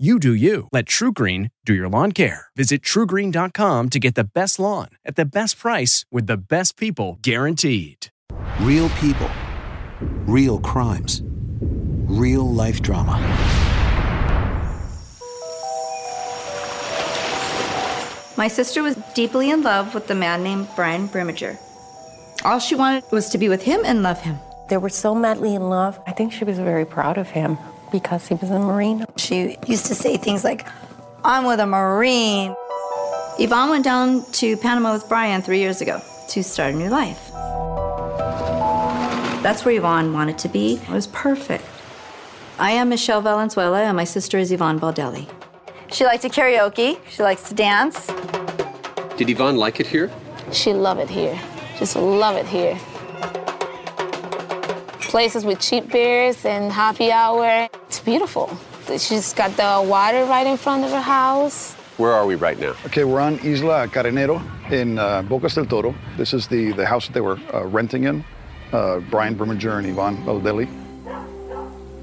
You 0.00 0.18
do 0.18 0.32
you. 0.32 0.66
Let 0.72 0.86
TruGreen 0.86 1.50
do 1.66 1.74
your 1.74 1.86
lawn 1.86 2.12
care. 2.12 2.46
Visit 2.56 2.80
trugreen.com 2.80 3.90
to 3.90 3.98
get 3.98 4.14
the 4.14 4.24
best 4.24 4.58
lawn 4.58 4.88
at 5.04 5.16
the 5.16 5.26
best 5.26 5.58
price 5.58 6.06
with 6.10 6.26
the 6.26 6.38
best 6.38 6.78
people 6.78 7.18
guaranteed. 7.20 8.06
Real 8.62 8.88
people, 8.98 9.28
real 10.24 10.58
crimes, 10.58 11.20
real 12.08 12.50
life 12.50 12.80
drama. 12.80 13.18
My 18.38 18.48
sister 18.48 18.82
was 18.82 18.96
deeply 19.14 19.50
in 19.50 19.62
love 19.62 19.92
with 19.92 20.06
the 20.06 20.14
man 20.14 20.42
named 20.42 20.66
Brian 20.74 21.08
Brimager. 21.08 21.58
All 22.42 22.58
she 22.58 22.74
wanted 22.74 23.04
was 23.12 23.28
to 23.28 23.36
be 23.36 23.50
with 23.50 23.60
him 23.60 23.82
and 23.84 24.02
love 24.02 24.18
him. 24.22 24.38
They 24.70 24.78
were 24.78 24.88
so 24.88 25.14
madly 25.14 25.54
in 25.54 25.68
love. 25.68 26.00
I 26.06 26.12
think 26.12 26.32
she 26.32 26.44
was 26.44 26.58
very 26.58 26.86
proud 26.86 27.18
of 27.18 27.28
him 27.28 27.58
because 27.90 28.26
he 28.26 28.34
was 28.34 28.50
a 28.50 28.58
Marine. 28.58 29.04
She 29.16 29.56
used 29.66 29.86
to 29.86 29.94
say 29.94 30.16
things 30.16 30.44
like, 30.44 30.66
I'm 31.24 31.44
with 31.44 31.60
a 31.60 31.66
Marine. 31.66 32.54
Yvonne 33.38 33.70
went 33.70 33.84
down 33.84 34.24
to 34.32 34.56
Panama 34.56 34.92
with 34.92 35.08
Brian 35.08 35.42
three 35.42 35.58
years 35.58 35.80
ago 35.80 36.00
to 36.28 36.42
start 36.42 36.74
a 36.74 36.76
new 36.76 36.88
life. 36.88 37.30
That's 39.42 39.64
where 39.64 39.74
Yvonne 39.74 40.12
wanted 40.12 40.38
to 40.38 40.48
be. 40.48 40.74
It 40.74 40.90
was 40.90 41.06
perfect. 41.06 41.64
I 42.58 42.72
am 42.72 42.90
Michelle 42.90 43.22
Valenzuela, 43.22 43.82
and 43.82 43.96
my 43.96 44.04
sister 44.04 44.36
is 44.36 44.52
Yvonne 44.52 44.78
Baldelli. 44.78 45.26
She 45.90 46.04
likes 46.04 46.22
to 46.22 46.28
karaoke. 46.28 46.98
She 47.08 47.22
likes 47.22 47.48
to 47.48 47.54
dance. 47.54 48.08
Did 49.16 49.30
Yvonne 49.30 49.56
like 49.56 49.80
it 49.80 49.86
here? 49.86 50.10
She 50.52 50.72
love 50.72 50.98
it 50.98 51.08
here. 51.08 51.40
Just 51.78 51.96
love 51.96 52.36
it 52.36 52.46
here. 52.46 52.78
Places 55.10 55.44
with 55.44 55.58
cheap 55.58 55.90
beers 55.90 56.44
and 56.44 56.70
happy 56.70 57.10
hour. 57.10 57.68
It's 57.88 57.98
beautiful. 57.98 58.56
She's 58.96 59.32
got 59.32 59.50
the 59.56 59.84
water 59.84 60.24
right 60.26 60.46
in 60.46 60.56
front 60.56 60.84
of 60.84 60.92
her 60.92 61.00
house. 61.00 61.74
Where 61.96 62.12
are 62.12 62.24
we 62.24 62.36
right 62.36 62.56
now? 62.60 62.76
Okay, 62.86 63.02
we're 63.02 63.18
on 63.18 63.40
Isla 63.40 63.88
Carenero 63.88 64.40
in 64.70 65.00
uh, 65.00 65.22
Bocas 65.22 65.56
del 65.56 65.66
Toro. 65.66 65.96
This 66.16 66.32
is 66.32 66.46
the, 66.46 66.70
the 66.74 66.86
house 66.86 67.08
that 67.08 67.12
they 67.12 67.20
were 67.20 67.40
uh, 67.52 67.64
renting 67.64 68.04
in, 68.04 68.24
uh, 68.72 69.00
Brian 69.10 69.34
Brimager 69.34 69.78
and 69.78 69.86
Yvonne 69.88 70.16
Baldelli. 70.18 70.68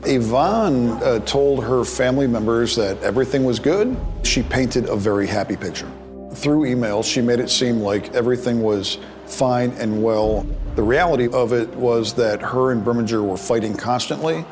Yvonne 0.04 0.90
uh, 1.02 1.20
told 1.20 1.64
her 1.64 1.86
family 1.86 2.28
members 2.28 2.76
that 2.76 3.02
everything 3.04 3.46
was 3.46 3.58
good. 3.58 3.96
She 4.24 4.44
painted 4.44 4.90
a 4.90 4.98
very 4.98 5.28
happy 5.28 5.56
picture. 5.56 5.90
Through 6.34 6.64
emails, 6.64 7.06
she 7.06 7.22
made 7.22 7.40
it 7.40 7.50
seem 7.50 7.80
like 7.80 8.14
everything 8.14 8.62
was 8.62 8.98
fine 9.28 9.72
and 9.80 10.04
well. 10.04 10.46
The 10.78 10.84
reality 10.84 11.28
of 11.30 11.54
it 11.54 11.70
was 11.70 12.14
that 12.14 12.40
her 12.40 12.72
and 12.72 12.86
Brimager 12.86 13.28
were 13.28 13.36
fighting 13.36 13.76
constantly. 13.76 14.46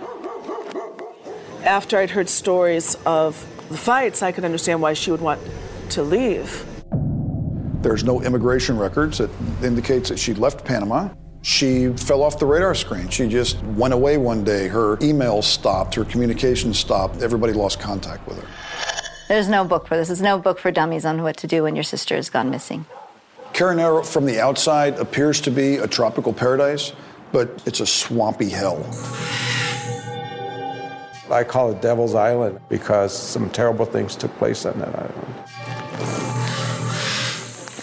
After 1.63 1.99
I'd 1.99 2.09
heard 2.09 2.27
stories 2.27 2.95
of 3.05 3.35
the 3.69 3.77
fights, 3.77 4.23
I 4.23 4.31
could 4.31 4.43
understand 4.43 4.81
why 4.81 4.93
she 4.93 5.11
would 5.11 5.21
want 5.21 5.39
to 5.91 6.01
leave. 6.01 6.65
There's 7.83 8.03
no 8.03 8.23
immigration 8.23 8.75
records 8.75 9.19
that 9.19 9.29
indicates 9.63 10.09
that 10.09 10.17
she 10.17 10.33
left 10.33 10.65
Panama. 10.65 11.09
She 11.43 11.89
fell 11.89 12.23
off 12.23 12.39
the 12.39 12.47
radar 12.47 12.73
screen. 12.73 13.07
She 13.09 13.27
just 13.27 13.61
went 13.63 13.93
away 13.93 14.17
one 14.17 14.43
day. 14.43 14.67
Her 14.67 14.97
emails 14.97 15.43
stopped, 15.43 15.93
her 15.93 16.05
communication 16.05 16.73
stopped. 16.73 17.21
Everybody 17.21 17.53
lost 17.53 17.79
contact 17.79 18.27
with 18.27 18.41
her. 18.41 18.47
There's 19.27 19.47
no 19.47 19.63
book 19.63 19.87
for 19.87 19.95
this. 19.95 20.07
There's 20.07 20.23
no 20.23 20.39
book 20.39 20.57
for 20.57 20.71
dummies 20.71 21.05
on 21.05 21.21
what 21.21 21.37
to 21.37 21.45
do 21.45 21.61
when 21.61 21.75
your 21.75 21.83
sister 21.83 22.15
has 22.15 22.31
gone 22.31 22.49
missing. 22.49 22.87
Carenero 23.55 24.05
from 24.05 24.25
the 24.25 24.41
outside 24.41 24.99
appears 24.99 25.39
to 25.39 25.49
be 25.49 25.77
a 25.77 25.87
tropical 25.87 26.33
paradise, 26.33 26.91
but 27.31 27.63
it's 27.65 27.79
a 27.79 27.85
swampy 27.85 28.49
hell. 28.49 28.85
I 31.31 31.45
call 31.45 31.71
it 31.71 31.81
Devil's 31.81 32.15
Island 32.15 32.59
because 32.67 33.17
some 33.17 33.49
terrible 33.49 33.85
things 33.85 34.17
took 34.17 34.35
place 34.39 34.65
on 34.65 34.77
that 34.79 34.93
island. 34.93 35.35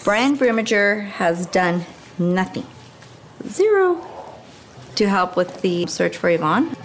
Brian 0.04 0.36
Brimager 0.36 1.06
has 1.06 1.46
done 1.46 1.86
nothing, 2.18 2.66
zero, 3.48 4.06
to 4.96 5.08
help 5.08 5.38
with 5.38 5.62
the 5.62 5.86
search 5.86 6.18
for 6.18 6.28
Yvonne. 6.28 6.76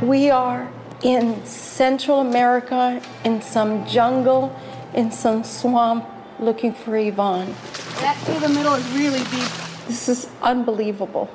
We 0.00 0.30
are 0.30 0.72
in 1.02 1.44
Central 1.44 2.22
America, 2.22 3.02
in 3.26 3.42
some 3.42 3.86
jungle, 3.86 4.58
in 4.94 5.12
some 5.12 5.44
swamp, 5.44 6.08
looking 6.40 6.72
for 6.72 6.96
Yvonne. 6.96 7.54
That 8.00 8.16
through 8.24 8.40
the 8.40 8.48
middle 8.48 8.74
is 8.74 8.88
really 8.92 9.20
deep. 9.30 9.50
This 9.86 10.08
is 10.08 10.28
unbelievable. 10.42 11.26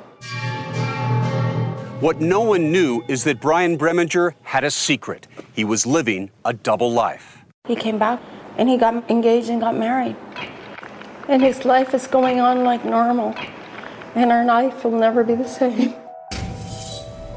What 2.01 2.19
no 2.19 2.41
one 2.41 2.71
knew 2.71 3.03
is 3.07 3.23
that 3.25 3.39
Brian 3.39 3.77
Brimager 3.77 4.33
had 4.41 4.63
a 4.63 4.71
secret. 4.71 5.27
He 5.53 5.63
was 5.63 5.85
living 5.85 6.31
a 6.45 6.53
double 6.53 6.91
life. 6.91 7.37
He 7.67 7.75
came 7.75 7.99
back 7.99 8.19
and 8.57 8.67
he 8.67 8.77
got 8.77 9.09
engaged 9.09 9.49
and 9.49 9.61
got 9.61 9.77
married. 9.77 10.15
And 11.27 11.41
his 11.41 11.63
life 11.63 11.93
is 11.93 12.07
going 12.07 12.39
on 12.39 12.63
like 12.63 12.83
normal. 12.83 13.35
And 14.15 14.31
our 14.31 14.43
life 14.45 14.83
will 14.83 14.97
never 14.97 15.23
be 15.23 15.35
the 15.35 15.47
same. 15.47 15.93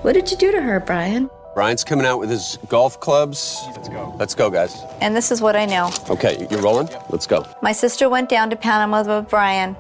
What 0.03 0.15
did 0.15 0.31
you 0.31 0.37
do 0.37 0.51
to 0.53 0.61
her, 0.61 0.81
Brian? 0.81 1.31
Brian's 1.55 1.85
coming 1.85 2.05
out 2.05 2.19
with 2.19 2.31
his 2.31 2.59
golf 2.69 2.99
clubs. 2.99 3.63
Let's 3.77 3.89
go. 3.89 4.15
Let's 4.19 4.35
go, 4.35 4.51
guys. 4.51 4.77
And 5.01 5.15
this 5.15 5.31
is 5.31 5.41
what 5.41 5.55
I 5.55 5.67
know. 5.67 5.89
Okay, 6.11 6.49
you're 6.51 6.61
rolling? 6.61 6.89
Let's 7.11 7.29
go. 7.29 7.47
My 7.63 7.71
sister 7.71 8.09
went 8.09 8.29
down 8.29 8.51
to 8.51 8.57
Panama 8.57 9.05
with 9.05 9.29
Brian. 9.29 9.77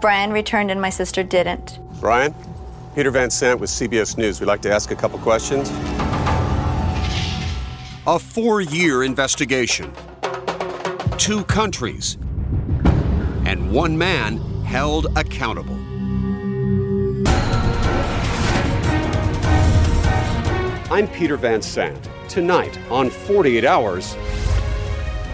Brian 0.00 0.32
returned 0.32 0.70
and 0.72 0.80
my 0.80 0.90
sister 0.90 1.22
didn't. 1.22 1.78
Brian, 2.00 2.34
Peter 2.96 3.12
Van 3.12 3.30
Sant 3.30 3.60
with 3.60 3.70
CBS 3.70 4.18
News. 4.18 4.40
We'd 4.40 4.46
like 4.46 4.62
to 4.62 4.72
ask 4.72 4.90
a 4.90 4.96
couple 4.96 5.20
questions. 5.20 5.70
A 8.08 8.18
four 8.18 8.60
year 8.60 9.04
investigation, 9.04 9.92
two 11.18 11.44
countries, 11.44 12.18
and 13.44 13.70
one 13.70 13.96
man 13.96 14.38
held 14.64 15.06
accountable. 15.16 15.75
I'm 20.88 21.08
Peter 21.08 21.36
Van 21.36 21.60
Sant. 21.62 22.08
Tonight 22.28 22.78
on 22.92 23.10
48 23.10 23.64
Hours 23.64 24.14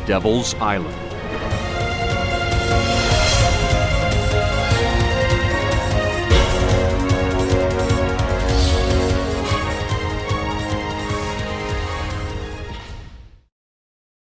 Devil's 0.06 0.54
Island. 0.54 0.96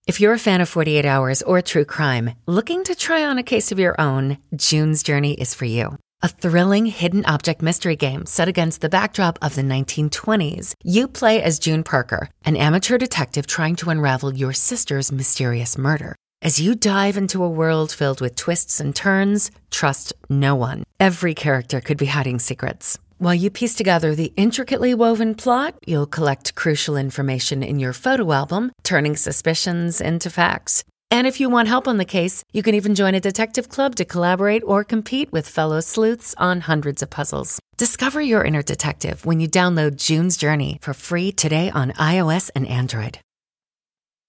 If 0.08 0.18
you're 0.18 0.32
a 0.32 0.38
fan 0.38 0.60
of 0.60 0.68
48 0.68 1.04
Hours 1.04 1.42
or 1.42 1.62
true 1.62 1.84
crime, 1.84 2.32
looking 2.46 2.82
to 2.82 2.96
try 2.96 3.22
on 3.22 3.38
a 3.38 3.44
case 3.44 3.70
of 3.70 3.78
your 3.78 3.94
own, 4.00 4.38
June's 4.56 5.04
Journey 5.04 5.34
is 5.34 5.54
for 5.54 5.64
you. 5.64 5.96
A 6.22 6.28
thrilling 6.28 6.84
hidden 6.84 7.24
object 7.24 7.62
mystery 7.62 7.96
game 7.96 8.26
set 8.26 8.46
against 8.46 8.82
the 8.82 8.90
backdrop 8.90 9.38
of 9.40 9.54
the 9.54 9.62
1920s. 9.62 10.74
You 10.84 11.08
play 11.08 11.40
as 11.42 11.58
June 11.58 11.82
Parker, 11.82 12.28
an 12.44 12.56
amateur 12.56 12.98
detective 12.98 13.46
trying 13.46 13.74
to 13.76 13.88
unravel 13.88 14.34
your 14.34 14.52
sister's 14.52 15.10
mysterious 15.10 15.78
murder. 15.78 16.14
As 16.42 16.60
you 16.60 16.74
dive 16.74 17.16
into 17.16 17.42
a 17.42 17.48
world 17.48 17.90
filled 17.90 18.20
with 18.20 18.36
twists 18.36 18.80
and 18.80 18.94
turns, 18.94 19.50
trust 19.70 20.12
no 20.28 20.54
one. 20.54 20.84
Every 20.98 21.32
character 21.32 21.80
could 21.80 21.96
be 21.96 22.12
hiding 22.12 22.38
secrets. 22.38 22.98
While 23.16 23.34
you 23.34 23.48
piece 23.48 23.74
together 23.74 24.14
the 24.14 24.34
intricately 24.36 24.92
woven 24.92 25.34
plot, 25.34 25.74
you'll 25.86 26.06
collect 26.06 26.54
crucial 26.54 26.98
information 26.98 27.62
in 27.62 27.78
your 27.78 27.94
photo 27.94 28.30
album, 28.32 28.72
turning 28.82 29.16
suspicions 29.16 30.02
into 30.02 30.28
facts. 30.28 30.84
And 31.12 31.26
if 31.26 31.40
you 31.40 31.50
want 31.50 31.66
help 31.66 31.88
on 31.88 31.96
the 31.96 32.04
case, 32.04 32.44
you 32.52 32.62
can 32.62 32.76
even 32.76 32.94
join 32.94 33.16
a 33.16 33.20
detective 33.20 33.68
club 33.68 33.96
to 33.96 34.04
collaborate 34.04 34.62
or 34.64 34.84
compete 34.84 35.32
with 35.32 35.48
fellow 35.48 35.80
sleuths 35.80 36.36
on 36.38 36.60
hundreds 36.60 37.02
of 37.02 37.10
puzzles. 37.10 37.58
Discover 37.76 38.20
your 38.20 38.44
inner 38.44 38.62
detective 38.62 39.26
when 39.26 39.40
you 39.40 39.48
download 39.48 39.96
June's 39.96 40.36
Journey 40.36 40.78
for 40.80 40.94
free 40.94 41.32
today 41.32 41.68
on 41.70 41.90
iOS 41.92 42.50
and 42.54 42.64
Android. 42.68 43.18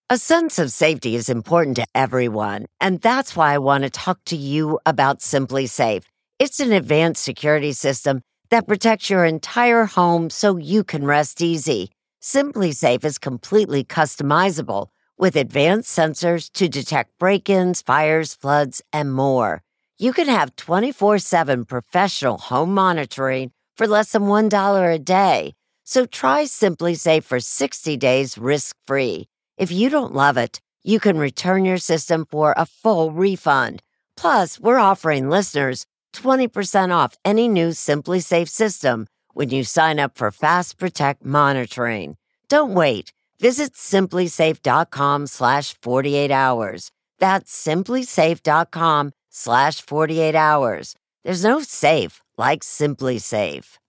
A 0.09 0.17
sense 0.17 0.57
of 0.57 0.71
safety 0.71 1.15
is 1.15 1.29
important 1.29 1.75
to 1.77 1.85
everyone, 1.93 2.65
and 2.79 2.99
that's 2.99 3.35
why 3.35 3.53
I 3.53 3.59
want 3.59 3.83
to 3.83 3.89
talk 3.89 4.19
to 4.25 4.35
you 4.35 4.79
about 4.85 5.19
SimpliSafe. 5.19 6.03
It's 6.39 6.59
an 6.59 6.71
advanced 6.71 7.23
security 7.23 7.73
system 7.73 8.21
that 8.49 8.67
protects 8.67 9.09
your 9.09 9.23
entire 9.23 9.85
home 9.85 10.31
so 10.31 10.57
you 10.57 10.83
can 10.83 11.05
rest 11.05 11.41
easy. 11.41 11.91
SimpliSafe 12.21 13.05
is 13.05 13.19
completely 13.19 13.83
customizable 13.83 14.87
with 15.21 15.35
advanced 15.35 15.95
sensors 15.95 16.51
to 16.51 16.67
detect 16.67 17.17
break 17.19 17.47
ins, 17.47 17.83
fires, 17.83 18.33
floods, 18.33 18.81
and 18.91 19.13
more. 19.13 19.61
You 19.99 20.13
can 20.13 20.27
have 20.27 20.55
24 20.55 21.19
7 21.19 21.65
professional 21.65 22.39
home 22.39 22.73
monitoring 22.73 23.51
for 23.77 23.85
less 23.87 24.13
than 24.13 24.23
$1 24.23 24.95
a 24.95 24.99
day. 24.99 25.53
So 25.85 26.07
try 26.07 26.45
SimpliSafe 26.45 27.23
for 27.23 27.39
60 27.39 27.97
days 27.97 28.37
risk 28.37 28.75
free. 28.87 29.27
If 29.57 29.71
you 29.71 29.89
don't 29.91 30.13
love 30.13 30.37
it, 30.37 30.59
you 30.83 30.99
can 30.99 31.19
return 31.19 31.65
your 31.65 31.77
system 31.77 32.25
for 32.25 32.55
a 32.57 32.65
full 32.65 33.11
refund. 33.11 33.83
Plus, 34.17 34.59
we're 34.59 34.87
offering 34.89 35.29
listeners 35.29 35.85
20% 36.15 36.91
off 36.91 37.15
any 37.23 37.47
new 37.47 37.69
SimpliSafe 37.69 38.49
system 38.49 39.05
when 39.33 39.49
you 39.49 39.63
sign 39.63 39.99
up 39.99 40.17
for 40.17 40.31
Fast 40.31 40.79
Protect 40.79 41.23
monitoring. 41.23 42.17
Don't 42.49 42.73
wait. 42.73 43.13
Visit 43.41 43.73
simplisafe.com 43.73 45.25
slash 45.25 45.73
48 45.81 46.29
hours. 46.29 46.91
That's 47.17 47.51
simplisafe.com 47.51 49.13
slash 49.31 49.81
48 49.81 50.35
hours. 50.35 50.95
There's 51.23 51.43
no 51.43 51.61
safe 51.63 52.21
like 52.37 52.61
SimpliSafe. 52.61 53.79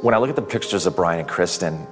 When 0.00 0.14
I 0.14 0.18
look 0.18 0.30
at 0.30 0.36
the 0.36 0.42
pictures 0.42 0.86
of 0.86 0.94
Brian 0.94 1.18
and 1.18 1.28
Kristen, 1.28 1.88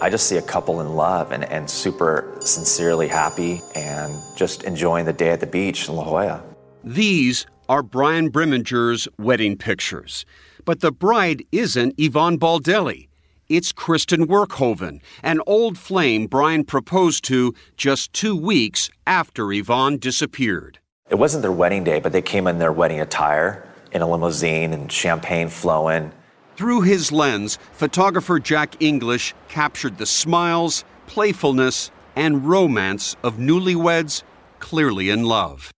I 0.00 0.10
just 0.10 0.28
see 0.28 0.36
a 0.36 0.42
couple 0.42 0.80
in 0.80 0.94
love 0.94 1.32
and, 1.32 1.44
and 1.44 1.68
super 1.68 2.36
sincerely 2.40 3.08
happy 3.08 3.62
and 3.74 4.14
just 4.36 4.62
enjoying 4.62 5.06
the 5.06 5.12
day 5.12 5.30
at 5.30 5.40
the 5.40 5.46
beach 5.46 5.88
in 5.88 5.96
La 5.96 6.04
Jolla. 6.04 6.42
These 6.84 7.46
are 7.68 7.82
Brian 7.82 8.28
Brimager's 8.28 9.08
wedding 9.18 9.56
pictures. 9.56 10.24
But 10.64 10.80
the 10.80 10.92
bride 10.92 11.44
isn't 11.50 11.94
Yvonne 11.98 12.38
Baldelli. 12.38 13.08
It's 13.48 13.72
Kristen 13.72 14.28
Werkhoven, 14.28 15.00
an 15.22 15.40
old 15.46 15.78
flame 15.78 16.26
Brian 16.26 16.64
proposed 16.64 17.24
to 17.24 17.54
just 17.76 18.12
two 18.12 18.36
weeks 18.36 18.90
after 19.06 19.50
Yvonne 19.52 19.96
disappeared. 19.96 20.78
It 21.10 21.16
wasn't 21.16 21.42
their 21.42 21.52
wedding 21.52 21.82
day, 21.82 21.98
but 21.98 22.12
they 22.12 22.22
came 22.22 22.46
in 22.46 22.58
their 22.58 22.72
wedding 22.72 23.00
attire 23.00 23.66
in 23.90 24.02
a 24.02 24.08
limousine 24.08 24.72
and 24.72 24.92
champagne 24.92 25.48
flowing. 25.48 26.12
Through 26.58 26.80
his 26.80 27.12
lens, 27.12 27.56
photographer 27.70 28.40
Jack 28.40 28.82
English 28.82 29.32
captured 29.48 29.96
the 29.96 30.06
smiles, 30.06 30.84
playfulness, 31.06 31.92
and 32.16 32.48
romance 32.48 33.14
of 33.22 33.36
newlyweds 33.36 34.24
clearly 34.58 35.08
in 35.08 35.22
love. 35.22 35.70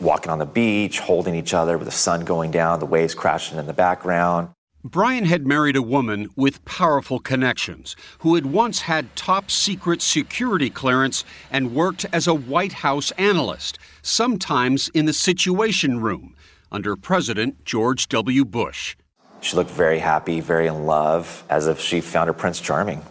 Walking 0.00 0.32
on 0.32 0.40
the 0.40 0.44
beach, 0.44 0.98
holding 0.98 1.36
each 1.36 1.54
other 1.54 1.78
with 1.78 1.86
the 1.86 1.92
sun 1.92 2.24
going 2.24 2.50
down, 2.50 2.80
the 2.80 2.84
waves 2.84 3.14
crashing 3.14 3.58
in 3.58 3.68
the 3.68 3.72
background. 3.72 4.48
Brian 4.82 5.24
had 5.24 5.46
married 5.46 5.76
a 5.76 5.82
woman 5.82 6.28
with 6.34 6.64
powerful 6.64 7.20
connections 7.20 7.94
who 8.18 8.34
had 8.34 8.46
once 8.46 8.80
had 8.80 9.14
top 9.14 9.52
secret 9.52 10.02
security 10.02 10.68
clearance 10.68 11.24
and 11.48 11.76
worked 11.76 12.06
as 12.12 12.26
a 12.26 12.34
White 12.34 12.72
House 12.72 13.12
analyst, 13.12 13.78
sometimes 14.02 14.88
in 14.94 15.04
the 15.04 15.12
Situation 15.12 16.00
Room 16.00 16.34
under 16.72 16.96
President 16.96 17.64
George 17.64 18.08
W. 18.08 18.44
Bush. 18.44 18.96
She 19.42 19.56
looked 19.56 19.72
very 19.72 19.98
happy, 19.98 20.38
very 20.38 20.68
in 20.68 20.86
love, 20.86 21.42
as 21.50 21.66
if 21.66 21.80
she 21.80 22.00
found 22.00 22.28
her 22.28 22.32
Prince 22.32 22.60
Charming. 22.60 23.02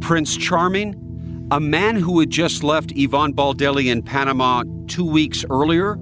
Prince 0.00 0.36
Charming? 0.36 1.48
A 1.52 1.60
man 1.60 1.94
who 1.94 2.18
had 2.18 2.30
just 2.30 2.64
left 2.64 2.92
Yvonne 2.96 3.32
Baldelli 3.32 3.92
in 3.92 4.02
Panama 4.02 4.64
two 4.88 5.04
weeks 5.04 5.44
earlier? 5.48 5.96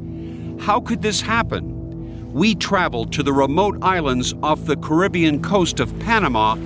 How 0.61 0.81
could 0.81 1.03
this 1.03 1.21
happen? 1.21 2.33
We 2.33 2.55
traveled 2.55 3.13
to 3.13 3.23
the 3.23 3.35
remote 3.35 3.77
islands 3.83 4.33
off 4.43 4.65
the 4.65 4.79
Caribbean 4.79 5.43
coast 5.43 5.79
of 5.79 5.97
Panama 6.01 6.57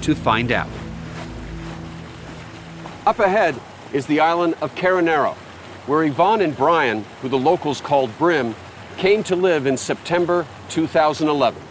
to 0.00 0.14
find 0.14 0.52
out. 0.52 0.70
Up 3.04 3.18
ahead 3.18 3.60
is 3.92 4.06
the 4.06 4.20
island 4.20 4.54
of 4.62 4.74
Carenero, 4.74 5.34
where 5.86 6.04
Yvonne 6.04 6.40
and 6.40 6.56
Brian, 6.56 7.04
who 7.20 7.28
the 7.28 7.38
locals 7.38 7.82
called 7.82 8.16
Brim, 8.16 8.54
came 8.96 9.22
to 9.24 9.36
live 9.36 9.66
in 9.66 9.76
September 9.76 10.46
2011. 10.70 11.69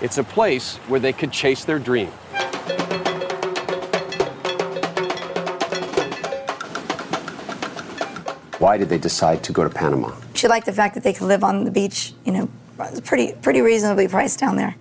It's 0.00 0.18
a 0.18 0.24
place 0.24 0.76
where 0.88 1.00
they 1.00 1.12
could 1.12 1.32
chase 1.32 1.64
their 1.64 1.78
dream. 1.78 2.10
Why 8.58 8.78
did 8.78 8.88
they 8.88 8.98
decide 8.98 9.42
to 9.44 9.52
go 9.52 9.62
to 9.62 9.70
Panama? 9.70 10.12
She 10.34 10.48
liked 10.48 10.66
the 10.66 10.72
fact 10.72 10.94
that 10.94 11.04
they 11.04 11.12
could 11.12 11.26
live 11.26 11.44
on 11.44 11.64
the 11.64 11.70
beach, 11.70 12.14
you 12.24 12.32
know, 12.32 12.48
pretty 13.04 13.32
pretty 13.34 13.60
reasonably 13.60 14.08
priced 14.08 14.38
down 14.40 14.56
there. 14.56 14.74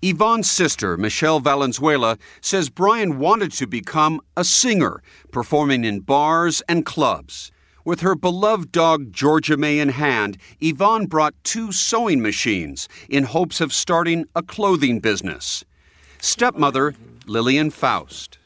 Yvonne's 0.00 0.50
sister, 0.50 0.96
Michelle 0.96 1.40
Valenzuela, 1.40 2.18
says 2.40 2.68
Brian 2.68 3.18
wanted 3.18 3.52
to 3.52 3.66
become 3.66 4.20
a 4.36 4.44
singer, 4.44 5.02
performing 5.32 5.84
in 5.84 6.00
bars 6.00 6.62
and 6.68 6.86
clubs. 6.86 7.50
With 7.88 8.00
her 8.00 8.14
beloved 8.14 8.70
dog 8.70 9.14
Georgia 9.14 9.56
May 9.56 9.78
in 9.78 9.88
hand, 9.88 10.36
Yvonne 10.60 11.06
brought 11.06 11.32
two 11.42 11.72
sewing 11.72 12.20
machines 12.20 12.86
in 13.08 13.24
hopes 13.24 13.62
of 13.62 13.72
starting 13.72 14.26
a 14.36 14.42
clothing 14.42 15.00
business. 15.00 15.64
Stepmother, 16.20 16.94
Lillian 17.24 17.70
Faust. 17.70 18.36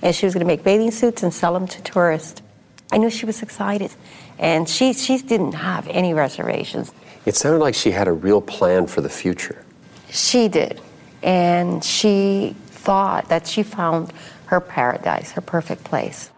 And 0.00 0.16
she 0.16 0.24
was 0.24 0.32
going 0.32 0.40
to 0.40 0.46
make 0.46 0.64
bathing 0.64 0.90
suits 0.90 1.22
and 1.22 1.34
sell 1.34 1.52
them 1.52 1.68
to 1.68 1.82
tourists. 1.82 2.40
I 2.90 2.96
knew 2.96 3.10
she 3.10 3.26
was 3.26 3.42
excited, 3.42 3.90
and 4.38 4.66
she, 4.66 4.94
she 4.94 5.18
didn't 5.18 5.52
have 5.52 5.86
any 5.88 6.14
reservations. 6.14 6.90
It 7.26 7.36
sounded 7.36 7.58
like 7.58 7.74
she 7.74 7.90
had 7.90 8.08
a 8.08 8.12
real 8.12 8.40
plan 8.40 8.86
for 8.86 9.02
the 9.02 9.10
future. 9.10 9.66
She 10.08 10.48
did. 10.48 10.80
And 11.22 11.84
she 11.84 12.56
thought 12.68 13.28
that 13.28 13.46
she 13.46 13.62
found 13.62 14.14
her 14.46 14.60
paradise, 14.60 15.32
her 15.32 15.42
perfect 15.42 15.84
place. 15.84 16.30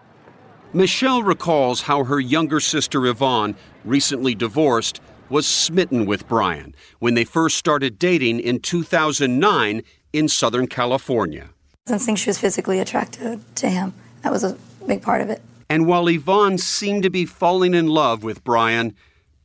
Michelle 0.72 1.24
recalls 1.24 1.82
how 1.82 2.04
her 2.04 2.20
younger 2.20 2.60
sister 2.60 3.04
Yvonne, 3.04 3.56
recently 3.84 4.36
divorced, 4.36 5.00
was 5.28 5.44
smitten 5.44 6.06
with 6.06 6.28
Brian 6.28 6.76
when 7.00 7.14
they 7.14 7.24
first 7.24 7.56
started 7.56 7.98
dating 7.98 8.38
in 8.38 8.60
2009 8.60 9.82
in 10.12 10.28
Southern 10.28 10.68
California. 10.68 11.50
I 11.88 11.92
didn't 11.92 12.02
think 12.02 12.18
she 12.18 12.30
was 12.30 12.38
physically 12.38 12.78
attracted 12.78 13.40
to 13.56 13.68
him. 13.68 13.94
That 14.22 14.30
was 14.30 14.44
a 14.44 14.56
big 14.86 15.02
part 15.02 15.20
of 15.20 15.28
it. 15.28 15.42
And 15.68 15.88
while 15.88 16.06
Yvonne 16.06 16.58
seemed 16.58 17.02
to 17.02 17.10
be 17.10 17.26
falling 17.26 17.74
in 17.74 17.88
love 17.88 18.22
with 18.22 18.44
Brian, 18.44 18.94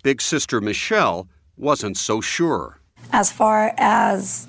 big 0.03 0.22
sister 0.22 0.62
Michelle 0.62 1.27
wasn't 1.58 1.98
so 1.98 2.22
sure. 2.22 2.79
As 3.12 3.32
far 3.32 3.74
as 3.77 4.48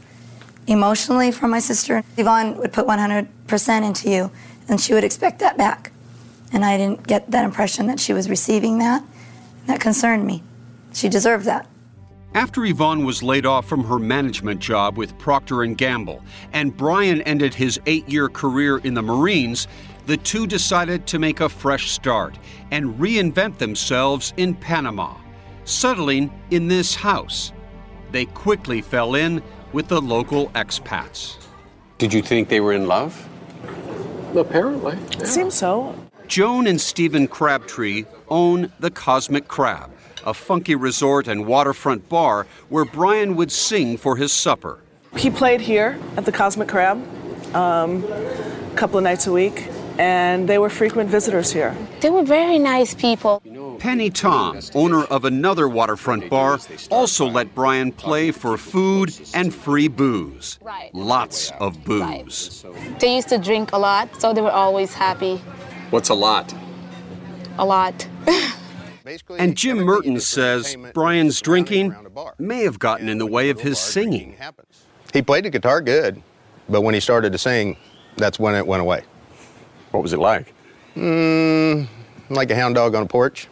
emotionally 0.66 1.30
from 1.30 1.52
my 1.52 1.58
sister, 1.58 2.02
Yvonne 2.18 2.58
would 2.58 2.74
put 2.74 2.86
100% 2.86 3.86
into 3.86 4.10
you, 4.10 4.30
and 4.68 4.78
she 4.78 4.92
would 4.92 5.04
expect 5.04 5.38
that 5.38 5.56
back. 5.56 5.90
And 6.52 6.64
I 6.64 6.76
didn't 6.76 7.06
get 7.06 7.30
that 7.30 7.44
impression 7.44 7.86
that 7.88 8.00
she 8.00 8.12
was 8.12 8.30
receiving 8.30 8.78
that. 8.78 9.02
That 9.66 9.80
concerned 9.80 10.26
me. 10.26 10.42
She 10.92 11.08
deserved 11.08 11.44
that. 11.46 11.66
After 12.34 12.64
Yvonne 12.64 13.04
was 13.04 13.22
laid 13.22 13.46
off 13.46 13.66
from 13.66 13.84
her 13.84 13.98
management 13.98 14.60
job 14.60 14.98
with 14.98 15.16
Procter 15.18 15.64
& 15.66 15.74
Gamble 15.74 16.22
and 16.52 16.76
Brian 16.76 17.22
ended 17.22 17.54
his 17.54 17.78
8-year 17.86 18.28
career 18.28 18.78
in 18.78 18.94
the 18.94 19.02
Marines, 19.02 19.68
the 20.06 20.18
two 20.18 20.46
decided 20.46 21.06
to 21.06 21.18
make 21.18 21.40
a 21.40 21.48
fresh 21.48 21.90
start 21.90 22.38
and 22.70 22.94
reinvent 22.98 23.58
themselves 23.58 24.34
in 24.36 24.54
Panama, 24.54 25.14
settling 25.64 26.30
in 26.50 26.68
this 26.68 26.94
house. 26.94 27.52
They 28.12 28.26
quickly 28.26 28.82
fell 28.82 29.14
in 29.14 29.42
with 29.72 29.88
the 29.88 30.00
local 30.00 30.50
expats. 30.50 31.38
Did 31.98 32.12
you 32.12 32.22
think 32.22 32.48
they 32.48 32.60
were 32.60 32.74
in 32.74 32.86
love? 32.86 33.28
Apparently. 34.36 34.96
It 35.18 35.26
seems 35.26 35.54
so. 35.54 35.94
Joan 36.28 36.66
and 36.66 36.80
Stephen 36.80 37.28
Crabtree 37.28 38.04
own 38.28 38.72
the 38.80 38.90
Cosmic 38.90 39.46
Crab, 39.46 39.90
a 40.24 40.34
funky 40.34 40.74
resort 40.74 41.28
and 41.28 41.46
waterfront 41.46 42.08
bar 42.08 42.46
where 42.68 42.84
Brian 42.84 43.36
would 43.36 43.52
sing 43.52 43.96
for 43.96 44.16
his 44.16 44.32
supper. 44.32 44.80
He 45.16 45.30
played 45.30 45.60
here 45.60 45.98
at 46.16 46.24
the 46.24 46.32
Cosmic 46.32 46.68
Crab 46.68 46.98
um, 47.54 48.04
a 48.04 48.74
couple 48.74 48.98
of 48.98 49.04
nights 49.04 49.26
a 49.26 49.32
week, 49.32 49.68
and 49.98 50.48
they 50.48 50.58
were 50.58 50.68
frequent 50.68 51.08
visitors 51.08 51.52
here. 51.52 51.74
They 52.00 52.10
were 52.10 52.24
very 52.24 52.58
nice 52.58 52.92
people. 52.92 53.40
Penny 53.78 54.10
Tom, 54.10 54.58
owner 54.74 55.04
of 55.04 55.24
another 55.24 55.68
waterfront 55.68 56.28
bar, 56.28 56.58
also 56.90 57.26
let 57.26 57.54
Brian 57.54 57.92
play 57.92 58.30
for 58.32 58.56
food 58.56 59.14
and 59.32 59.54
free 59.54 59.86
booze. 59.86 60.58
Lots 60.92 61.52
of 61.60 61.84
booze. 61.84 62.64
They 62.98 63.14
used 63.14 63.28
to 63.28 63.38
drink 63.38 63.72
a 63.72 63.78
lot, 63.78 64.20
so 64.20 64.32
they 64.32 64.40
were 64.40 64.50
always 64.50 64.92
happy. 64.92 65.40
What's 65.90 66.08
a 66.08 66.14
lot? 66.14 66.54
A 67.58 67.64
lot. 67.64 68.06
And 69.38 69.56
Jim 69.56 69.78
Merton 69.78 70.18
says 70.18 70.76
Brian's 70.92 71.40
drinking 71.40 71.94
may 72.38 72.64
have 72.64 72.78
gotten 72.78 73.08
in 73.08 73.18
the 73.18 73.26
way 73.26 73.50
of 73.50 73.60
his 73.60 73.78
singing. 73.78 74.36
He 75.12 75.22
played 75.22 75.44
the 75.44 75.50
guitar 75.50 75.80
good, 75.80 76.20
but 76.68 76.80
when 76.80 76.94
he 76.94 77.00
started 77.00 77.32
to 77.32 77.38
sing, 77.38 77.76
that's 78.16 78.38
when 78.38 78.54
it 78.54 78.66
went 78.66 78.82
away. 78.82 79.04
What 79.92 80.02
was 80.02 80.12
it 80.12 80.18
like? 80.18 80.52
Mm, 80.96 81.86
like 82.30 82.50
a 82.50 82.56
hound 82.56 82.74
dog 82.74 82.94
on 82.94 83.02
a 83.02 83.06
porch. 83.06 83.48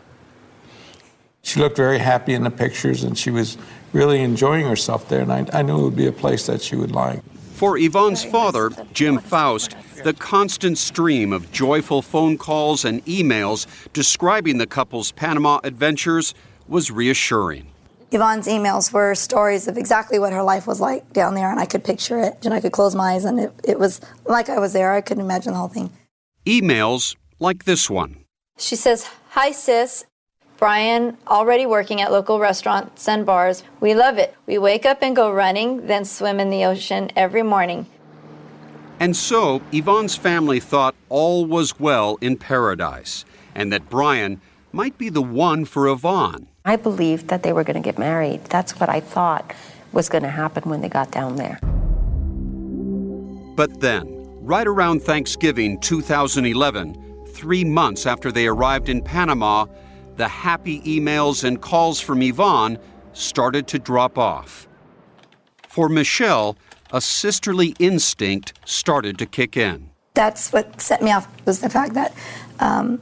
She 1.42 1.60
looked 1.60 1.76
very 1.76 1.98
happy 1.98 2.34
in 2.34 2.42
the 2.42 2.50
pictures 2.50 3.04
and 3.04 3.16
she 3.16 3.30
was 3.30 3.56
really 3.92 4.20
enjoying 4.22 4.66
herself 4.66 5.08
there. 5.08 5.20
And 5.20 5.32
I, 5.32 5.46
I 5.52 5.62
knew 5.62 5.78
it 5.78 5.82
would 5.84 5.96
be 5.96 6.06
a 6.06 6.12
place 6.12 6.46
that 6.46 6.62
she 6.62 6.74
would 6.74 6.90
like. 6.90 7.22
For 7.64 7.78
Yvonne's 7.78 8.22
father, 8.22 8.70
Jim 8.92 9.18
Faust, 9.18 9.74
the 10.02 10.12
constant 10.12 10.76
stream 10.76 11.32
of 11.32 11.50
joyful 11.50 12.02
phone 12.02 12.36
calls 12.36 12.84
and 12.84 13.02
emails 13.06 13.66
describing 13.94 14.58
the 14.58 14.66
couple's 14.66 15.12
Panama 15.12 15.60
adventures 15.64 16.34
was 16.68 16.90
reassuring. 16.90 17.68
Yvonne's 18.10 18.48
emails 18.48 18.92
were 18.92 19.14
stories 19.14 19.66
of 19.66 19.78
exactly 19.78 20.18
what 20.18 20.34
her 20.34 20.42
life 20.42 20.66
was 20.66 20.78
like 20.78 21.10
down 21.14 21.34
there, 21.34 21.50
and 21.50 21.58
I 21.58 21.64
could 21.64 21.82
picture 21.82 22.18
it, 22.18 22.36
and 22.44 22.52
I 22.52 22.60
could 22.60 22.72
close 22.72 22.94
my 22.94 23.14
eyes, 23.14 23.24
and 23.24 23.40
it, 23.40 23.54
it 23.64 23.78
was 23.78 23.98
like 24.26 24.50
I 24.50 24.58
was 24.58 24.74
there. 24.74 24.92
I 24.92 25.00
couldn't 25.00 25.24
imagine 25.24 25.54
the 25.54 25.58
whole 25.58 25.68
thing. 25.68 25.90
Emails 26.44 27.16
like 27.38 27.64
this 27.64 27.88
one. 27.88 28.26
She 28.58 28.76
says, 28.76 29.08
Hi, 29.30 29.52
sis. 29.52 30.04
Brian, 30.56 31.16
already 31.26 31.66
working 31.66 32.00
at 32.00 32.12
local 32.12 32.38
restaurants 32.38 33.08
and 33.08 33.26
bars. 33.26 33.64
We 33.80 33.94
love 33.94 34.18
it. 34.18 34.34
We 34.46 34.58
wake 34.58 34.86
up 34.86 35.02
and 35.02 35.16
go 35.16 35.32
running, 35.32 35.86
then 35.86 36.04
swim 36.04 36.38
in 36.38 36.50
the 36.50 36.64
ocean 36.64 37.10
every 37.16 37.42
morning. 37.42 37.86
And 39.00 39.16
so, 39.16 39.60
Yvonne's 39.72 40.16
family 40.16 40.60
thought 40.60 40.94
all 41.08 41.44
was 41.44 41.80
well 41.80 42.16
in 42.20 42.36
paradise, 42.36 43.24
and 43.54 43.72
that 43.72 43.90
Brian 43.90 44.40
might 44.72 44.96
be 44.96 45.08
the 45.08 45.22
one 45.22 45.64
for 45.64 45.88
Yvonne. 45.88 46.46
I 46.64 46.76
believed 46.76 47.28
that 47.28 47.42
they 47.42 47.52
were 47.52 47.64
going 47.64 47.82
to 47.82 47.86
get 47.86 47.98
married. 47.98 48.44
That's 48.44 48.78
what 48.78 48.88
I 48.88 49.00
thought 49.00 49.52
was 49.92 50.08
going 50.08 50.22
to 50.22 50.30
happen 50.30 50.62
when 50.70 50.80
they 50.80 50.88
got 50.88 51.10
down 51.10 51.36
there. 51.36 51.58
But 53.56 53.80
then, 53.80 54.06
right 54.40 54.66
around 54.66 55.02
Thanksgiving 55.02 55.78
2011, 55.80 57.26
three 57.28 57.64
months 57.64 58.06
after 58.06 58.32
they 58.32 58.46
arrived 58.46 58.88
in 58.88 59.02
Panama, 59.02 59.66
the 60.16 60.28
happy 60.28 60.80
emails 60.82 61.44
and 61.44 61.60
calls 61.60 62.00
from 62.00 62.22
Yvonne 62.22 62.78
started 63.12 63.66
to 63.68 63.78
drop 63.78 64.18
off. 64.18 64.68
For 65.68 65.88
Michelle, 65.88 66.56
a 66.92 67.00
sisterly 67.00 67.74
instinct 67.78 68.52
started 68.64 69.18
to 69.18 69.26
kick 69.26 69.56
in. 69.56 69.90
That's 70.14 70.52
what 70.52 70.80
set 70.80 71.02
me 71.02 71.10
off 71.10 71.26
was 71.44 71.60
the 71.60 71.68
fact 71.68 71.94
that 71.94 72.14
um, 72.60 73.00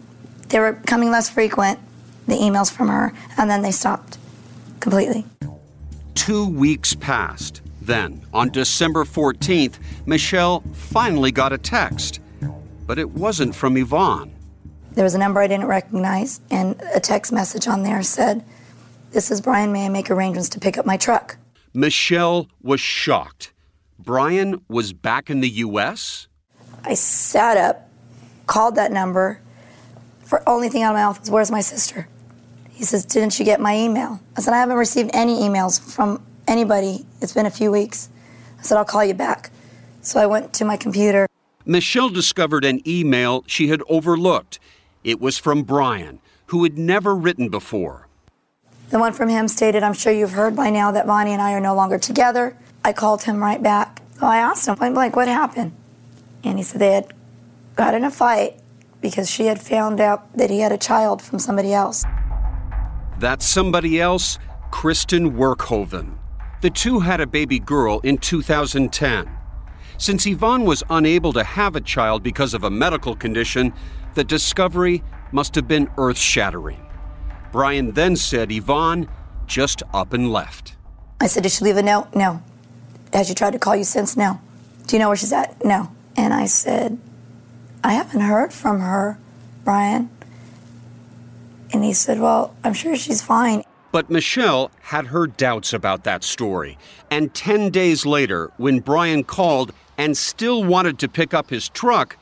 they 0.48 0.58
were 0.58 0.74
coming 0.86 1.10
less 1.10 1.28
frequent, 1.28 1.78
the 2.26 2.34
emails 2.34 2.72
from 2.72 2.88
her, 2.88 3.12
and 3.36 3.50
then 3.50 3.62
they 3.62 3.70
stopped 3.70 4.16
completely. 4.80 5.26
Two 6.14 6.46
weeks 6.48 6.94
passed. 6.94 7.60
Then, 7.82 8.24
on 8.32 8.50
December 8.50 9.04
14th, 9.04 9.74
Michelle 10.06 10.60
finally 10.72 11.32
got 11.32 11.52
a 11.52 11.58
text. 11.58 12.20
But 12.86 12.98
it 12.98 13.10
wasn't 13.10 13.54
from 13.54 13.76
Yvonne. 13.76 14.32
There 14.94 15.04
was 15.04 15.14
a 15.14 15.18
number 15.18 15.40
I 15.40 15.46
didn't 15.46 15.66
recognize, 15.66 16.40
and 16.50 16.78
a 16.94 17.00
text 17.00 17.32
message 17.32 17.66
on 17.66 17.82
there 17.82 18.02
said, 18.02 18.44
This 19.10 19.30
is 19.30 19.40
Brian. 19.40 19.72
May 19.72 19.86
I 19.86 19.88
make 19.88 20.10
arrangements 20.10 20.50
to 20.50 20.60
pick 20.60 20.76
up 20.76 20.84
my 20.84 20.98
truck? 20.98 21.38
Michelle 21.72 22.48
was 22.60 22.78
shocked. 22.78 23.54
Brian 23.98 24.60
was 24.68 24.92
back 24.92 25.30
in 25.30 25.40
the 25.40 25.48
U.S.? 25.48 26.28
I 26.84 26.92
sat 26.92 27.56
up, 27.56 27.88
called 28.46 28.74
that 28.74 28.92
number. 28.92 29.40
For 30.24 30.46
only 30.46 30.68
thing 30.68 30.82
out 30.82 30.90
of 30.90 30.96
my 30.96 31.02
mouth 31.04 31.20
was, 31.20 31.30
"Where's 31.30 31.50
my 31.50 31.60
sister?" 31.60 32.08
He 32.70 32.84
says, 32.84 33.06
"Didn't 33.06 33.38
you 33.38 33.44
get 33.46 33.60
my 33.60 33.76
email?" 33.76 34.20
I 34.36 34.40
said, 34.40 34.52
"I 34.52 34.58
haven't 34.58 34.76
received 34.76 35.10
any 35.14 35.40
emails 35.40 35.80
from 35.80 36.22
anybody. 36.46 37.06
It's 37.20 37.32
been 37.32 37.46
a 37.46 37.50
few 37.50 37.70
weeks." 37.70 38.10
I 38.58 38.62
said, 38.62 38.76
"I'll 38.76 38.84
call 38.84 39.04
you 39.04 39.14
back." 39.14 39.50
So 40.02 40.20
I 40.20 40.26
went 40.26 40.52
to 40.54 40.64
my 40.64 40.76
computer. 40.76 41.26
Michelle 41.64 42.08
discovered 42.10 42.64
an 42.64 42.86
email 42.86 43.44
she 43.46 43.68
had 43.68 43.82
overlooked. 43.88 44.58
It 45.04 45.20
was 45.20 45.36
from 45.36 45.64
Brian, 45.64 46.20
who 46.46 46.62
had 46.62 46.78
never 46.78 47.14
written 47.14 47.48
before. 47.48 48.08
The 48.90 48.98
one 48.98 49.12
from 49.12 49.28
him 49.28 49.48
stated, 49.48 49.82
I'm 49.82 49.94
sure 49.94 50.12
you've 50.12 50.32
heard 50.32 50.54
by 50.54 50.70
now 50.70 50.92
that 50.92 51.06
Bonnie 51.06 51.32
and 51.32 51.42
I 51.42 51.52
are 51.54 51.60
no 51.60 51.74
longer 51.74 51.98
together. 51.98 52.56
I 52.84 52.92
called 52.92 53.22
him 53.22 53.40
right 53.40 53.62
back. 53.62 54.02
So 54.18 54.26
I 54.26 54.36
asked 54.36 54.68
him 54.68 54.76
point 54.76 54.94
blank, 54.94 55.16
what 55.16 55.28
happened? 55.28 55.72
And 56.44 56.58
he 56.58 56.62
said 56.62 56.80
they 56.80 56.92
had 56.92 57.12
got 57.74 57.94
in 57.94 58.04
a 58.04 58.10
fight 58.10 58.60
because 59.00 59.28
she 59.28 59.46
had 59.46 59.60
found 59.60 60.00
out 60.00 60.36
that 60.36 60.50
he 60.50 60.60
had 60.60 60.72
a 60.72 60.78
child 60.78 61.20
from 61.20 61.38
somebody 61.38 61.72
else. 61.72 62.04
That 63.18 63.42
somebody 63.42 64.00
else, 64.00 64.38
Kristen 64.70 65.32
Werkhoven. 65.32 66.18
The 66.60 66.70
two 66.70 67.00
had 67.00 67.20
a 67.20 67.26
baby 67.26 67.58
girl 67.58 67.98
in 68.00 68.18
2010. 68.18 69.28
Since 69.98 70.26
Yvonne 70.26 70.64
was 70.64 70.82
unable 70.90 71.32
to 71.32 71.42
have 71.42 71.76
a 71.76 71.80
child 71.80 72.22
because 72.22 72.54
of 72.54 72.62
a 72.62 72.70
medical 72.70 73.16
condition, 73.16 73.72
the 74.14 74.24
discovery 74.24 75.02
must 75.32 75.54
have 75.54 75.66
been 75.66 75.90
earth 75.96 76.18
shattering. 76.18 76.80
Brian 77.50 77.92
then 77.92 78.16
said 78.16 78.50
Yvonne 78.50 79.08
just 79.46 79.82
up 79.92 80.12
and 80.12 80.32
left. 80.32 80.76
I 81.20 81.26
said, 81.26 81.42
Did 81.42 81.52
she 81.52 81.64
leave 81.64 81.76
a 81.76 81.82
note? 81.82 82.14
No. 82.14 82.42
Has 83.12 83.28
she 83.28 83.34
tried 83.34 83.52
to 83.52 83.58
call 83.58 83.76
you 83.76 83.84
since? 83.84 84.16
No. 84.16 84.40
Do 84.86 84.96
you 84.96 85.00
know 85.00 85.08
where 85.08 85.16
she's 85.16 85.32
at? 85.32 85.64
No. 85.64 85.90
And 86.16 86.34
I 86.34 86.46
said, 86.46 86.98
I 87.84 87.92
haven't 87.92 88.20
heard 88.20 88.52
from 88.52 88.80
her, 88.80 89.18
Brian. 89.64 90.10
And 91.72 91.84
he 91.84 91.92
said, 91.92 92.20
Well, 92.20 92.54
I'm 92.64 92.74
sure 92.74 92.96
she's 92.96 93.22
fine. 93.22 93.64
But 93.92 94.08
Michelle 94.08 94.70
had 94.80 95.08
her 95.08 95.26
doubts 95.26 95.72
about 95.74 96.04
that 96.04 96.24
story. 96.24 96.78
And 97.10 97.34
10 97.34 97.70
days 97.70 98.06
later, 98.06 98.50
when 98.56 98.80
Brian 98.80 99.22
called 99.22 99.72
and 99.98 100.16
still 100.16 100.64
wanted 100.64 100.98
to 101.00 101.08
pick 101.08 101.34
up 101.34 101.50
his 101.50 101.68
truck, 101.68 102.16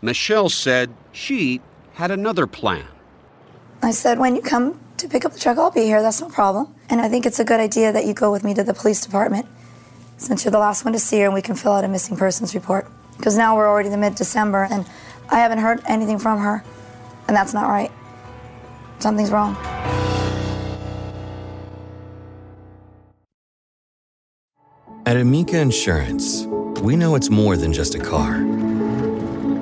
Michelle 0.00 0.48
said 0.48 0.94
she 1.16 1.62
had 1.94 2.10
another 2.10 2.46
plan. 2.46 2.84
I 3.82 3.90
said, 3.90 4.18
When 4.18 4.36
you 4.36 4.42
come 4.42 4.78
to 4.98 5.08
pick 5.08 5.24
up 5.24 5.32
the 5.32 5.40
truck, 5.40 5.56
I'll 5.58 5.70
be 5.70 5.82
here. 5.82 6.02
That's 6.02 6.20
no 6.20 6.28
problem. 6.28 6.74
And 6.90 7.00
I 7.00 7.08
think 7.08 7.24
it's 7.26 7.40
a 7.40 7.44
good 7.44 7.58
idea 7.58 7.90
that 7.92 8.04
you 8.04 8.12
go 8.12 8.30
with 8.30 8.44
me 8.44 8.52
to 8.54 8.62
the 8.62 8.74
police 8.74 9.00
department 9.00 9.46
since 10.18 10.44
you're 10.44 10.52
the 10.52 10.58
last 10.58 10.84
one 10.84 10.92
to 10.92 10.98
see 10.98 11.18
her 11.20 11.24
and 11.26 11.34
we 11.34 11.42
can 11.42 11.56
fill 11.56 11.72
out 11.72 11.84
a 11.84 11.88
missing 11.88 12.16
persons 12.16 12.54
report. 12.54 12.86
Because 13.16 13.36
now 13.36 13.56
we're 13.56 13.66
already 13.66 13.88
in 13.88 13.98
mid 13.98 14.14
December 14.14 14.68
and 14.70 14.86
I 15.30 15.38
haven't 15.40 15.58
heard 15.58 15.80
anything 15.86 16.18
from 16.18 16.38
her. 16.38 16.62
And 17.28 17.36
that's 17.36 17.54
not 17.54 17.68
right. 17.68 17.90
Something's 18.98 19.30
wrong. 19.30 19.56
At 25.06 25.16
Amica 25.16 25.58
Insurance, 25.58 26.46
we 26.82 26.96
know 26.96 27.14
it's 27.14 27.30
more 27.30 27.56
than 27.56 27.72
just 27.72 27.94
a 27.94 27.98
car. 27.98 28.44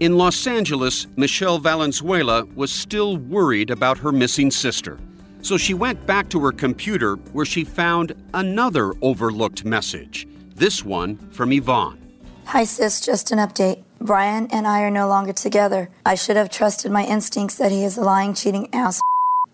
In 0.00 0.18
Los 0.18 0.48
Angeles, 0.48 1.06
Michelle 1.16 1.58
Valenzuela 1.58 2.44
was 2.56 2.72
still 2.72 3.16
worried 3.16 3.70
about 3.70 3.96
her 3.98 4.10
missing 4.10 4.50
sister. 4.50 4.98
So 5.40 5.56
she 5.56 5.72
went 5.72 6.04
back 6.04 6.28
to 6.30 6.40
her 6.40 6.50
computer 6.50 7.14
where 7.32 7.46
she 7.46 7.62
found 7.62 8.12
another 8.34 8.94
overlooked 9.02 9.64
message. 9.64 10.26
This 10.56 10.84
one 10.84 11.16
from 11.30 11.52
Yvonne. 11.52 11.98
Hi, 12.46 12.64
sis, 12.64 13.00
just 13.00 13.30
an 13.30 13.38
update. 13.38 13.84
Brian 14.00 14.48
and 14.50 14.66
I 14.66 14.82
are 14.82 14.90
no 14.90 15.06
longer 15.06 15.32
together. 15.32 15.90
I 16.04 16.16
should 16.16 16.36
have 16.36 16.50
trusted 16.50 16.90
my 16.90 17.04
instincts 17.04 17.54
that 17.56 17.70
he 17.70 17.84
is 17.84 17.96
a 17.96 18.02
lying, 18.02 18.34
cheating 18.34 18.68
ass. 18.74 19.00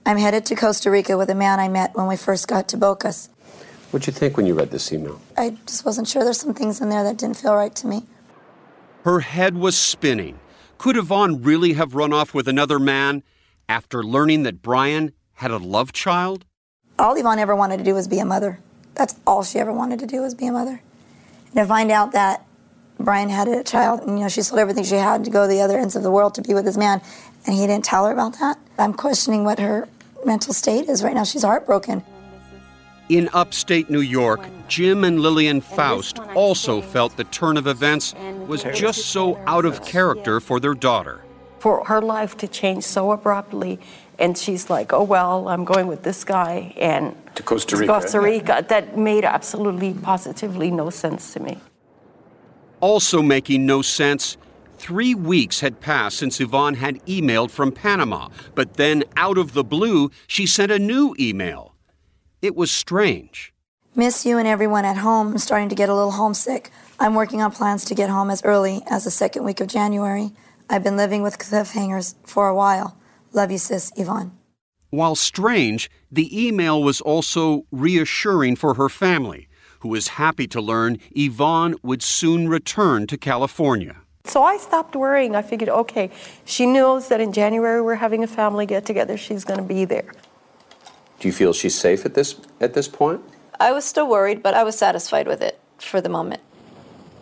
I'm 0.07 0.17
headed 0.17 0.47
to 0.47 0.57
Costa 0.57 0.91
Rica 0.91 1.19
with 1.19 1.29
a 1.29 1.35
man 1.35 1.61
I 1.61 1.69
met 1.69 1.95
when 1.95 2.07
we 2.07 2.17
first 2.17 2.49
got 2.49 2.67
to 2.69 2.79
Bocas. 2.79 3.29
What'd 3.91 4.07
you 4.07 4.13
think 4.13 4.39
when 4.39 4.47
you 4.47 4.55
read 4.55 4.71
this 4.71 4.91
email? 4.91 5.21
I 5.37 5.51
just 5.67 5.85
wasn't 5.85 6.09
sure. 6.09 6.25
There's 6.25 6.41
some 6.41 6.55
things 6.55 6.81
in 6.81 6.89
there 6.89 7.05
that 7.05 7.19
didn't 7.19 7.37
feel 7.37 7.55
right 7.55 7.75
to 7.75 7.87
me. 7.87 8.07
Her 9.03 9.21
head 9.21 9.57
was 9.57 9.79
spinning. 9.79 10.39
Could 10.77 10.97
Yvonne 10.97 11.43
really 11.43 11.73
have 11.73 11.95
run 11.95 12.13
off 12.13 12.35
with 12.35 12.47
another 12.47 12.79
man 12.79 13.23
after 13.69 14.03
learning 14.03 14.43
that 14.43 14.61
Brian 14.61 15.13
had 15.35 15.51
a 15.51 15.57
love 15.57 15.93
child? 15.93 16.45
All 16.99 17.17
Yvonne 17.17 17.39
ever 17.39 17.57
wanted 17.57 17.79
to 17.79 17.85
do 17.85 17.95
was 17.95 18.09
be 18.09 18.19
a 18.19 18.27
mother. 18.27 18.61
That's 18.95 19.15
all 19.27 19.43
she 19.43 19.59
ever 19.59 19.73
wanted 19.73 20.01
to 20.01 20.07
do 20.07 20.21
was 20.21 20.35
be 20.35 20.47
a 20.47 20.53
mother. 20.53 20.83
And 21.47 21.55
to 21.55 21.65
find 21.65 21.91
out 21.91 22.13
that 22.13 22.45
Brian 22.99 23.31
had 23.31 23.49
a 23.49 23.65
child, 23.65 24.01
and 24.01 24.19
you 24.19 24.25
know, 24.25 24.29
she 24.29 24.43
sold 24.43 24.59
everything 24.59 24.85
she 24.85 24.97
had 24.97 25.25
to 25.25 25.31
go 25.31 25.43
to 25.43 25.49
the 25.49 25.63
other 25.63 25.79
ends 25.79 25.97
of 25.97 26.03
the 26.03 26.11
world 26.11 26.35
to 26.35 26.43
be 26.43 26.53
with 26.53 26.67
his 26.67 26.77
man, 26.77 27.01
and 27.47 27.57
he 27.57 27.67
didn't 27.67 27.87
tell 27.87 28.05
her 28.05 28.13
about 28.13 28.39
that. 28.39 28.59
I'm 28.79 28.93
questioning 28.93 29.45
what 29.45 29.59
her 29.59 29.89
mental 30.27 30.53
state 30.53 30.91
is 30.91 31.03
right 31.03 31.15
now. 31.15 31.25
She's 31.25 31.43
heartbroken. 31.43 32.05
In 33.11 33.29
upstate 33.33 33.91
New 33.91 34.03
York, 34.03 34.41
Jim 34.69 35.03
and 35.03 35.19
Lillian 35.19 35.61
Faust 35.61 36.21
also 36.37 36.81
felt 36.81 37.17
the 37.17 37.25
turn 37.25 37.57
of 37.57 37.67
events 37.67 38.15
was 38.47 38.63
just 38.73 39.07
so 39.07 39.37
out 39.49 39.65
of 39.65 39.85
character 39.85 40.39
for 40.39 40.61
their 40.61 40.75
daughter. 40.75 41.21
For 41.59 41.85
her 41.87 42.01
life 42.01 42.37
to 42.37 42.47
change 42.47 42.85
so 42.85 43.11
abruptly, 43.11 43.81
and 44.21 44.39
she's 44.39 44.71
like, 44.71 44.93
oh, 44.93 45.03
well, 45.03 45.49
I'm 45.49 45.65
going 45.65 45.89
with 45.89 46.05
this 46.05 46.23
guy, 46.23 46.73
and 46.77 47.17
To 47.35 47.43
Costa 47.43 47.79
Rica. 47.79 47.93
Costa 47.93 48.21
Rica, 48.21 48.65
that 48.69 48.97
made 48.97 49.25
absolutely, 49.25 49.93
positively 49.93 50.71
no 50.71 50.89
sense 50.89 51.33
to 51.33 51.41
me. 51.41 51.59
Also 52.79 53.23
making 53.23 53.67
no 53.67 53.83
sense, 53.83 54.37
three 54.79 55.17
weeks 55.17 55.59
had 55.59 55.81
passed 55.81 56.17
since 56.17 56.41
Yvonne 56.41 56.75
had 56.75 57.05
emailed 57.07 57.51
from 57.51 57.73
Panama, 57.73 58.29
but 58.55 58.75
then 58.75 59.03
out 59.17 59.37
of 59.37 59.53
the 59.53 59.65
blue, 59.65 60.13
she 60.29 60.47
sent 60.47 60.71
a 60.71 60.79
new 60.79 61.17
email. 61.19 61.70
It 62.43 62.57
was 62.57 62.71
strange. 62.71 63.53
Miss 63.95 64.25
you 64.25 64.39
and 64.39 64.49
everyone 64.49 64.87
at 64.87 64.97
home. 64.97 65.33
I'm 65.33 65.39
starting 65.39 65.69
to 65.69 65.75
get 65.75 65.91
a 65.91 65.95
little 65.95 66.13
homesick. 66.13 66.71
I'm 66.99 67.15
working 67.15 67.43
on 67.43 67.53
plans 67.53 67.85
to 67.87 67.95
get 67.95 68.09
home 68.09 68.31
as 68.31 68.43
early 68.45 68.83
as 68.89 69.05
the 69.05 69.11
second 69.11 69.45
week 69.45 69.61
of 69.61 69.67
January. 69.67 70.33
I've 70.71 70.83
been 70.83 70.97
living 70.97 71.23
with 71.23 71.39
cliffhangers 71.39 72.15
for 72.25 72.49
a 72.49 72.55
while. 72.55 72.97
Love 73.33 73.51
you, 73.51 73.59
sis, 73.59 73.93
Yvonne. 73.95 74.33
While 74.89 75.17
strange, 75.17 75.91
the 76.11 76.47
email 76.47 76.83
was 76.83 77.03
also 77.03 77.67
reassuring 77.71 78.57
for 78.57 78.75
her 78.75 78.89
family, 78.89 79.49
who 79.81 79.91
was 79.91 80.09
happy 80.09 80.47
to 80.49 80.63
learn 80.63 80.99
Yvonne 81.15 81.75
would 81.83 82.03
soon 82.03 82.49
return 82.49 83.07
to 83.09 83.19
California. 83.19 83.97
So 84.25 84.43
I 84.43 84.57
stopped 84.57 84.97
worrying. 84.97 85.37
I 85.37 85.43
figured, 85.43 85.69
okay, 85.69 86.11
she 86.47 86.65
knows 86.65 87.09
that 87.09 87.21
in 87.21 87.33
January 87.33 87.83
we're 87.83 87.97
having 87.97 88.25
a 88.25 88.27
family 88.27 88.65
get 88.65 88.87
together. 88.87 89.19
She's 89.19 89.45
going 89.45 89.61
to 89.61 89.67
be 89.67 89.85
there. 89.85 90.11
Do 91.21 91.29
you 91.29 91.33
feel 91.33 91.53
she's 91.53 91.75
safe 91.79 92.05
at 92.05 92.15
this 92.15 92.35
at 92.61 92.75
this 92.75 92.89
point? 92.89 93.21
I 93.61 93.73
was 93.73 93.85
still 93.85 94.09
worried, 94.09 94.43
but 94.43 94.55
I 94.55 94.65
was 94.65 94.77
satisfied 94.77 95.29
with 95.29 95.43
it 95.43 95.61
for 95.79 96.01
the 96.01 96.09
moment. 96.09 96.41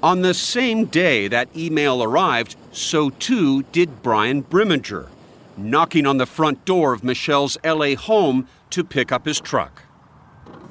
On 0.03 0.23
the 0.23 0.35
same 0.35 0.85
day 0.85 1.27
that 1.27 1.49
email 1.57 2.03
arrived, 2.03 2.55
so 2.73 3.11
too 3.11 3.65
did 3.73 4.01
Brian 4.03 4.45
Brimager, 4.45 5.09
knocking 5.57 6.07
on 6.07 6.19
the 6.19 6.27
front 6.27 6.65
door 6.65 6.93
of 6.93 7.03
Michelle's 7.03 7.59
LA 7.65 7.97
home 7.97 8.47
to 8.71 8.85
pick 8.85 9.11
up 9.11 9.27
his 9.27 9.41
truck. 9.41 9.83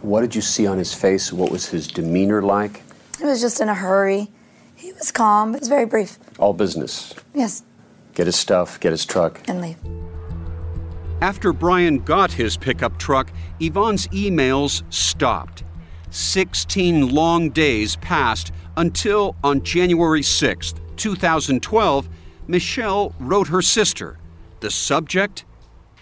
What 0.01 0.21
did 0.21 0.33
you 0.33 0.41
see 0.41 0.65
on 0.65 0.77
his 0.77 0.93
face? 0.93 1.33
What 1.33 1.51
was 1.51 1.65
his 1.67 1.87
demeanor 1.87 2.41
like? 2.41 2.81
He 3.17 3.25
was 3.25 3.41
just 3.41 3.59
in 3.59 3.67
a 3.67 3.73
hurry. 3.75 4.29
He 4.75 4.93
was 4.93 5.11
calm, 5.11 5.51
but 5.51 5.57
it 5.57 5.61
was 5.61 5.67
very 5.69 5.85
brief. 5.85 6.17
All 6.39 6.53
business. 6.53 7.13
Yes, 7.33 7.63
Get 8.13 8.25
his 8.27 8.35
stuff, 8.35 8.79
get 8.79 8.91
his 8.91 9.05
truck. 9.05 9.41
and 9.49 9.59
leave. 9.61 9.77
After 11.21 11.51
Brian 11.51 11.99
got 11.99 12.31
his 12.31 12.57
pickup 12.57 12.99
truck, 12.99 13.31
Yvonne's 13.59 14.07
emails 14.09 14.83
stopped. 14.93 15.63
16 16.11 17.09
long 17.09 17.49
days 17.49 17.95
passed 17.97 18.51
until 18.77 19.35
on 19.43 19.63
January 19.63 20.21
6th, 20.21 20.79
2012, 20.95 22.09
Michelle 22.47 23.15
wrote 23.19 23.47
her 23.47 23.63
sister. 23.63 24.19
The 24.59 24.69
subject? 24.69 25.43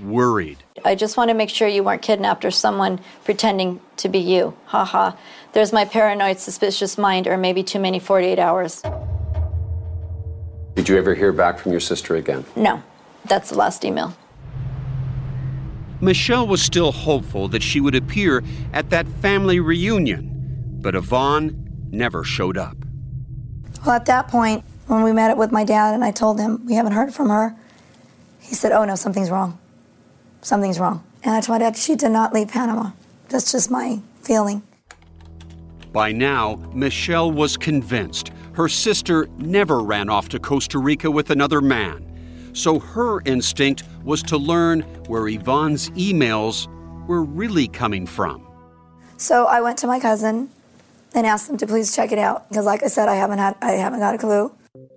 Worried. 0.01 0.57
I 0.83 0.95
just 0.95 1.15
want 1.15 1.29
to 1.29 1.33
make 1.33 1.49
sure 1.49 1.69
you 1.69 1.83
weren't 1.83 2.01
kidnapped 2.01 2.43
or 2.43 2.51
someone 2.51 2.99
pretending 3.23 3.79
to 3.97 4.09
be 4.09 4.19
you. 4.19 4.53
Haha. 4.65 5.13
There's 5.53 5.71
my 5.71 5.85
paranoid, 5.85 6.39
suspicious 6.39 6.97
mind, 6.97 7.27
or 7.27 7.37
maybe 7.37 7.63
too 7.63 7.79
many 7.79 7.99
48 7.99 8.37
hours. 8.37 8.83
Did 10.75 10.89
you 10.89 10.97
ever 10.97 11.15
hear 11.15 11.31
back 11.31 11.57
from 11.57 11.71
your 11.71 11.79
sister 11.79 12.17
again? 12.17 12.43
No, 12.57 12.83
that's 13.23 13.51
the 13.51 13.57
last 13.57 13.85
email. 13.85 14.13
Michelle 16.01 16.47
was 16.47 16.61
still 16.61 16.91
hopeful 16.91 17.47
that 17.47 17.63
she 17.63 17.79
would 17.79 17.95
appear 17.95 18.43
at 18.73 18.89
that 18.89 19.07
family 19.21 19.59
reunion, 19.59 20.79
but 20.81 20.95
Yvonne 20.95 21.87
never 21.91 22.23
showed 22.23 22.57
up. 22.57 22.77
Well, 23.85 23.95
at 23.95 24.05
that 24.05 24.27
point, 24.27 24.63
when 24.87 25.03
we 25.03 25.11
met 25.11 25.31
it 25.31 25.37
with 25.37 25.51
my 25.51 25.63
dad 25.63 25.93
and 25.93 26.03
I 26.03 26.11
told 26.11 26.39
him 26.39 26.65
we 26.65 26.73
haven't 26.73 26.93
heard 26.93 27.13
from 27.13 27.29
her, 27.29 27.55
he 28.39 28.53
said, 28.53 28.71
Oh 28.71 28.85
no, 28.85 28.95
something's 28.95 29.31
wrong. 29.31 29.57
Something's 30.41 30.79
wrong. 30.79 31.03
And 31.23 31.33
I 31.33 31.41
told 31.41 31.59
my 31.59 31.65
dad, 31.65 31.77
She 31.77 31.95
did 31.95 32.11
not 32.11 32.33
leave 32.33 32.49
Panama. 32.49 32.91
That's 33.29 33.51
just 33.51 33.71
my 33.71 33.99
feeling. 34.21 34.61
By 35.91 36.11
now, 36.11 36.55
Michelle 36.73 37.31
was 37.31 37.57
convinced 37.57 38.31
her 38.53 38.69
sister 38.69 39.27
never 39.37 39.79
ran 39.79 40.09
off 40.09 40.29
to 40.29 40.39
Costa 40.39 40.79
Rica 40.79 41.09
with 41.09 41.29
another 41.29 41.61
man. 41.61 42.05
So 42.55 42.79
her 42.79 43.21
instinct 43.25 43.83
was 44.03 44.23
to 44.23 44.37
learn 44.37 44.81
where 45.07 45.27
Yvonne's 45.27 45.89
emails 45.91 46.67
were 47.05 47.23
really 47.23 47.67
coming 47.67 48.07
from. 48.07 48.47
So 49.17 49.45
I 49.45 49.61
went 49.61 49.77
to 49.79 49.87
my 49.87 49.99
cousin 49.99 50.49
and 51.13 51.27
asked 51.27 51.47
them 51.47 51.57
to 51.57 51.67
please 51.67 51.95
check 51.95 52.11
it 52.11 52.17
out 52.17 52.47
because, 52.49 52.65
like 52.65 52.81
I 52.81 52.87
said, 52.87 53.07
I 53.09 53.15
haven't 53.15 53.39
had 53.39 53.55
I 53.61 53.73
haven't 53.73 53.99
got 53.99 54.15
a 54.15 54.17
clue. 54.17 54.51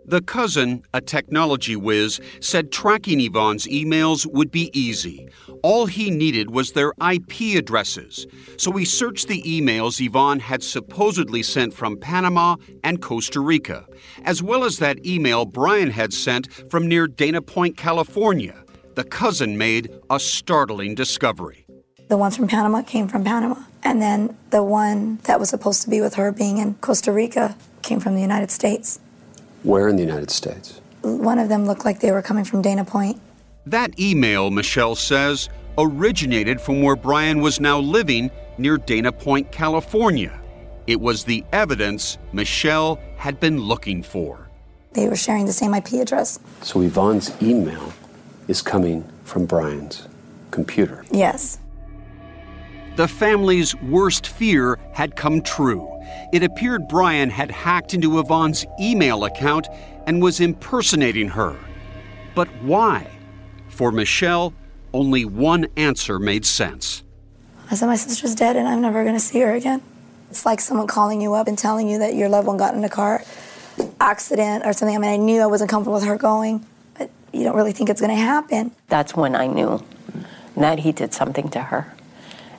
The 0.09 0.23
cousin, 0.23 0.85
a 0.95 1.03
technology 1.03 1.77
whiz, 1.77 2.19
said 2.41 2.73
tracking 2.73 3.21
Yvonne's 3.21 3.67
emails 3.67 4.25
would 4.25 4.51
be 4.51 4.71
easy. 4.73 5.29
All 5.63 5.85
he 5.85 6.11
needed 6.11 6.51
was 6.51 6.73
their 6.73 6.95
IP 7.13 7.59
addresses. 7.59 8.27
So 8.57 8.73
he 8.73 8.87
searched 8.87 9.29
the 9.29 9.43
emails 9.43 10.01
Yvonne 10.01 10.41
had 10.41 10.63
supposedly 10.63 11.43
sent 11.43 11.75
from 11.75 11.99
Panama 11.99 12.57
and 12.83 13.03
Costa 13.03 13.41
Rica, 13.41 13.85
as 14.25 14.43
well 14.43 14.65
as 14.65 14.79
that 14.79 15.05
email 15.05 15.45
Brian 15.45 15.91
had 15.91 16.15
sent 16.15 16.51
from 16.71 16.89
near 16.89 17.07
Dana 17.07 17.43
Point, 17.43 17.77
California. 17.77 18.65
The 18.95 19.05
cousin 19.05 19.59
made 19.59 19.93
a 20.09 20.19
startling 20.19 20.95
discovery. 20.95 21.67
The 22.09 22.17
ones 22.17 22.35
from 22.35 22.49
Panama 22.49 22.81
came 22.81 23.09
from 23.09 23.25
Panama, 23.25 23.63
and 23.83 24.01
then 24.01 24.39
the 24.49 24.63
one 24.63 25.19
that 25.25 25.39
was 25.39 25.51
supposed 25.51 25.83
to 25.83 25.91
be 25.91 26.01
with 26.01 26.15
her 26.15 26.33
being 26.33 26.57
in 26.57 26.77
Costa 26.77 27.13
Rica 27.13 27.59
came 27.83 28.01
from 28.01 28.15
the 28.15 28.23
United 28.23 28.51
States. 28.51 29.01
Where 29.69 29.89
in 29.89 29.97
the 29.97 30.03
United 30.03 30.31
States? 30.31 30.81
One 31.03 31.39
of 31.39 31.51
them 31.51 31.67
looked 31.67 31.85
like 31.85 32.01
they 32.01 32.11
were 32.11 32.23
coming 32.23 32.43
from 32.43 32.63
Dana 32.63 32.87
Point. 32.87 33.21
That 33.67 34.01
email, 34.01 34.51
Michelle 34.51 34.95
says, 34.95 35.51
originated 35.77 36.59
from 36.59 36.81
where 36.81 36.97
Brian 36.97 37.43
was 37.43 37.61
now 37.61 37.79
living 37.79 38.31
near 38.57 38.79
Dana 38.79 39.13
Point, 39.13 39.53
California. 39.53 40.41
It 40.87 40.99
was 40.99 41.23
the 41.23 41.45
evidence 41.53 42.17
Michelle 42.33 42.99
had 43.19 43.39
been 43.41 43.61
looking 43.61 44.03
for. 44.03 44.49
They 44.95 45.07
were 45.07 45.17
sharing 45.17 45.45
the 45.45 45.53
same 45.53 45.75
IP 45.75 46.01
address. 46.01 46.39
So 46.63 46.81
Yvonne's 46.81 47.31
email 47.43 47.93
is 48.49 48.63
coming 48.63 49.05
from 49.25 49.45
Brian's. 49.45 50.09
computer. 50.51 51.05
Yes. 51.11 51.59
The 52.97 53.07
family's 53.07 53.77
worst 53.83 54.29
fear 54.29 54.79
had 54.95 55.15
come 55.15 55.43
true. 55.43 55.98
It 56.33 56.43
appeared 56.43 56.89
Brian 56.89 57.31
had 57.31 57.51
hacked 57.51 57.95
into 57.95 58.19
Yvonne's 58.19 58.67
email 58.81 59.25
account 59.25 59.69
and 60.07 60.23
was 60.23 60.41
impersonating 60.41 61.29
her. 61.29 61.57
But 62.35 62.49
why? 62.63 63.07
For 63.69 63.93
Michelle, 63.93 64.55
only 64.93 65.25
one 65.25 65.67
answer 65.77 66.19
made 66.19 66.47
sense. 66.47 67.03
I 67.71 67.75
said, 67.75 67.87
My 67.87 67.97
sister's 67.97 68.35
dead 68.35 68.57
and 68.57 68.67
I'm 68.67 68.81
never 68.81 69.03
going 69.03 69.17
to 69.17 69.21
see 69.21 69.41
her 69.41 69.53
again. 69.55 69.83
It's 70.31 70.45
like 70.45 70.61
someone 70.61 70.87
calling 70.87 71.21
you 71.21 71.35
up 71.35 71.49
and 71.49 71.57
telling 71.57 71.89
you 71.89 71.99
that 71.99 72.15
your 72.15 72.29
loved 72.29 72.47
one 72.47 72.57
got 72.57 72.75
in 72.75 72.85
a 72.85 72.89
car 72.89 73.23
accident 74.01 74.65
or 74.67 74.73
something. 74.73 74.97
I 74.97 74.99
mean, 74.99 75.11
I 75.11 75.17
knew 75.17 75.41
I 75.41 75.47
wasn't 75.47 75.71
comfortable 75.71 75.95
with 75.95 76.05
her 76.05 76.17
going, 76.17 76.67
but 76.99 77.11
you 77.33 77.45
don't 77.45 77.57
really 77.57 77.73
think 77.73 77.89
it's 77.91 78.01
going 78.01 78.15
to 78.15 78.23
happen. 78.23 78.73
That's 78.89 79.15
when 79.15 79.35
I 79.35 79.47
knew 79.47 79.83
that 80.57 80.81
he 80.81 80.93
did 80.93 81.15
something 81.15 81.49
to 81.51 81.61
her. 81.61 81.95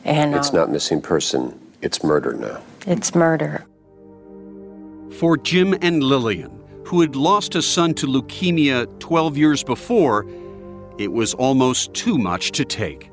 And 0.06 0.34
It's 0.34 0.50
um, 0.50 0.56
not 0.56 0.72
missing 0.72 1.02
person, 1.02 1.60
it's 1.82 2.04
murder 2.04 2.34
now. 2.34 2.62
it's 2.88 3.16
murder. 3.16 3.66
For 5.20 5.38
Jim 5.38 5.74
and 5.82 6.04
Lillian, 6.04 6.52
who 6.86 7.02
had 7.02 7.16
lost 7.16 7.56
a 7.56 7.62
son 7.62 7.94
to 7.96 8.08
leukemia 8.08 8.88
12 9.00 9.38
years 9.38 9.64
before, 9.64 10.26
it 10.98 11.12
was 11.12 11.34
almost 11.34 11.94
too 11.94 12.18
much 12.18 12.52
to 12.52 12.66
take. 12.66 13.10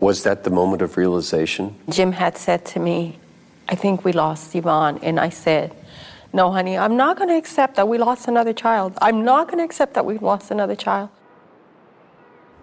Was 0.00 0.22
that 0.24 0.44
the 0.44 0.50
moment 0.50 0.82
of 0.82 0.96
realization? 0.96 1.74
Jim 1.88 2.12
had 2.12 2.36
said 2.36 2.64
to 2.66 2.80
me, 2.80 3.18
I 3.68 3.74
think 3.74 4.04
we 4.04 4.12
lost 4.12 4.54
Yvonne. 4.54 4.98
And 5.02 5.18
I 5.18 5.30
said, 5.30 5.74
No, 6.32 6.50
honey, 6.52 6.76
I'm 6.76 6.96
not 6.96 7.16
going 7.16 7.30
to 7.30 7.36
accept 7.36 7.76
that 7.76 7.88
we 7.88 7.96
lost 7.98 8.28
another 8.28 8.52
child. 8.52 8.92
I'm 9.00 9.24
not 9.24 9.48
going 9.48 9.58
to 9.58 9.64
accept 9.64 9.94
that 9.94 10.04
we 10.04 10.18
lost 10.18 10.50
another 10.50 10.76
child. 10.76 11.08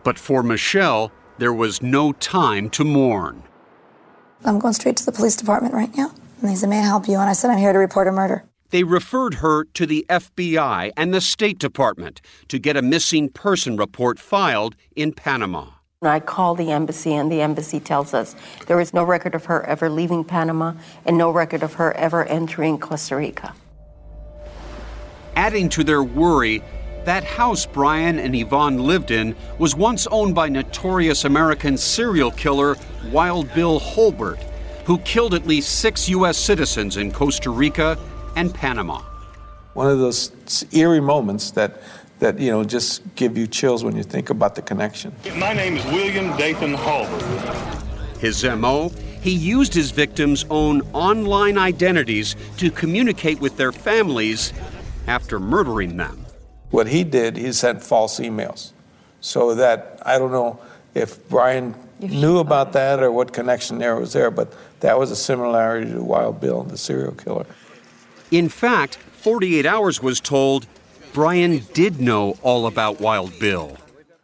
But 0.03 0.19
for 0.19 0.43
Michelle, 0.43 1.11
there 1.37 1.53
was 1.53 1.81
no 1.81 2.11
time 2.13 2.69
to 2.71 2.83
mourn. 2.83 3.43
I'm 4.43 4.59
going 4.59 4.73
straight 4.73 4.97
to 4.97 5.05
the 5.05 5.11
police 5.11 5.35
department 5.35 5.73
right 5.73 5.95
now. 5.95 6.11
And 6.41 6.49
they 6.49 6.55
said, 6.55 6.69
May 6.69 6.79
I 6.79 6.83
help 6.83 7.07
you? 7.07 7.19
And 7.19 7.29
I 7.29 7.33
said, 7.33 7.51
I'm 7.51 7.57
here 7.57 7.73
to 7.73 7.79
report 7.79 8.07
a 8.07 8.11
murder. 8.11 8.43
They 8.71 8.83
referred 8.83 9.35
her 9.35 9.65
to 9.65 9.85
the 9.85 10.05
FBI 10.09 10.91
and 10.95 11.13
the 11.13 11.21
State 11.21 11.59
Department 11.59 12.21
to 12.47 12.57
get 12.57 12.77
a 12.77 12.81
missing 12.81 13.29
person 13.29 13.75
report 13.75 14.17
filed 14.17 14.75
in 14.95 15.11
Panama. 15.11 15.71
I 16.03 16.19
call 16.19 16.55
the 16.55 16.71
embassy, 16.71 17.13
and 17.13 17.31
the 17.31 17.41
embassy 17.41 17.79
tells 17.79 18.15
us 18.15 18.35
there 18.65 18.79
is 18.79 18.91
no 18.91 19.03
record 19.03 19.35
of 19.35 19.45
her 19.45 19.63
ever 19.67 19.87
leaving 19.87 20.23
Panama 20.23 20.73
and 21.05 21.15
no 21.15 21.29
record 21.29 21.61
of 21.61 21.75
her 21.75 21.93
ever 21.93 22.25
entering 22.25 22.79
Costa 22.79 23.17
Rica. 23.17 23.53
Adding 25.35 25.69
to 25.69 25.83
their 25.83 26.01
worry, 26.01 26.63
that 27.05 27.23
house 27.23 27.65
Brian 27.65 28.19
and 28.19 28.35
Yvonne 28.35 28.77
lived 28.79 29.11
in 29.11 29.35
was 29.57 29.75
once 29.75 30.07
owned 30.07 30.35
by 30.35 30.49
notorious 30.49 31.25
American 31.25 31.77
serial 31.77 32.31
killer 32.31 32.75
Wild 33.11 33.51
Bill 33.53 33.79
Holbert, 33.79 34.39
who 34.85 34.99
killed 34.99 35.33
at 35.33 35.47
least 35.47 35.79
six 35.79 36.07
U.S. 36.09 36.37
citizens 36.37 36.97
in 36.97 37.11
Costa 37.11 37.49
Rica 37.49 37.97
and 38.35 38.53
Panama. 38.53 39.01
One 39.73 39.89
of 39.89 39.99
those 39.99 40.31
eerie 40.71 40.99
moments 40.99 41.51
that, 41.51 41.81
that 42.19 42.39
you 42.39 42.51
know, 42.51 42.63
just 42.63 43.01
give 43.15 43.37
you 43.37 43.47
chills 43.47 43.83
when 43.83 43.95
you 43.95 44.03
think 44.03 44.29
about 44.29 44.55
the 44.55 44.61
connection. 44.61 45.15
My 45.37 45.53
name 45.53 45.77
is 45.77 45.85
William 45.85 46.35
Dathan 46.37 46.73
Holbert. 46.73 48.19
His 48.19 48.43
MO? 48.43 48.89
He 49.21 49.31
used 49.31 49.73
his 49.73 49.91
victims' 49.91 50.45
own 50.49 50.81
online 50.93 51.57
identities 51.57 52.35
to 52.57 52.69
communicate 52.69 53.39
with 53.39 53.55
their 53.55 53.71
families 53.71 54.51
after 55.07 55.39
murdering 55.39 55.97
them. 55.97 56.20
What 56.71 56.87
he 56.87 57.03
did, 57.03 57.37
he 57.37 57.51
sent 57.51 57.83
false 57.83 58.19
emails. 58.19 58.71
So 59.19 59.55
that, 59.55 60.01
I 60.05 60.17
don't 60.17 60.31
know 60.31 60.59
if 60.95 61.27
Brian 61.29 61.75
knew 61.99 62.39
about 62.39 62.73
that 62.73 63.03
or 63.03 63.11
what 63.11 63.33
connection 63.33 63.77
there 63.77 63.95
was 63.95 64.13
there, 64.13 64.31
but 64.31 64.53
that 64.79 64.97
was 64.97 65.11
a 65.11 65.15
similarity 65.15 65.91
to 65.91 66.01
Wild 66.01 66.41
Bill, 66.41 66.61
and 66.61 66.71
the 66.71 66.77
serial 66.77 67.11
killer. 67.11 67.45
In 68.31 68.49
fact, 68.49 68.95
48 68.95 69.65
Hours 69.65 70.01
was 70.01 70.19
told 70.19 70.65
Brian 71.13 71.59
did 71.73 71.99
know 71.99 72.37
all 72.41 72.65
about 72.65 72.99
Wild 72.99 73.37
Bill. 73.39 73.77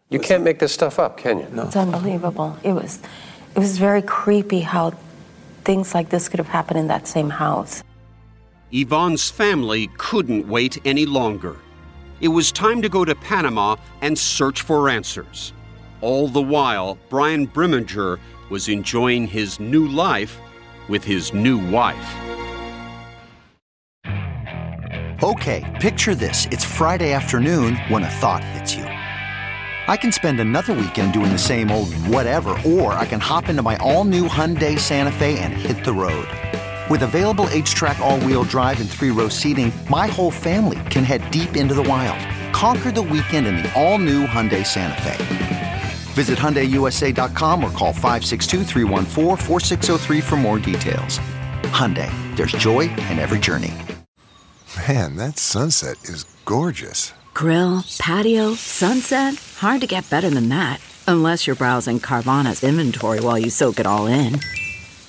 You 0.10 0.19
can't 0.19 0.43
make 0.43 0.60
this 0.60 0.73
stuff 0.73 0.99
up, 0.99 1.17
can 1.17 1.39
you? 1.39 1.47
No. 1.51 1.63
It's 1.63 1.75
unbelievable. 1.75 2.57
It 2.63 2.71
was, 2.71 3.01
it 3.55 3.60
was 3.60 3.77
very 3.77 4.01
creepy 4.01 4.62
how 4.62 4.93
things 5.65 5.93
like 5.93 6.10
this 6.10 6.29
could 6.29 6.39
have 6.39 6.47
happened 6.47 6.79
in 6.79 6.88
that 6.88 7.07
same 7.07 7.29
house. 7.29 7.83
Yvonne's 8.71 9.29
family 9.29 9.89
couldn't 9.97 10.47
wait 10.47 10.77
any 10.86 11.05
longer. 11.05 11.57
It 12.19 12.30
was 12.30 12.51
time 12.51 12.82
to 12.82 12.89
go 12.89 13.06
to 13.06 13.13
Panama 13.13 13.75
and 14.01 14.17
search 14.17 14.62
for 14.62 14.89
answers. 14.89 15.53
All 16.01 16.27
the 16.27 16.41
while, 16.41 16.97
Brian 17.10 17.47
Brimager 17.47 18.19
was 18.49 18.69
enjoying 18.69 19.27
his 19.27 19.60
new 19.60 19.88
life 19.88 20.39
with 20.89 21.03
his 21.03 21.32
new 21.32 21.60
wife. 21.69 22.15
Okay, 25.21 25.63
picture 25.80 26.15
this. 26.15 26.47
It's 26.49 26.63
Friday 26.63 27.13
afternoon 27.13 27.75
when 27.89 28.03
a 28.03 28.10
thought 28.10 28.43
hits 28.43 28.73
you. 28.73 28.84
I 28.84 29.95
can 29.95 30.12
spend 30.12 30.39
another 30.39 30.73
weekend 30.73 31.13
doing 31.13 31.32
the 31.32 31.38
same 31.38 31.69
old 31.69 31.93
whatever, 32.08 32.60
or 32.65 32.93
I 32.93 33.06
can 33.06 33.19
hop 33.19 33.47
into 33.47 33.62
my 33.62 33.77
all 33.77 34.03
new 34.06 34.27
Hyundai 34.27 34.80
Santa 34.80 35.12
Fe 35.12 35.38
and 35.39 35.53
hit 35.53 35.86
the 35.86 35.93
road. 35.93 36.27
With 36.89 37.04
available 37.04 37.47
HTRAC, 37.47 38.00
all 38.00 38.17
wheel 38.21 38.45
drive, 38.45 38.80
and 38.80 38.89
three 38.89 39.12
row 39.12 39.28
seating, 39.28 39.73
my 39.89 40.08
whole 40.08 40.32
family 40.32 40.80
can 40.89 41.04
head 41.04 41.30
deep 41.32 41.58
into 41.58 41.73
the 41.73 41.84
wild. 41.84 42.17
Conquer 42.54 42.93
the 42.93 43.02
weekend 43.02 43.45
in 43.45 43.58
the 43.58 43.69
all 43.73 44.00
new 44.00 44.26
Hyundai 44.26 44.65
Santa 44.65 45.02
Fe. 45.02 45.17
Visit 46.13 46.39
HyundaiUSA.com 46.39 47.62
or 47.62 47.71
call 47.71 47.91
562-314-4603 47.93 50.23
for 50.23 50.38
more 50.38 50.60
details. 50.60 51.19
Hyundai, 51.73 52.10
there's 52.38 52.54
joy 52.54 52.82
in 52.82 53.19
every 53.19 53.39
journey. 53.39 53.73
Man, 54.88 55.17
that 55.17 55.38
sunset 55.39 55.97
is 56.06 56.23
gorgeous. 56.45 57.12
Grill, 57.34 57.84
patio, 58.00 58.54
sunset. 58.54 59.36
Hard 59.58 59.82
to 59.82 59.88
get 59.88 60.10
better 60.10 60.30
than 60.30 60.47
that. 60.50 60.80
Unless 61.08 61.47
you're 61.47 61.56
browsing 61.58 62.00
Carvana's 62.00 62.63
inventory 62.63 63.19
while 63.19 63.38
you 63.38 63.50
soak 63.50 63.82
it 63.82 63.86
all 63.86 64.08
in. 64.08 64.39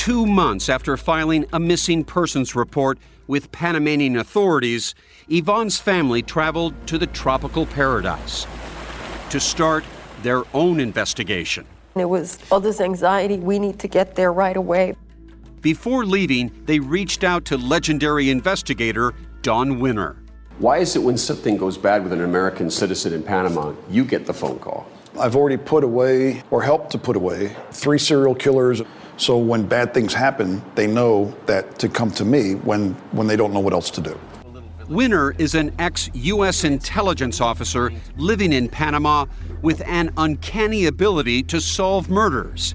Two 0.00 0.24
months 0.24 0.70
after 0.70 0.96
filing 0.96 1.44
a 1.52 1.60
missing 1.60 2.04
persons 2.04 2.56
report 2.56 2.98
with 3.26 3.52
Panamanian 3.52 4.16
authorities, 4.16 4.94
Yvonne's 5.28 5.78
family 5.78 6.22
traveled 6.22 6.72
to 6.86 6.96
the 6.96 7.06
tropical 7.06 7.66
paradise 7.66 8.46
to 9.28 9.38
start 9.38 9.84
their 10.22 10.44
own 10.54 10.80
investigation. 10.80 11.66
It 11.96 12.06
was 12.06 12.38
all 12.50 12.60
this 12.60 12.80
anxiety. 12.80 13.36
We 13.36 13.58
need 13.58 13.78
to 13.80 13.88
get 13.88 14.14
there 14.14 14.32
right 14.32 14.56
away. 14.56 14.94
Before 15.60 16.06
leaving, 16.06 16.50
they 16.64 16.80
reached 16.80 17.22
out 17.22 17.44
to 17.44 17.58
legendary 17.58 18.30
investigator 18.30 19.12
Don 19.42 19.80
Winner. 19.80 20.16
Why 20.60 20.78
is 20.78 20.96
it 20.96 21.00
when 21.00 21.18
something 21.18 21.58
goes 21.58 21.76
bad 21.76 22.04
with 22.04 22.14
an 22.14 22.22
American 22.22 22.70
citizen 22.70 23.12
in 23.12 23.22
Panama, 23.22 23.74
you 23.90 24.06
get 24.06 24.24
the 24.24 24.32
phone 24.32 24.60
call? 24.60 24.86
I've 25.18 25.36
already 25.36 25.58
put 25.58 25.84
away 25.84 26.42
or 26.50 26.62
helped 26.62 26.90
to 26.92 26.98
put 26.98 27.16
away 27.16 27.54
three 27.70 27.98
serial 27.98 28.34
killers. 28.34 28.80
So 29.20 29.36
when 29.36 29.66
bad 29.66 29.92
things 29.92 30.14
happen, 30.14 30.62
they 30.76 30.86
know 30.86 31.34
that 31.44 31.78
to 31.80 31.90
come 31.90 32.10
to 32.12 32.24
me 32.24 32.54
when, 32.54 32.94
when 33.12 33.26
they 33.26 33.36
don't 33.36 33.52
know 33.52 33.60
what 33.60 33.74
else 33.74 33.90
to 33.90 34.00
do. 34.00 34.18
Winner 34.88 35.32
is 35.32 35.54
an 35.54 35.72
ex 35.78 36.08
U.S. 36.14 36.64
intelligence 36.64 37.38
officer 37.38 37.92
living 38.16 38.50
in 38.54 38.66
Panama 38.66 39.26
with 39.60 39.82
an 39.82 40.10
uncanny 40.16 40.86
ability 40.86 41.42
to 41.44 41.60
solve 41.60 42.08
murders. 42.08 42.74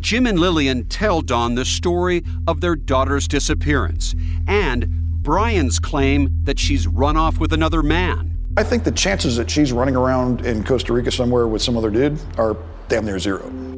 Jim 0.00 0.26
and 0.26 0.38
Lillian 0.38 0.84
tell 0.84 1.22
Don 1.22 1.54
the 1.54 1.64
story 1.64 2.24
of 2.46 2.60
their 2.60 2.76
daughter's 2.76 3.26
disappearance 3.26 4.14
and 4.46 4.86
Brian's 5.22 5.78
claim 5.78 6.28
that 6.44 6.58
she's 6.58 6.86
run 6.86 7.16
off 7.16 7.38
with 7.38 7.54
another 7.54 7.82
man. 7.82 8.36
I 8.58 8.64
think 8.64 8.84
the 8.84 8.92
chances 8.92 9.34
that 9.38 9.50
she's 9.50 9.72
running 9.72 9.96
around 9.96 10.44
in 10.44 10.62
Costa 10.62 10.92
Rica 10.92 11.10
somewhere 11.10 11.46
with 11.46 11.62
some 11.62 11.78
other 11.78 11.90
dude 11.90 12.20
are 12.36 12.54
damn 12.88 13.06
near 13.06 13.18
zero. 13.18 13.69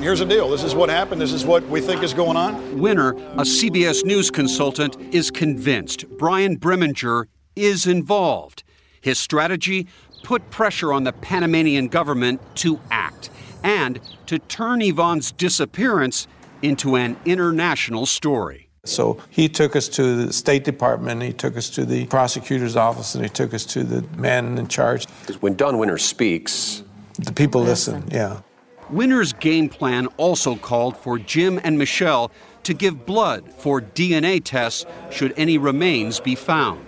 Here's 0.00 0.18
the 0.18 0.26
deal. 0.26 0.50
This 0.50 0.62
is 0.62 0.74
what 0.74 0.90
happened. 0.90 1.20
This 1.20 1.32
is 1.32 1.44
what 1.44 1.66
we 1.68 1.80
think 1.80 2.02
is 2.02 2.12
going 2.12 2.36
on. 2.36 2.78
Winner, 2.78 3.10
a 3.12 3.44
CBS 3.44 4.04
News 4.04 4.30
consultant, 4.30 4.96
is 5.14 5.30
convinced 5.30 6.04
Brian 6.18 6.58
Brimager 6.58 7.26
is 7.56 7.86
involved. 7.86 8.62
His 9.00 9.18
strategy? 9.18 9.86
Put 10.22 10.50
pressure 10.50 10.92
on 10.92 11.04
the 11.04 11.12
Panamanian 11.12 11.88
government 11.88 12.40
to 12.56 12.80
act. 12.90 13.30
and 13.64 13.98
to 14.26 14.38
turn 14.38 14.82
Yvonne's 14.82 15.32
disappearance 15.32 16.28
into 16.62 16.94
an 16.96 17.16
international 17.24 18.06
story. 18.06 18.68
So 18.84 19.18
he 19.30 19.48
took 19.48 19.74
us 19.74 19.88
to 19.88 20.26
the 20.26 20.32
State 20.32 20.64
Department, 20.64 21.22
he 21.22 21.32
took 21.32 21.56
us 21.56 21.70
to 21.70 21.86
the 21.86 22.04
prosecutor's 22.06 22.76
office, 22.76 23.14
and 23.14 23.24
he 23.24 23.30
took 23.30 23.54
us 23.54 23.64
to 23.66 23.82
the 23.82 24.02
man 24.18 24.58
in 24.58 24.68
charge. 24.68 25.06
Because 25.20 25.40
when 25.40 25.56
Don 25.56 25.78
Winner 25.78 25.96
speaks, 25.96 26.82
the 27.18 27.32
people 27.32 27.62
listen, 27.62 28.04
yeah. 28.12 28.40
Winner's 28.90 29.32
game 29.32 29.68
plan 29.68 30.06
also 30.16 30.56
called 30.56 30.96
for 30.96 31.18
Jim 31.18 31.60
and 31.64 31.78
Michelle 31.78 32.30
to 32.64 32.74
give 32.74 33.06
blood 33.06 33.50
for 33.52 33.80
DNA 33.80 34.42
tests 34.42 34.84
should 35.10 35.32
any 35.36 35.58
remains 35.58 36.20
be 36.20 36.34
found. 36.34 36.86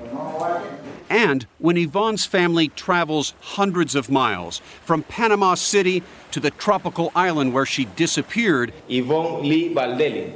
And 1.09 1.47
when 1.59 1.77
Yvonne's 1.77 2.27
family 2.27 2.69
travels 2.69 3.35
hundreds 3.41 3.95
of 3.95 4.11
miles 4.11 4.59
from 4.85 5.03
Panama 5.05 5.55
City 5.55 6.03
to 6.33 6.41
the 6.41 6.51
tropical 6.51 7.13
island 7.15 7.55
where 7.55 7.67
she 7.67 7.85
disappeared, 7.85 8.73
Yvonne 8.89 9.49
Lee 9.49 9.73
Baldelli. 9.73 10.33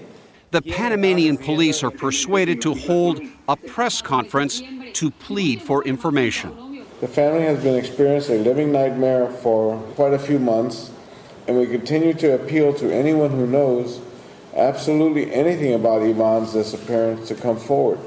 The 0.53 0.63
Panamanian 0.63 1.37
police 1.37 1.83
are 1.83 1.91
persuaded 1.91 2.61
to 2.63 2.75
hold 2.75 3.21
a 3.49 3.57
press 3.57 4.03
conference 4.03 4.63
to 4.95 5.11
plead 5.11 5.63
for 5.63 5.85
information. 5.85 6.85
The 7.01 7.09
family 7.09 7.43
has 7.43 7.63
been 7.63 7.77
experiencing 7.77 8.41
a 8.41 8.43
living 8.43 8.73
nightmare 8.73 9.29
for 9.29 9.79
quite 9.95 10.13
a 10.13 10.19
few 10.19 10.39
months, 10.39 10.91
and 11.51 11.59
we 11.59 11.67
continue 11.67 12.15
to 12.15 12.33
appeal 12.37 12.73
to 12.73 12.95
anyone 12.95 13.29
who 13.29 13.45
knows 13.45 14.01
absolutely 14.55 15.35
anything 15.35 15.75
about 15.75 16.01
Yvonne's 16.01 16.53
disappearance 16.53 17.27
to 17.27 17.35
come 17.35 17.57
forward. 17.57 17.99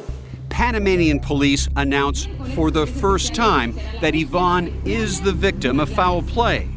Panamanian 0.47 1.19
police 1.19 1.67
announce 1.75 2.25
for 2.55 2.71
the 2.71 2.87
first 2.87 3.35
time 3.35 3.77
that 3.99 4.15
Yvonne 4.15 4.67
is 4.85 5.19
the 5.19 5.33
victim 5.33 5.81
of 5.81 5.89
foul 5.89 6.21
play 6.21 6.69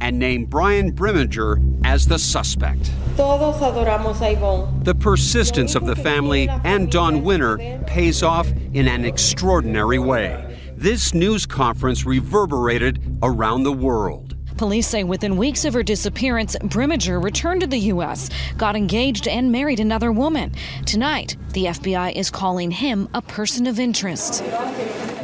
and 0.00 0.18
name 0.18 0.46
Brian 0.46 0.90
Brimager 0.90 1.60
as 1.84 2.06
the 2.06 2.18
suspect. 2.18 2.90
Todos 3.18 3.60
adoramos 3.60 4.22
a 4.22 4.84
The 4.84 4.94
persistence 4.94 5.74
of 5.74 5.84
the 5.84 5.96
family 5.96 6.48
and 6.64 6.90
Don 6.90 7.24
Winner 7.24 7.58
pays 7.86 8.22
off 8.22 8.50
in 8.72 8.88
an 8.88 9.04
extraordinary 9.04 9.98
way. 9.98 10.58
This 10.78 11.12
news 11.12 11.44
conference 11.44 12.06
reverberated 12.06 13.18
around 13.22 13.64
the 13.64 13.72
world. 13.72 14.25
Police 14.56 14.88
say 14.88 15.04
within 15.04 15.36
weeks 15.36 15.66
of 15.66 15.74
her 15.74 15.82
disappearance, 15.82 16.56
Brimager 16.62 17.22
returned 17.22 17.60
to 17.60 17.66
the 17.66 17.78
U.S., 17.78 18.30
got 18.56 18.74
engaged, 18.74 19.28
and 19.28 19.52
married 19.52 19.80
another 19.80 20.10
woman. 20.10 20.54
Tonight, 20.86 21.36
the 21.52 21.66
FBI 21.66 22.12
is 22.14 22.30
calling 22.30 22.70
him 22.70 23.08
a 23.12 23.20
person 23.20 23.66
of 23.66 23.78
interest. 23.78 24.42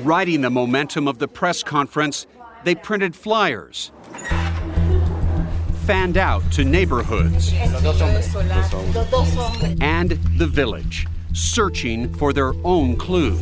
Riding 0.03 0.43
the 0.43 0.51
momentum 0.51 1.09
of 1.09 1.19
the 1.19 1.29
press 1.29 1.63
conference, 1.63 2.27
they 2.65 2.75
printed 2.75 3.17
flyers, 3.17 3.91
fanned 5.87 6.19
out 6.19 6.43
to 6.53 6.65
neighborhoods, 6.65 7.53
and 9.81 10.11
the 10.37 10.47
village, 10.47 11.07
searching 11.33 12.13
for 12.15 12.33
their 12.33 12.53
own 12.65 12.97
clues. 12.97 13.41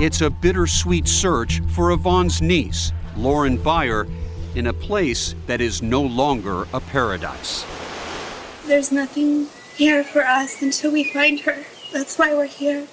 It's 0.00 0.20
a 0.20 0.30
bittersweet 0.30 1.08
search 1.08 1.60
for 1.68 1.92
Yvonne's 1.92 2.42
niece, 2.42 2.92
Lauren 3.16 3.56
Beyer, 3.56 4.06
in 4.54 4.66
a 4.66 4.72
place 4.72 5.34
that 5.46 5.60
is 5.60 5.82
no 5.82 6.02
longer 6.02 6.66
a 6.72 6.80
paradise. 6.80 7.64
There's 8.66 8.92
nothing 8.92 9.46
here 9.76 10.04
for 10.04 10.22
us 10.22 10.62
until 10.62 10.92
we 10.92 11.04
find 11.04 11.40
her. 11.40 11.64
That's 11.92 12.18
why 12.18 12.34
we're 12.34 12.46
here. 12.46 12.86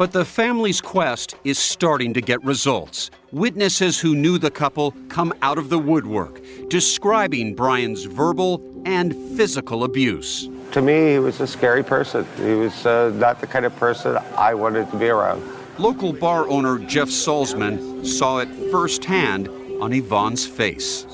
But 0.00 0.12
the 0.12 0.24
family's 0.24 0.80
quest 0.80 1.34
is 1.44 1.58
starting 1.58 2.14
to 2.14 2.22
get 2.22 2.42
results. 2.42 3.10
Witnesses 3.32 4.00
who 4.00 4.14
knew 4.14 4.38
the 4.38 4.50
couple 4.50 4.94
come 5.10 5.34
out 5.42 5.58
of 5.58 5.68
the 5.68 5.78
woodwork, 5.78 6.40
describing 6.70 7.54
Brian's 7.54 8.04
verbal 8.04 8.62
and 8.86 9.14
physical 9.36 9.84
abuse. 9.84 10.48
To 10.72 10.80
me, 10.80 11.12
he 11.12 11.18
was 11.18 11.42
a 11.42 11.46
scary 11.46 11.84
person. 11.84 12.26
He 12.38 12.54
was 12.54 12.86
uh, 12.86 13.12
not 13.16 13.42
the 13.42 13.46
kind 13.46 13.66
of 13.66 13.76
person 13.76 14.16
I 14.38 14.54
wanted 14.54 14.90
to 14.90 14.96
be 14.96 15.10
around. 15.10 15.42
Local 15.76 16.14
bar 16.14 16.48
owner 16.48 16.78
Jeff 16.78 17.08
Salzman 17.08 18.06
saw 18.06 18.38
it 18.38 18.48
firsthand 18.70 19.48
on 19.82 19.92
Yvonne's 19.92 20.46
face. 20.46 21.04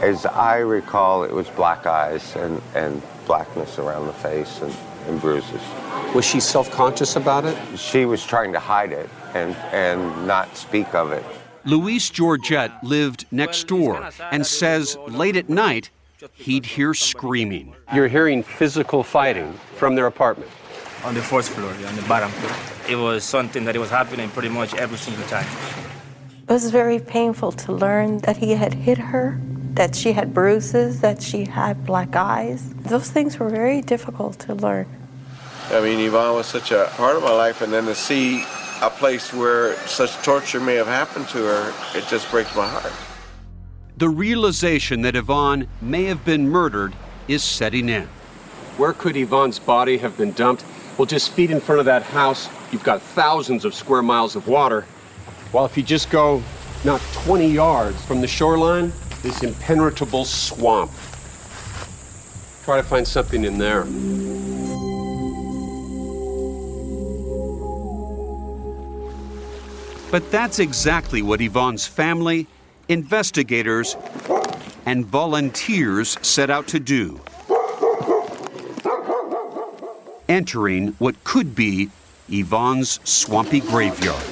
As 0.00 0.26
I 0.26 0.56
recall, 0.56 1.22
it 1.22 1.30
was 1.30 1.48
black 1.50 1.86
eyes 1.86 2.34
and, 2.34 2.60
and 2.74 3.00
blackness 3.26 3.78
around 3.78 4.08
the 4.08 4.12
face 4.12 4.60
and, 4.60 4.74
and 5.06 5.20
bruises. 5.20 5.60
Was 6.14 6.24
she 6.24 6.40
self 6.40 6.70
conscious 6.70 7.16
about 7.16 7.44
it? 7.44 7.56
She 7.78 8.04
was 8.04 8.24
trying 8.24 8.52
to 8.52 8.58
hide 8.58 8.92
it 8.92 9.08
and, 9.34 9.56
and 9.72 10.26
not 10.26 10.56
speak 10.56 10.94
of 10.94 11.12
it. 11.12 11.24
Luis 11.64 12.10
Georgette 12.10 12.72
lived 12.82 13.24
next 13.30 13.68
door 13.68 14.10
and 14.30 14.44
says 14.44 14.96
late 15.08 15.36
at 15.36 15.48
night 15.48 15.90
he'd 16.34 16.66
hear 16.66 16.92
screaming. 16.94 17.74
You're 17.94 18.08
hearing 18.08 18.42
physical 18.42 19.02
fighting 19.02 19.52
from 19.76 19.94
their 19.94 20.06
apartment. 20.06 20.50
On 21.04 21.14
the 21.14 21.22
fourth 21.22 21.48
floor, 21.48 21.70
on 21.88 21.96
the 21.96 22.02
bottom 22.02 22.30
floor. 22.30 22.54
It 22.88 22.96
was 22.96 23.24
something 23.24 23.64
that 23.64 23.74
it 23.74 23.78
was 23.78 23.90
happening 23.90 24.28
pretty 24.30 24.48
much 24.48 24.74
every 24.74 24.98
single 24.98 25.24
time. 25.24 25.46
It 26.48 26.52
was 26.52 26.70
very 26.70 26.98
painful 26.98 27.52
to 27.52 27.72
learn 27.72 28.18
that 28.18 28.36
he 28.36 28.52
had 28.52 28.74
hit 28.74 28.98
her, 28.98 29.40
that 29.74 29.96
she 29.96 30.12
had 30.12 30.34
bruises, 30.34 31.00
that 31.00 31.22
she 31.22 31.44
had 31.44 31.86
black 31.86 32.14
eyes. 32.14 32.74
Those 32.74 33.10
things 33.10 33.38
were 33.38 33.48
very 33.48 33.80
difficult 33.80 34.38
to 34.40 34.54
learn. 34.54 34.86
I 35.70 35.80
mean, 35.80 35.98
Yvonne 36.00 36.34
was 36.34 36.46
such 36.46 36.72
a 36.72 36.90
part 36.96 37.16
of 37.16 37.22
my 37.22 37.32
life, 37.32 37.62
and 37.62 37.72
then 37.72 37.86
to 37.86 37.94
see 37.94 38.44
a 38.82 38.90
place 38.90 39.32
where 39.32 39.74
such 39.86 40.12
torture 40.24 40.60
may 40.60 40.74
have 40.74 40.86
happened 40.86 41.28
to 41.28 41.38
her, 41.38 41.72
it 41.94 42.06
just 42.08 42.30
breaks 42.30 42.54
my 42.54 42.68
heart. 42.68 42.92
The 43.96 44.08
realization 44.08 45.02
that 45.02 45.16
Yvonne 45.16 45.68
may 45.80 46.04
have 46.04 46.24
been 46.24 46.48
murdered 46.48 46.94
is 47.28 47.42
setting 47.42 47.88
in. 47.88 48.08
Where 48.76 48.92
could 48.92 49.16
Yvonne's 49.16 49.58
body 49.58 49.96
have 49.98 50.16
been 50.18 50.32
dumped? 50.32 50.64
Well, 50.98 51.06
just 51.06 51.30
feet 51.30 51.50
in 51.50 51.60
front 51.60 51.78
of 51.78 51.86
that 51.86 52.02
house, 52.02 52.48
you've 52.72 52.84
got 52.84 53.00
thousands 53.00 53.64
of 53.64 53.74
square 53.74 54.02
miles 54.02 54.36
of 54.36 54.48
water. 54.48 54.82
While 55.52 55.64
if 55.64 55.76
you 55.76 55.82
just 55.82 56.10
go 56.10 56.42
not 56.84 57.00
20 57.12 57.46
yards 57.46 58.04
from 58.04 58.20
the 58.20 58.26
shoreline, 58.26 58.92
this 59.22 59.42
impenetrable 59.42 60.24
swamp. 60.24 60.90
Try 62.64 62.76
to 62.76 62.82
find 62.82 63.06
something 63.06 63.44
in 63.44 63.58
there. 63.58 63.84
But 70.10 70.30
that's 70.30 70.58
exactly 70.58 71.22
what 71.22 71.40
Yvonne's 71.40 71.86
family, 71.86 72.46
investigators, 72.88 73.96
and 74.84 75.06
volunteers 75.06 76.18
set 76.20 76.50
out 76.50 76.66
to 76.68 76.78
do. 76.78 77.20
Entering 80.28 80.88
what 80.98 81.24
could 81.24 81.54
be 81.54 81.88
Yvonne's 82.28 83.00
swampy 83.04 83.60
graveyard. 83.60 84.22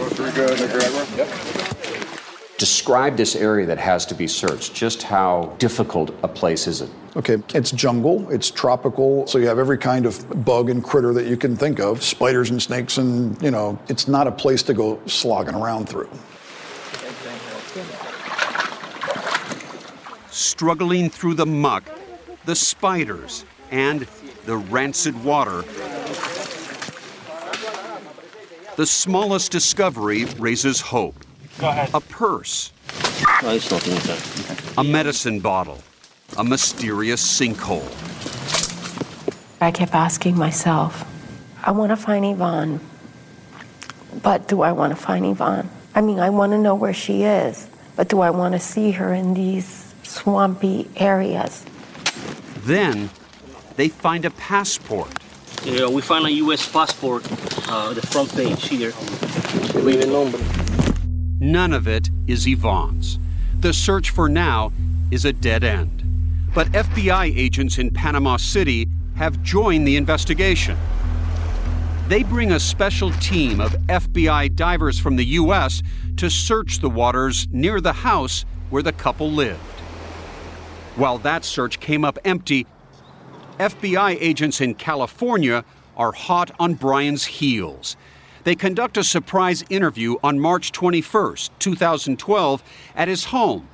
Describe 2.61 3.17
this 3.17 3.37
area 3.37 3.65
that 3.65 3.79
has 3.79 4.05
to 4.05 4.15
be 4.15 4.27
searched. 4.27 4.75
Just 4.75 5.03
how 5.03 5.57
difficult 5.59 6.11
a 6.23 6.29
place 6.29 6.67
is 6.67 6.83
it? 6.83 6.91
Okay, 7.17 7.39
it's 7.55 7.71
jungle, 7.71 8.29
it's 8.29 8.51
tropical, 8.51 9.27
so 9.27 9.39
you 9.39 9.47
have 9.47 9.59
every 9.59 9.79
kind 9.79 10.05
of 10.05 10.45
bug 10.45 10.69
and 10.69 10.85
critter 10.85 11.15
that 11.15 11.27
you 11.27 11.39
can 11.39 11.57
think 11.57 11.81
of, 11.81 12.03
spiders 12.03 12.51
and 12.51 12.61
snakes, 12.61 12.99
and 12.99 13.41
you 13.43 13.51
know, 13.51 13.79
it's 13.89 14.09
not 14.09 14.27
a 14.27 14.31
place 14.31 14.63
to 14.65 14.75
go 14.75 15.01
slogging 15.07 15.55
around 15.55 15.89
through. 15.89 16.11
Struggling 20.31 21.09
through 21.09 21.35
the 21.35 21.47
muck, 21.47 21.85
the 22.45 22.55
spiders, 22.55 23.47
and 23.71 24.07
the 24.45 24.59
rancid 24.59 25.25
water, 25.25 25.63
the 28.77 28.85
smallest 28.85 29.51
discovery 29.51 30.27
raises 30.39 30.83
hope. 30.83 31.25
A 31.63 32.01
purse, 32.01 32.73
No, 33.43 33.51
it's 33.51 33.71
nothing 33.71 33.93
inside. 33.95 34.79
a 34.79 34.83
medicine 34.85 35.41
bottle, 35.41 35.79
a 36.39 36.45
mysterious 36.45 37.21
sinkhole. 37.23 37.85
I 39.61 39.71
kept 39.71 39.95
asking 39.95 40.39
myself, 40.39 41.05
I 41.63 41.73
want 41.73 41.91
to 41.91 41.97
find 41.97 42.25
Yvonne, 42.25 42.81
but 44.23 44.49
do 44.49 44.63
I 44.63 44.73
want 44.73 44.93
to 44.93 44.97
find 44.97 45.27
Yvonne? 45.27 45.69
I 45.95 46.01
mean, 46.01 46.19
I 46.19 46.31
want 46.31 46.53
to 46.53 46.59
know 46.59 46.75
where 46.75 46.95
she 46.95 47.25
is, 47.25 47.69
but 47.95 48.09
do 48.09 48.21
I 48.21 48.31
want 48.31 48.55
to 48.55 48.59
see 48.59 48.93
her 48.93 49.13
in 49.13 49.35
these 49.35 49.93
swampy 50.03 50.89
areas? 50.97 51.65
Then 52.61 53.11
they 53.77 53.89
find 53.89 54.25
a 54.25 54.31
passport. 54.31 55.13
Yeah, 55.65 55.89
we 55.89 56.01
find 56.01 56.25
a 56.25 56.33
U.S. 56.33 56.67
passport, 56.67 57.23
uh, 57.69 57.93
the 57.93 58.01
front 58.01 58.35
page 58.35 58.67
here. 58.67 58.93
None 61.43 61.73
of 61.73 61.89
it 61.89 62.11
is 62.27 62.47
Yvonne's. 62.47 63.19
The 63.59 63.73
search 63.73 64.11
for 64.11 64.29
now 64.29 64.73
is 65.11 65.25
a 65.25 65.33
dead 65.33 65.65
end. 65.65 66.05
But 66.55 66.69
FBI 66.73 67.35
agents 67.35 67.79
in 67.79 67.91
Panama 67.93 68.37
City 68.37 68.89
have 69.17 69.43
joined 69.43 69.89
the 69.89 69.97
investigation. 69.97 70.77
They 72.09 72.25
bring 72.25 72.53
a 72.53 72.61
special 72.61 73.11
team 73.13 73.59
of 73.59 73.73
FBI 73.87 74.55
divers 74.55 74.99
from 74.99 75.17
the 75.17 75.25
U.S. 75.25 75.83
to 76.19 76.29
search 76.29 76.81
the 76.81 76.91
waters 76.91 77.49
near 77.51 77.81
the 77.81 77.95
house 77.95 78.45
where 78.69 78.83
the 78.83 78.93
couple 78.93 79.31
lived. 79.31 79.61
While 80.97 81.19
that 81.19 81.47
search 81.47 81.81
came 81.81 82.05
up 82.05 82.19
empty, 82.23 82.67
FBI 83.59 84.19
agents 84.21 84.61
in 84.61 84.75
California 84.75 85.65
are 85.97 86.13
hot 86.13 86.51
on 86.59 86.75
Brian's 86.75 87.25
heels. 87.25 87.97
They 88.45 88.55
conduct 88.55 88.97
a 88.97 89.05
surprise 89.05 89.65
interview 89.69 90.17
on 90.23 90.41
March 90.41 90.73
21, 90.73 91.37
2012, 91.59 92.63
at 92.97 93.09
his 93.09 93.25
home 93.27 93.69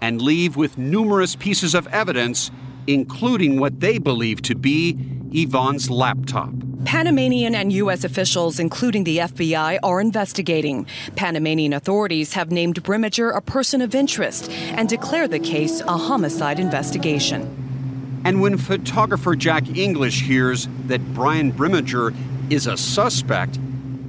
and 0.00 0.20
leave 0.20 0.56
with 0.56 0.78
numerous 0.78 1.36
pieces 1.36 1.74
of 1.74 1.86
evidence, 1.88 2.50
including 2.86 3.60
what 3.60 3.80
they 3.80 3.98
believe 3.98 4.42
to 4.42 4.54
be 4.54 4.96
Yvonne's 5.32 5.90
laptop. 5.90 6.50
Panamanian 6.84 7.54
and 7.54 7.72
U.S. 7.72 8.04
officials, 8.04 8.58
including 8.58 9.04
the 9.04 9.18
FBI, 9.18 9.78
are 9.82 10.00
investigating. 10.00 10.86
Panamanian 11.16 11.72
authorities 11.72 12.32
have 12.34 12.50
named 12.50 12.82
Brimager 12.82 13.36
a 13.36 13.40
person 13.40 13.82
of 13.82 13.94
interest 13.94 14.50
and 14.50 14.88
declared 14.88 15.30
the 15.30 15.38
case 15.38 15.80
a 15.82 15.96
homicide 15.96 16.58
investigation. 16.58 18.22
And 18.24 18.40
when 18.40 18.56
photographer 18.56 19.36
Jack 19.36 19.76
English 19.76 20.22
hears 20.22 20.68
that 20.86 21.14
Brian 21.14 21.52
Brimager 21.52 22.14
is 22.50 22.66
a 22.66 22.76
suspect, 22.76 23.58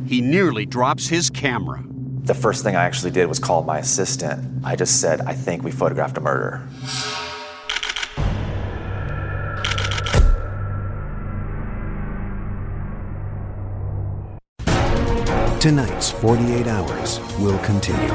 he 0.09 0.21
nearly 0.21 0.65
drops 0.65 1.07
his 1.07 1.29
camera. 1.29 1.83
The 2.23 2.33
first 2.33 2.63
thing 2.63 2.75
I 2.75 2.83
actually 2.83 3.11
did 3.11 3.27
was 3.27 3.37
call 3.37 3.61
my 3.61 3.77
assistant. 3.77 4.65
I 4.65 4.75
just 4.75 4.99
said, 4.99 5.21
I 5.21 5.35
think 5.35 5.63
we 5.63 5.69
photographed 5.69 6.17
a 6.17 6.21
murder. 6.21 6.67
Tonight's 15.59 16.09
48 16.09 16.65
Hours 16.65 17.19
will 17.37 17.59
continue. 17.59 18.11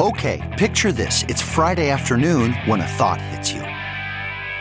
Okay, 0.00 0.54
picture 0.56 0.92
this. 0.92 1.24
It's 1.28 1.42
Friday 1.42 1.90
afternoon 1.90 2.54
when 2.64 2.80
a 2.80 2.86
thought 2.86 3.20
hits 3.20 3.52
you. 3.52 3.77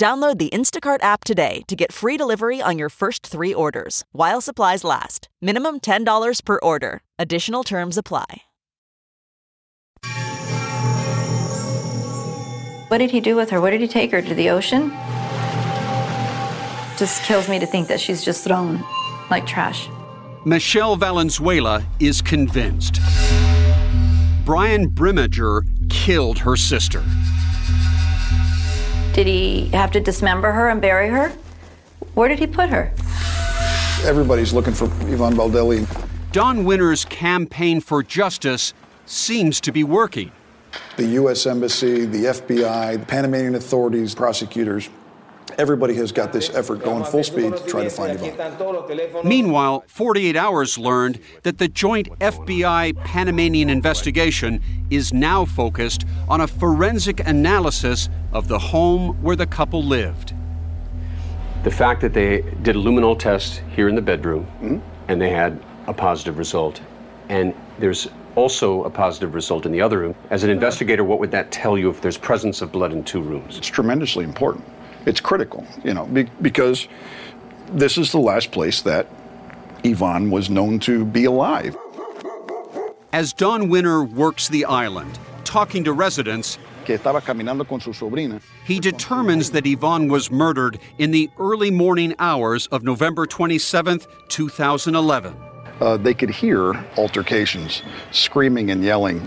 Download 0.00 0.38
the 0.38 0.48
Instacart 0.48 1.02
app 1.02 1.24
today 1.24 1.60
to 1.66 1.76
get 1.76 1.92
free 1.92 2.16
delivery 2.16 2.62
on 2.62 2.78
your 2.78 2.88
first 2.88 3.26
three 3.26 3.52
orders 3.52 4.02
while 4.12 4.40
supplies 4.40 4.82
last. 4.82 5.28
Minimum 5.42 5.80
$10 5.80 6.42
per 6.42 6.58
order. 6.62 7.02
Additional 7.18 7.62
terms 7.62 7.98
apply. 7.98 8.44
What 12.88 12.96
did 12.96 13.10
he 13.10 13.20
do 13.20 13.36
with 13.36 13.50
her? 13.50 13.60
What 13.60 13.72
did 13.72 13.82
he 13.82 13.88
take 13.88 14.10
her 14.12 14.22
to 14.22 14.34
the 14.34 14.48
ocean? 14.48 14.88
Just 16.96 17.22
kills 17.24 17.46
me 17.46 17.58
to 17.58 17.66
think 17.66 17.86
that 17.88 18.00
she's 18.00 18.24
just 18.24 18.42
thrown 18.42 18.82
like 19.30 19.46
trash. 19.46 19.86
Michelle 20.46 20.96
Valenzuela 20.96 21.84
is 22.00 22.22
convinced. 22.22 23.00
Brian 24.46 24.88
Brimager 24.88 25.60
killed 25.90 26.38
her 26.38 26.56
sister. 26.56 27.04
Did 29.12 29.26
he 29.26 29.68
have 29.68 29.90
to 29.92 30.00
dismember 30.00 30.52
her 30.52 30.68
and 30.68 30.80
bury 30.80 31.08
her? 31.08 31.30
Where 32.14 32.28
did 32.28 32.38
he 32.38 32.46
put 32.46 32.70
her? 32.70 32.92
Everybody's 34.04 34.52
looking 34.52 34.72
for 34.72 34.84
Yvonne 35.12 35.34
Baldelli. 35.34 35.86
Don 36.32 36.64
Winner's 36.64 37.04
campaign 37.04 37.80
for 37.80 38.02
justice 38.02 38.72
seems 39.06 39.60
to 39.62 39.72
be 39.72 39.82
working. 39.82 40.30
The 40.96 41.06
U.S. 41.06 41.44
Embassy, 41.46 42.06
the 42.06 42.26
FBI, 42.26 43.00
the 43.00 43.06
Panamanian 43.06 43.56
authorities, 43.56 44.14
prosecutors, 44.14 44.88
everybody 45.58 45.94
has 45.94 46.12
got 46.12 46.32
this 46.32 46.50
effort 46.54 46.82
going 46.82 47.04
full 47.04 47.24
speed 47.24 47.56
to 47.56 47.66
try 47.66 47.84
to 47.84 47.90
find 47.90 48.18
Yvonne. 48.20 49.26
Meanwhile, 49.26 49.84
48 49.86 50.36
Hours 50.36 50.78
learned 50.78 51.20
that 51.42 51.58
the 51.58 51.68
joint 51.68 52.08
FBI 52.20 52.96
Panamanian 53.04 53.70
investigation 53.70 54.62
is 54.90 55.12
now 55.12 55.44
focused 55.44 56.04
on 56.28 56.40
a 56.40 56.46
forensic 56.46 57.26
analysis 57.26 58.08
of 58.32 58.48
the 58.48 58.58
home 58.58 59.20
where 59.22 59.36
the 59.36 59.46
couple 59.46 59.82
lived. 59.82 60.34
The 61.62 61.70
fact 61.70 62.00
that 62.00 62.14
they 62.14 62.42
did 62.62 62.76
a 62.76 62.78
luminol 62.78 63.18
test 63.18 63.62
here 63.74 63.88
in 63.88 63.94
the 63.94 64.02
bedroom 64.02 64.44
hmm? 64.44 64.78
and 65.08 65.20
they 65.20 65.30
had 65.30 65.62
a 65.86 65.92
positive 65.92 66.38
result, 66.38 66.80
and 67.28 67.54
there's 67.78 68.08
also 68.36 68.84
a 68.84 68.90
positive 68.90 69.34
result 69.34 69.66
in 69.66 69.72
the 69.72 69.80
other 69.80 69.98
room. 69.98 70.14
As 70.30 70.44
an 70.44 70.50
investigator, 70.50 71.04
what 71.04 71.18
would 71.18 71.30
that 71.32 71.50
tell 71.50 71.76
you 71.76 71.90
if 71.90 72.00
there's 72.00 72.16
presence 72.16 72.62
of 72.62 72.72
blood 72.72 72.92
in 72.92 73.04
two 73.04 73.20
rooms? 73.20 73.58
It's 73.58 73.66
tremendously 73.66 74.24
important. 74.24 74.64
It's 75.10 75.20
critical, 75.20 75.66
you 75.82 75.92
know, 75.92 76.06
be- 76.06 76.30
because 76.40 76.86
this 77.72 77.98
is 77.98 78.12
the 78.12 78.20
last 78.20 78.52
place 78.52 78.82
that 78.82 79.08
Yvonne 79.82 80.30
was 80.30 80.48
known 80.48 80.78
to 80.80 81.04
be 81.04 81.24
alive. 81.24 81.76
As 83.12 83.32
Don 83.32 83.68
Winner 83.68 84.04
works 84.04 84.46
the 84.48 84.64
island, 84.66 85.18
talking 85.42 85.82
to 85.82 85.92
residents, 85.92 86.58
Que 86.84 86.96
estaba 86.96 87.20
caminando 87.20 87.66
con 87.66 87.80
su 87.80 87.90
sobrina. 87.92 88.40
he 88.64 88.78
determines 88.78 89.50
that 89.50 89.66
Yvonne 89.66 90.06
was 90.08 90.30
murdered 90.30 90.78
in 90.98 91.10
the 91.10 91.28
early 91.40 91.72
morning 91.72 92.14
hours 92.20 92.68
of 92.68 92.84
November 92.84 93.26
27, 93.26 94.00
2011. 94.28 95.34
Uh, 95.80 95.96
they 95.96 96.12
could 96.12 96.28
hear 96.28 96.74
altercations, 96.98 97.82
screaming 98.12 98.70
and 98.70 98.84
yelling, 98.84 99.20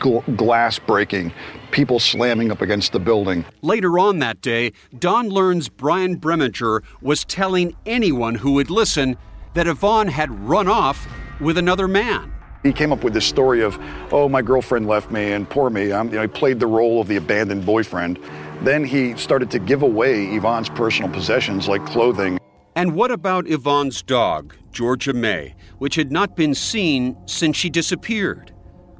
gl- 0.00 0.36
glass 0.36 0.78
breaking, 0.78 1.32
people 1.70 2.00
slamming 2.00 2.50
up 2.50 2.60
against 2.60 2.92
the 2.92 2.98
building. 2.98 3.44
Later 3.62 3.98
on 3.98 4.18
that 4.18 4.40
day, 4.40 4.72
Don 4.98 5.28
learns 5.28 5.68
Brian 5.68 6.18
Brimager 6.18 6.82
was 7.00 7.24
telling 7.24 7.76
anyone 7.86 8.34
who 8.34 8.52
would 8.52 8.70
listen 8.70 9.16
that 9.54 9.68
Yvonne 9.68 10.08
had 10.08 10.30
run 10.48 10.66
off 10.66 11.06
with 11.40 11.56
another 11.56 11.86
man. 11.86 12.32
He 12.64 12.72
came 12.72 12.92
up 12.92 13.04
with 13.04 13.14
this 13.14 13.24
story 13.24 13.62
of, 13.62 13.78
oh, 14.12 14.28
my 14.28 14.42
girlfriend 14.42 14.88
left 14.88 15.12
me, 15.12 15.32
and 15.32 15.48
poor 15.48 15.70
me. 15.70 15.92
I'm, 15.92 16.08
you 16.08 16.16
know, 16.16 16.22
he 16.22 16.28
played 16.28 16.58
the 16.58 16.66
role 16.66 17.00
of 17.00 17.06
the 17.06 17.16
abandoned 17.16 17.64
boyfriend. 17.64 18.18
Then 18.62 18.84
he 18.84 19.16
started 19.16 19.50
to 19.52 19.60
give 19.60 19.82
away 19.82 20.26
Yvonne's 20.26 20.68
personal 20.68 21.10
possessions 21.10 21.68
like 21.68 21.86
clothing. 21.86 22.39
And 22.76 22.94
what 22.94 23.10
about 23.10 23.48
Yvonne's 23.48 24.00
dog, 24.00 24.54
Georgia 24.70 25.12
May, 25.12 25.56
which 25.78 25.96
had 25.96 26.12
not 26.12 26.36
been 26.36 26.54
seen 26.54 27.16
since 27.26 27.56
she 27.56 27.68
disappeared? 27.68 28.54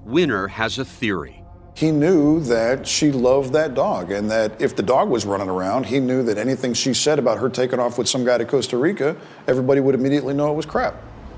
Winner 0.04 0.48
has 0.48 0.78
a 0.78 0.84
theory. 0.84 1.44
He 1.76 1.92
knew 1.92 2.40
that 2.40 2.86
she 2.86 3.12
loved 3.12 3.52
that 3.52 3.74
dog, 3.74 4.10
and 4.10 4.30
that 4.30 4.60
if 4.60 4.74
the 4.74 4.82
dog 4.82 5.08
was 5.08 5.24
running 5.24 5.48
around, 5.48 5.86
he 5.86 6.00
knew 6.00 6.22
that 6.24 6.36
anything 6.36 6.74
she 6.74 6.92
said 6.92 7.18
about 7.18 7.38
her 7.38 7.48
taking 7.48 7.78
off 7.78 7.96
with 7.96 8.08
some 8.08 8.24
guy 8.24 8.38
to 8.38 8.44
Costa 8.44 8.76
Rica, 8.76 9.16
everybody 9.46 9.80
would 9.80 9.94
immediately 9.94 10.34
know 10.34 10.50
it 10.50 10.56
was 10.56 10.66
crap. 10.66 10.96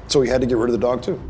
So 0.08 0.22
he 0.22 0.30
had 0.30 0.40
to 0.40 0.46
get 0.46 0.56
rid 0.56 0.70
of 0.70 0.72
the 0.72 0.84
dog 0.84 1.02
too. 1.02 1.20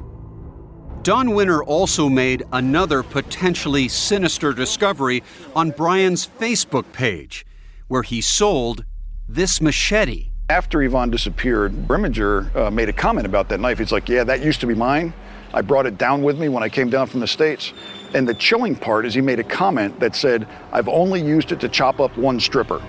Don 1.02 1.34
Winner 1.34 1.64
also 1.64 2.08
made 2.08 2.44
another 2.52 3.02
potentially 3.02 3.88
sinister 3.88 4.52
discovery 4.52 5.24
on 5.56 5.72
Brian's 5.72 6.28
Facebook 6.38 6.90
page, 6.92 7.44
where 7.88 8.02
he 8.02 8.20
sold 8.20 8.84
this 9.28 9.60
machete. 9.60 10.31
After 10.48 10.82
Yvonne 10.82 11.10
disappeared, 11.10 11.72
Brimager 11.88 12.54
uh, 12.54 12.70
made 12.70 12.88
a 12.88 12.92
comment 12.92 13.26
about 13.26 13.48
that 13.48 13.60
knife. 13.60 13.78
He's 13.78 13.92
like, 13.92 14.08
Yeah, 14.08 14.24
that 14.24 14.42
used 14.44 14.60
to 14.60 14.66
be 14.66 14.74
mine. 14.74 15.14
I 15.54 15.62
brought 15.62 15.86
it 15.86 15.98
down 15.98 16.22
with 16.22 16.38
me 16.38 16.48
when 16.48 16.62
I 16.62 16.68
came 16.68 16.90
down 16.90 17.06
from 17.06 17.20
the 17.20 17.26
States. 17.26 17.72
And 18.14 18.28
the 18.28 18.34
chilling 18.34 18.76
part 18.76 19.06
is 19.06 19.14
he 19.14 19.20
made 19.20 19.38
a 19.38 19.44
comment 19.44 19.98
that 20.00 20.14
said, 20.14 20.46
I've 20.72 20.88
only 20.88 21.22
used 21.22 21.52
it 21.52 21.60
to 21.60 21.68
chop 21.68 22.00
up 22.00 22.16
one 22.16 22.40
stripper. 22.40 22.82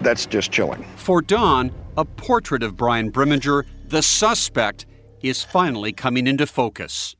That's 0.00 0.26
just 0.26 0.50
chilling. 0.50 0.84
For 0.96 1.22
Don, 1.22 1.72
a 1.96 2.04
portrait 2.04 2.62
of 2.62 2.76
Brian 2.76 3.12
Brimager, 3.12 3.64
the 3.86 4.02
suspect, 4.02 4.86
is 5.22 5.44
finally 5.44 5.92
coming 5.92 6.26
into 6.26 6.46
focus. 6.46 7.16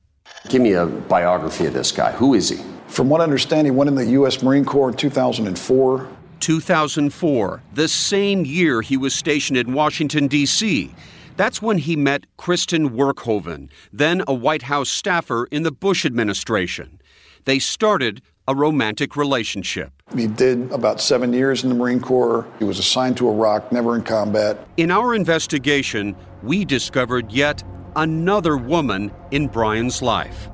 Give 0.48 0.62
me 0.62 0.72
a 0.72 0.86
biography 0.86 1.66
of 1.66 1.74
this 1.74 1.90
guy. 1.92 2.12
Who 2.12 2.34
is 2.34 2.48
he? 2.48 2.58
From 2.86 3.08
what 3.08 3.20
I 3.20 3.24
understand, 3.24 3.66
he 3.66 3.70
went 3.70 3.88
in 3.88 3.94
the 3.94 4.06
U.S. 4.06 4.42
Marine 4.42 4.64
Corps 4.64 4.90
in 4.90 4.96
2004. 4.96 6.08
2004, 6.40 7.62
the 7.74 7.88
same 7.88 8.44
year 8.44 8.82
he 8.82 8.96
was 8.96 9.14
stationed 9.14 9.58
in 9.58 9.72
Washington, 9.72 10.28
D.C. 10.28 10.94
That's 11.36 11.62
when 11.62 11.78
he 11.78 11.94
met 11.94 12.26
Kristen 12.36 12.90
Werkhoven, 12.90 13.70
then 13.92 14.24
a 14.26 14.34
White 14.34 14.62
House 14.62 14.88
staffer 14.88 15.46
in 15.52 15.62
the 15.62 15.70
Bush 15.70 16.04
administration. 16.04 17.00
They 17.44 17.58
started 17.58 18.22
a 18.48 18.54
romantic 18.54 19.14
relationship. 19.14 19.92
He 20.16 20.26
did 20.26 20.72
about 20.72 21.00
seven 21.00 21.32
years 21.32 21.62
in 21.62 21.68
the 21.68 21.74
Marine 21.74 22.00
Corps. 22.00 22.46
He 22.58 22.64
was 22.64 22.78
assigned 22.78 23.16
to 23.18 23.28
Iraq, 23.28 23.70
never 23.70 23.94
in 23.94 24.02
combat. 24.02 24.66
In 24.76 24.90
our 24.90 25.14
investigation, 25.14 26.16
we 26.42 26.64
discovered 26.64 27.30
yet 27.30 27.62
another 27.94 28.56
woman 28.56 29.12
in 29.30 29.48
Brian's 29.48 30.02
life. 30.02 30.48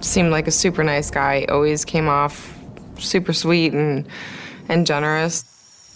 Seemed 0.00 0.30
like 0.30 0.46
a 0.46 0.50
super 0.50 0.84
nice 0.84 1.10
guy, 1.10 1.46
always 1.48 1.84
came 1.84 2.08
off 2.08 2.58
super 2.98 3.32
sweet 3.32 3.72
and, 3.72 4.06
and 4.68 4.86
generous. 4.86 5.44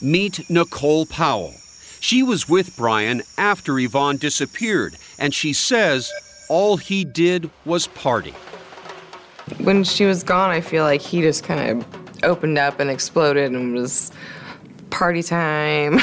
Meet 0.02 0.50
Nicole 0.50 1.06
Powell. 1.06 1.54
She 2.00 2.22
was 2.22 2.48
with 2.48 2.76
Brian 2.76 3.22
after 3.38 3.78
Yvonne 3.78 4.16
disappeared, 4.18 4.96
and 5.18 5.34
she 5.34 5.52
says 5.52 6.12
all 6.48 6.76
he 6.76 7.04
did 7.04 7.50
was 7.64 7.86
party. 7.88 8.34
When 9.58 9.84
she 9.84 10.04
was 10.04 10.22
gone, 10.22 10.50
I 10.50 10.60
feel 10.60 10.84
like 10.84 11.00
he 11.00 11.20
just 11.20 11.44
kind 11.44 11.82
of 11.82 12.24
opened 12.24 12.58
up 12.58 12.80
and 12.80 12.90
exploded 12.90 13.52
and 13.52 13.74
was 13.74 14.12
party 14.90 15.22
time, 15.22 15.98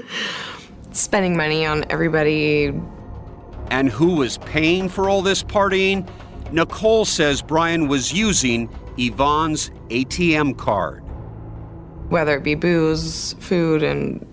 spending 0.92 1.36
money 1.36 1.66
on 1.66 1.84
everybody. 1.90 2.72
And 3.70 3.88
who 3.88 4.16
was 4.16 4.38
paying 4.38 4.88
for 4.88 5.08
all 5.08 5.22
this 5.22 5.42
partying? 5.42 6.08
Nicole 6.52 7.04
says 7.04 7.42
Brian 7.42 7.88
was 7.88 8.12
using 8.12 8.70
Yvonne's 8.96 9.70
ATM 9.90 10.56
card. 10.56 11.02
Whether 12.08 12.36
it 12.36 12.42
be 12.42 12.54
booze, 12.54 13.34
food, 13.34 13.82
and 13.82 14.24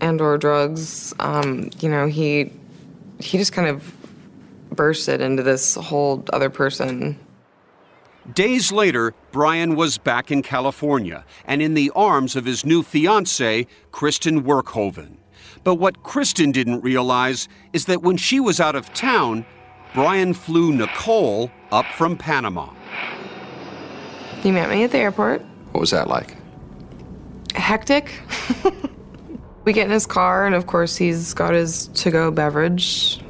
and 0.00 0.20
or 0.20 0.38
drugs, 0.38 1.14
um, 1.20 1.70
you 1.80 1.88
know, 1.88 2.06
he 2.06 2.52
he 3.20 3.38
just 3.38 3.52
kind 3.52 3.68
of 3.68 3.94
bursted 4.72 5.20
into 5.20 5.42
this 5.42 5.74
whole 5.74 6.24
other 6.32 6.50
person. 6.50 7.18
Days 8.34 8.70
later, 8.70 9.14
Brian 9.32 9.76
was 9.76 9.98
back 9.98 10.30
in 10.30 10.42
California 10.42 11.24
and 11.46 11.62
in 11.62 11.74
the 11.74 11.90
arms 11.96 12.36
of 12.36 12.44
his 12.44 12.64
new 12.64 12.82
fiancee, 12.82 13.66
Kristen 13.92 14.42
Werkhoven. 14.44 15.16
But 15.64 15.76
what 15.76 16.02
Kristen 16.02 16.52
didn't 16.52 16.82
realize 16.82 17.48
is 17.72 17.86
that 17.86 18.02
when 18.02 18.16
she 18.16 18.38
was 18.38 18.60
out 18.60 18.76
of 18.76 18.92
town, 18.94 19.44
Brian 19.94 20.34
flew 20.34 20.72
Nicole 20.72 21.50
up 21.72 21.86
from 21.96 22.16
Panama. 22.16 22.72
He 24.42 24.50
met 24.50 24.70
me 24.70 24.84
at 24.84 24.92
the 24.92 24.98
airport. 24.98 25.42
What 25.72 25.80
was 25.80 25.90
that 25.90 26.08
like? 26.08 26.36
Hectic. 27.52 28.10
we 29.64 29.72
get 29.72 29.86
in 29.86 29.90
his 29.90 30.06
car, 30.06 30.46
and 30.46 30.54
of 30.54 30.66
course, 30.66 30.96
he's 30.96 31.34
got 31.34 31.54
his 31.54 31.88
to 31.88 32.10
go 32.10 32.30
beverage 32.30 33.20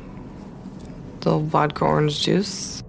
the 1.21 1.39
vodka 1.39 1.85
orange 1.85 2.23
juice. 2.23 2.83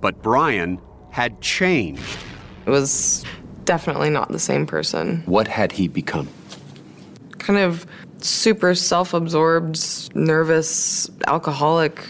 But 0.00 0.22
Brian 0.22 0.80
had 1.10 1.40
changed. 1.40 2.18
It 2.66 2.70
was 2.70 3.24
definitely 3.64 4.10
not 4.10 4.30
the 4.30 4.38
same 4.38 4.66
person. 4.66 5.22
What 5.26 5.48
had 5.48 5.72
he 5.72 5.88
become? 5.88 6.28
Kind 7.38 7.58
of 7.58 7.86
super 8.18 8.74
self 8.74 9.14
absorbed, 9.14 10.14
nervous, 10.14 11.10
alcoholic, 11.26 12.04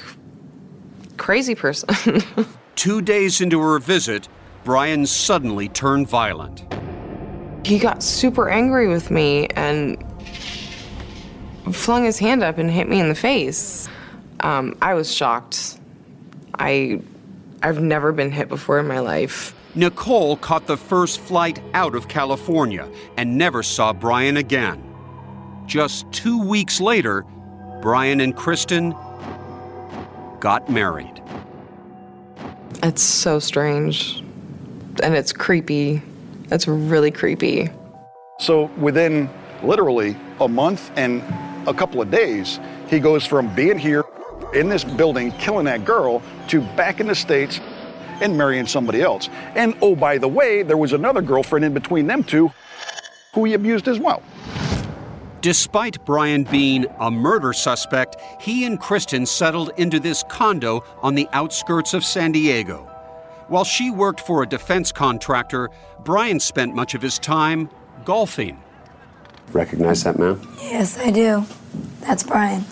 crazy 1.17 1.55
person. 1.55 2.23
Two 2.77 3.01
days 3.01 3.41
into 3.41 3.61
her 3.61 3.79
visit, 3.79 4.29
Brian 4.65 5.07
suddenly 5.07 5.69
turned 5.69 6.09
violent. 6.09 6.65
He 7.67 7.81
got 7.81 8.01
super 8.01 8.49
angry 8.49 8.87
with 8.87 9.11
me 9.11 9.49
and 9.49 9.97
flung 11.73 12.05
his 12.05 12.17
hand 12.17 12.45
up 12.45 12.59
and 12.59 12.71
hit 12.71 12.89
me 12.89 13.01
in 13.01 13.09
the 13.09 13.15
face. 13.15 13.89
Um, 14.39 14.79
I 14.81 14.95
was 14.95 15.13
shocked. 15.13 15.81
I, 16.61 17.01
I've 17.65 17.81
never 17.81 18.13
been 18.13 18.31
hit 18.31 18.49
before 18.49 18.79
in 18.79 18.87
my 18.87 19.01
life. 19.01 19.53
Nicole 19.75 20.37
caught 20.37 20.69
the 20.69 20.77
first 20.77 21.19
flight 21.19 21.61
out 21.75 21.97
of 21.97 22.07
California 22.07 22.89
and 23.17 23.37
never 23.37 23.65
saw 23.65 23.93
Brian 23.93 24.37
again. 24.37 24.81
Just 25.67 26.11
two 26.13 26.41
weeks 26.41 26.81
later, 26.81 27.25
Brian 27.83 28.21
and 28.21 28.37
Kristen 28.37 28.95
got 30.39 30.71
married. 30.71 31.21
It's 32.85 33.03
so 33.03 33.41
strange. 33.41 34.23
And 35.03 35.17
it's 35.17 35.33
creepy. 35.33 36.01
It's 36.51 36.69
really 36.69 37.11
creepy. 37.11 37.71
So 38.39 38.65
within 38.79 39.29
literally 39.63 40.17
a 40.41 40.49
month 40.49 40.91
and 40.97 41.23
a 41.69 41.75
couple 41.75 42.01
of 42.01 42.11
days, 42.11 42.61
he 42.89 43.01
goes 43.01 43.27
from 43.27 43.53
being 43.55 43.79
here 43.79 44.05
in 44.55 44.69
this 44.69 44.85
building, 44.85 45.33
killing 45.33 45.65
that 45.65 45.85
girl, 45.85 46.23
to 46.49 46.61
back 46.77 47.01
in 47.01 47.07
the 47.07 47.15
States 47.15 47.61
and 48.21 48.37
marrying 48.37 48.67
somebody 48.67 49.03
else. 49.03 49.29
And 49.55 49.77
oh, 49.83 49.97
by 49.97 50.19
the 50.19 50.29
way, 50.29 50.63
there 50.63 50.77
was 50.77 50.93
another 50.93 51.21
girlfriend 51.21 51.65
in 51.65 51.75
between 51.75 52.07
them 52.07 52.23
two 52.23 52.51
who 53.35 53.45
he 53.45 53.55
abused 53.55 53.89
as 53.89 53.99
well. 53.99 54.23
Despite 55.43 56.05
Brian 56.05 56.45
being 56.45 56.87
a 56.99 57.11
murder 57.11 57.53
suspect, 57.53 58.17
he 58.41 58.65
and 58.65 58.81
Kristen 58.81 59.27
settled 59.27 59.71
into 59.77 60.01
this 60.01 60.25
condo 60.29 60.83
on 61.03 61.15
the 61.15 61.29
outskirts 61.33 61.95
of 61.95 62.05
San 62.05 62.33
Diego. 62.33 62.91
While 63.49 63.65
she 63.65 63.91
worked 63.91 64.21
for 64.21 64.43
a 64.43 64.47
defense 64.47 64.91
contractor, 64.91 65.71
Brian 66.05 66.41
spent 66.41 66.75
much 66.75 66.95
of 66.95 67.03
his 67.03 67.19
time 67.19 67.71
golfing. 68.05 68.61
Recognize 69.53 70.03
that 70.03 70.19
man? 70.19 70.41
Yes, 70.61 70.99
I 70.99 71.11
do. 71.11 71.45
That's 72.01 72.25
Brian. 72.25 72.65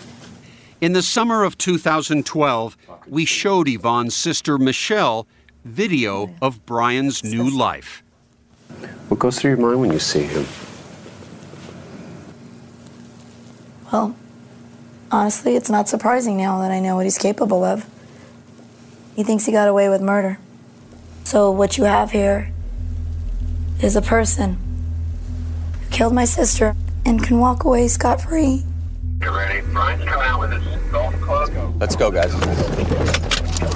In 0.81 0.91
the 0.91 1.01
summer 1.01 1.43
of 1.43 1.57
2012, 1.57 2.77
we 3.07 3.23
showed 3.23 3.69
Yvonne's 3.69 4.15
sister 4.15 4.57
Michelle 4.57 5.27
video 5.63 6.35
of 6.41 6.65
Brian's 6.65 7.23
new 7.23 7.49
life. 7.49 8.03
What 9.07 9.19
goes 9.19 9.39
through 9.39 9.51
your 9.51 9.59
mind 9.59 9.79
when 9.79 9.93
you 9.93 9.99
see 9.99 10.23
him? 10.23 10.45
Well, 13.93 14.15
honestly, 15.09 15.55
it's 15.55 15.69
not 15.69 15.87
surprising 15.87 16.35
now 16.35 16.59
that 16.61 16.71
I 16.71 16.81
know 16.81 16.97
what 16.97 17.05
he's 17.05 17.17
capable 17.17 17.63
of. 17.63 17.89
He 19.15 19.23
thinks 19.23 19.45
he 19.45 19.53
got 19.53 19.69
away 19.69 19.87
with 19.87 20.01
murder. 20.01 20.37
So, 21.25 21.49
what 21.49 21.75
you 21.75 21.85
have 21.85 22.11
here 22.11 22.53
is 23.81 23.95
a 23.95 24.01
person 24.01 24.59
who 25.81 25.89
killed 25.89 26.13
my 26.13 26.23
sister 26.23 26.75
and 27.03 27.21
can 27.21 27.39
walk 27.39 27.63
away 27.63 27.87
scot 27.87 28.21
free. 28.21 28.63
You 29.23 29.35
ready? 29.35 29.65
Brian's 29.73 30.05
coming 30.05 30.27
out 30.27 30.39
with 30.39 30.51
his 30.51 30.91
golf 30.91 31.15
club. 31.21 31.81
Let's 31.81 31.95
go, 31.95 32.11
guys. 32.11 32.31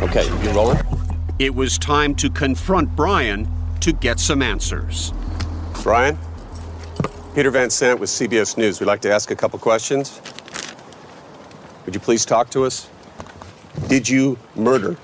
Okay, 0.04 0.26
you 0.44 0.52
rolling? 0.52 0.78
It 1.40 1.56
was 1.56 1.80
time 1.80 2.14
to 2.18 2.30
confront 2.30 2.96
Brian 2.96 3.48
to 3.80 3.94
get 3.94 4.20
some 4.20 4.44
answers. 4.44 5.12
Brian? 5.82 6.20
Peter 7.34 7.50
Van 7.50 7.72
Sant 7.72 8.00
with 8.00 8.12
CBS 8.12 8.60
News. 8.60 8.80
We'd 8.80 8.86
like 8.86 9.02
to 9.02 9.12
ask 9.12 9.32
a 9.32 9.36
couple 9.36 9.58
questions. 9.58 10.22
Would 11.88 11.96
you 11.96 12.00
please 12.00 12.26
talk 12.26 12.52
to 12.52 12.66
us? 12.66 12.88
Did 13.88 14.08
you 14.08 14.38
murder 14.56 14.98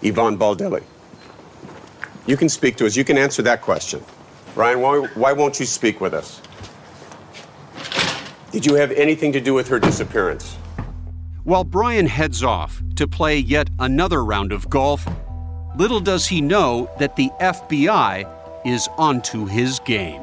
Yvonne 0.00 0.38
Baldelli? 0.38 0.82
You 2.26 2.36
can 2.36 2.48
speak 2.48 2.76
to 2.76 2.86
us. 2.86 2.96
You 2.96 3.04
can 3.04 3.16
answer 3.16 3.42
that 3.42 3.62
question. 3.62 4.04
Brian, 4.54 4.80
why, 4.80 4.98
why 5.14 5.32
won't 5.32 5.60
you 5.60 5.66
speak 5.66 6.00
with 6.00 6.12
us? 6.12 6.42
Did 8.50 8.66
you 8.66 8.74
have 8.74 8.90
anything 8.92 9.32
to 9.32 9.40
do 9.40 9.54
with 9.54 9.68
her 9.68 9.78
disappearance? 9.78 10.56
While 11.44 11.62
Brian 11.62 12.06
heads 12.06 12.42
off 12.42 12.82
to 12.96 13.06
play 13.06 13.38
yet 13.38 13.70
another 13.78 14.24
round 14.24 14.50
of 14.50 14.68
golf, 14.68 15.06
little 15.76 16.00
does 16.00 16.26
he 16.26 16.40
know 16.40 16.90
that 16.98 17.14
the 17.14 17.30
FBI 17.40 18.66
is 18.66 18.88
onto 18.98 19.46
his 19.46 19.78
game. 19.80 20.22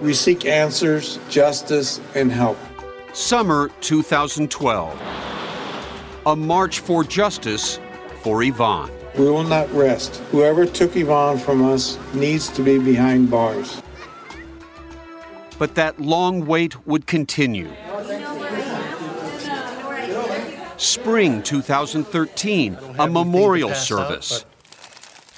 We 0.00 0.14
seek 0.14 0.46
answers, 0.46 1.18
justice, 1.28 2.00
and 2.14 2.30
help. 2.30 2.56
Summer 3.12 3.70
2012. 3.80 5.00
A 6.26 6.36
march 6.36 6.80
for 6.80 7.02
justice 7.02 7.80
for 8.22 8.42
Yvonne. 8.42 8.90
We 9.16 9.24
will 9.24 9.42
not 9.42 9.72
rest. 9.72 10.16
Whoever 10.30 10.66
took 10.66 10.94
Yvonne 10.94 11.38
from 11.38 11.64
us 11.64 11.98
needs 12.14 12.48
to 12.50 12.62
be 12.62 12.78
behind 12.78 13.30
bars. 13.30 13.82
But 15.58 15.74
that 15.74 15.98
long 15.98 16.46
wait 16.46 16.86
would 16.86 17.06
continue. 17.06 17.68
Spring 20.76 21.42
2013, 21.42 22.78
a 23.00 23.08
memorial 23.08 23.74
service 23.74 24.44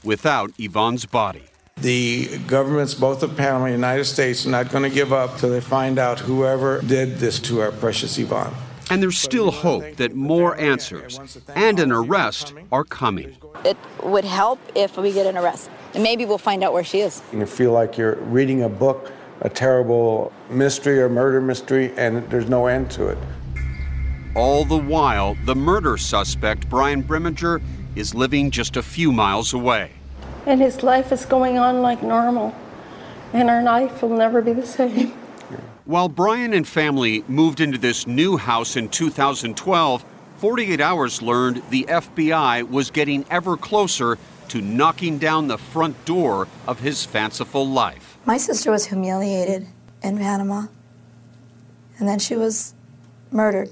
without 0.05 0.53
Yvonne's 0.59 1.07
body. 1.07 1.50
The 1.81 2.39
governments, 2.47 2.93
both 2.95 3.23
of 3.23 3.37
Panama 3.37 3.65
and 3.65 3.73
the 3.73 3.79
United 3.79 4.05
States, 4.05 4.45
are 4.45 4.51
not 4.51 4.71
going 4.71 4.83
to 4.83 4.95
give 4.95 5.13
up 5.13 5.39
till 5.39 5.49
they 5.49 5.61
find 5.63 5.99
out 5.99 6.21
whoever 6.21 6.83
did 6.83 7.17
this 7.17 7.39
to 7.41 7.61
our 7.61 7.73
precious 7.73 8.19
Yvonne. 8.19 8.55
And 8.91 9.03
there's 9.03 9.19
still 9.19 9.51
hope 9.51 9.97
that 9.97 10.15
more 10.15 10.59
answers 10.59 11.39
and 11.55 11.79
an 11.79 11.93
arrest 11.93 12.55
are 12.73 12.85
coming. 12.85 13.37
It 13.65 13.77
would 14.03 14.25
help 14.25 14.59
if 14.75 14.99
we 14.99 15.13
get 15.13 15.27
an 15.27 15.39
arrest. 15.39 15.71
And 15.95 16.03
maybe 16.03 16.25
we'll 16.27 16.39
find 16.39 16.63
out 16.65 16.73
where 16.73 16.85
she 16.85 17.01
is. 17.01 17.23
You 17.33 17.47
feel 17.47 17.73
like 17.73 17.97
you're 17.97 18.17
reading 18.17 18.65
a 18.65 18.69
book, 18.69 19.13
a 19.41 19.49
terrible 19.49 20.33
mystery 20.51 21.01
or 21.01 21.09
murder 21.09 21.41
mystery, 21.41 21.93
and 21.97 22.29
there's 22.31 22.49
no 22.49 22.67
end 22.67 22.91
to 22.93 23.09
it. 23.09 23.19
All 24.35 24.65
the 24.65 24.77
while, 24.77 25.37
the 25.45 25.55
murder 25.55 25.97
suspect, 25.97 26.69
Brian 26.69 27.03
Brimager, 27.03 27.63
is 27.97 28.15
living 28.15 28.51
just 28.51 28.77
a 28.77 28.83
few 28.83 29.13
miles 29.13 29.53
away. 29.53 29.93
And 30.47 30.61
his 30.61 30.83
life 30.83 31.13
is 31.13 31.25
going 31.25 31.59
on 31.59 31.83
like 31.83 32.03
normal. 32.03 32.55
And 33.33 33.49
our 33.49 33.63
life 33.63 34.03
will 34.03 34.17
never 34.17 34.43
be 34.43 34.53
the 34.53 34.67
same. 34.67 35.13
While 35.85 36.09
Brian 36.09 36.53
and 36.53 36.67
family 36.67 37.25
moved 37.27 37.61
into 37.61 37.79
this 37.79 38.07
new 38.07 38.37
house 38.37 38.77
in 38.77 38.89
2012, 38.89 40.05
48 40.39 40.81
Hours 40.81 41.21
learned 41.21 41.63
the 41.71 41.85
FBI 41.85 42.69
was 42.69 42.91
getting 42.91 43.25
ever 43.31 43.57
closer 43.57 44.17
to 44.49 44.61
knocking 44.61 45.19
down 45.19 45.49
the 45.49 45.59
front 45.59 46.05
door 46.05 46.49
of 46.67 46.81
his 46.81 47.05
fanciful 47.05 47.69
life. 47.69 48.19
My 48.25 48.37
sister 48.37 48.71
was 48.71 48.87
humiliated 48.87 49.67
in 50.03 50.19
Panama, 50.19 50.67
and 51.99 52.09
then 52.09 52.19
she 52.19 52.37
was 52.37 52.75
murdered. 53.31 53.71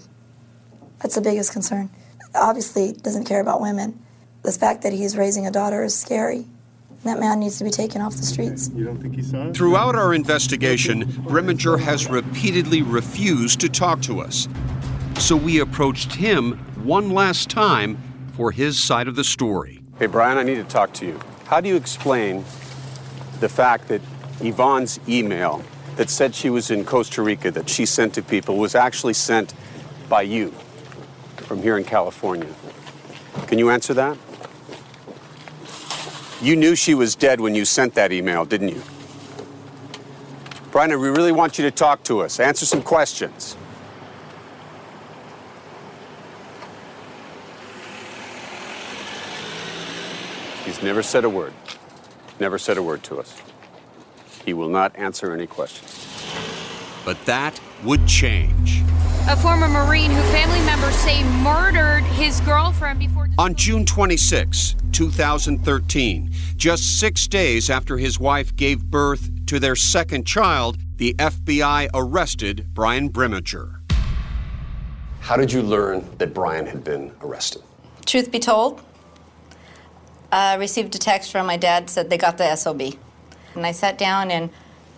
That's 1.00 1.14
the 1.14 1.20
biggest 1.20 1.52
concern. 1.52 1.90
Obviously, 2.34 2.92
doesn't 2.92 3.24
care 3.24 3.40
about 3.40 3.60
women. 3.60 3.98
The 4.42 4.52
fact 4.52 4.82
that 4.82 4.92
he's 4.92 5.16
raising 5.16 5.46
a 5.46 5.50
daughter 5.50 5.82
is 5.82 5.98
scary. 5.98 6.46
That 7.04 7.20
man 7.20 7.40
needs 7.40 7.58
to 7.58 7.64
be 7.64 7.70
taken 7.70 8.02
off 8.02 8.16
the 8.16 8.24
streets. 8.24 8.70
You 8.74 8.84
don't 8.84 8.98
think 8.98 9.14
he 9.14 9.22
saw 9.22 9.48
it? 9.48 9.56
Throughout 9.56 9.94
our 9.94 10.12
investigation, 10.12 11.04
Brimager 11.04 11.78
has 11.78 12.08
repeatedly 12.08 12.82
refused 12.82 13.60
to 13.60 13.68
talk 13.68 14.02
to 14.02 14.20
us. 14.20 14.48
So 15.18 15.36
we 15.36 15.60
approached 15.60 16.14
him 16.14 16.58
one 16.84 17.10
last 17.10 17.48
time 17.50 17.98
for 18.34 18.50
his 18.50 18.82
side 18.82 19.08
of 19.08 19.14
the 19.14 19.24
story. 19.24 19.82
Hey, 19.98 20.06
Brian, 20.06 20.38
I 20.38 20.42
need 20.42 20.56
to 20.56 20.64
talk 20.64 20.92
to 20.94 21.06
you. 21.06 21.20
How 21.46 21.60
do 21.60 21.68
you 21.68 21.76
explain 21.76 22.44
the 23.40 23.48
fact 23.48 23.88
that 23.88 24.00
Yvonne's 24.40 25.00
email 25.08 25.64
that 25.96 26.10
said 26.10 26.34
she 26.34 26.50
was 26.50 26.70
in 26.70 26.84
Costa 26.84 27.22
Rica 27.22 27.50
that 27.52 27.68
she 27.68 27.86
sent 27.86 28.14
to 28.14 28.22
people 28.22 28.56
was 28.56 28.74
actually 28.74 29.14
sent 29.14 29.54
by 30.08 30.22
you 30.22 30.50
from 31.36 31.62
here 31.62 31.76
in 31.78 31.84
California? 31.84 32.52
Can 33.46 33.58
you 33.58 33.70
answer 33.70 33.94
that? 33.94 34.16
You 36.40 36.54
knew 36.54 36.76
she 36.76 36.94
was 36.94 37.16
dead 37.16 37.40
when 37.40 37.54
you 37.54 37.64
sent 37.64 37.94
that 37.94 38.12
email, 38.12 38.44
didn't 38.44 38.68
you? 38.68 38.82
Brian, 40.70 40.90
we 41.00 41.08
really 41.08 41.32
want 41.32 41.58
you 41.58 41.64
to 41.64 41.70
talk 41.70 42.04
to 42.04 42.20
us. 42.20 42.38
Answer 42.38 42.66
some 42.66 42.82
questions. 42.82 43.56
He's 50.64 50.82
never 50.82 51.02
said 51.02 51.24
a 51.24 51.30
word. 51.30 51.54
Never 52.38 52.58
said 52.58 52.76
a 52.76 52.82
word 52.82 53.02
to 53.04 53.18
us. 53.18 53.34
He 54.44 54.52
will 54.54 54.68
not 54.68 54.94
answer 54.96 55.32
any 55.32 55.46
questions. 55.46 56.06
But 57.04 57.24
that 57.24 57.58
would 57.82 58.06
change. 58.06 58.67
A 59.28 59.36
former 59.36 59.68
Marine 59.68 60.10
who 60.10 60.22
family 60.32 60.60
members 60.60 60.94
say 60.94 61.22
murdered 61.42 62.02
his 62.02 62.40
girlfriend 62.40 62.98
before. 62.98 63.28
On 63.36 63.54
June 63.54 63.84
26, 63.84 64.74
2013, 64.90 66.30
just 66.56 66.98
six 66.98 67.26
days 67.26 67.68
after 67.68 67.98
his 67.98 68.18
wife 68.18 68.56
gave 68.56 68.86
birth 68.86 69.30
to 69.44 69.60
their 69.60 69.76
second 69.76 70.26
child, 70.26 70.78
the 70.96 71.12
FBI 71.18 71.90
arrested 71.92 72.68
Brian 72.72 73.10
Brimager. 73.10 73.80
How 75.20 75.36
did 75.36 75.52
you 75.52 75.60
learn 75.60 76.08
that 76.16 76.32
Brian 76.32 76.64
had 76.64 76.82
been 76.82 77.12
arrested? 77.20 77.60
Truth 78.06 78.32
be 78.32 78.38
told, 78.38 78.80
I 80.32 80.54
received 80.54 80.94
a 80.94 80.98
text 80.98 81.32
from 81.32 81.46
my 81.46 81.58
dad 81.58 81.90
said 81.90 82.08
they 82.08 82.16
got 82.16 82.38
the 82.38 82.56
SOB. 82.56 82.80
And 83.54 83.66
I 83.66 83.72
sat 83.72 83.98
down 83.98 84.30
and 84.30 84.48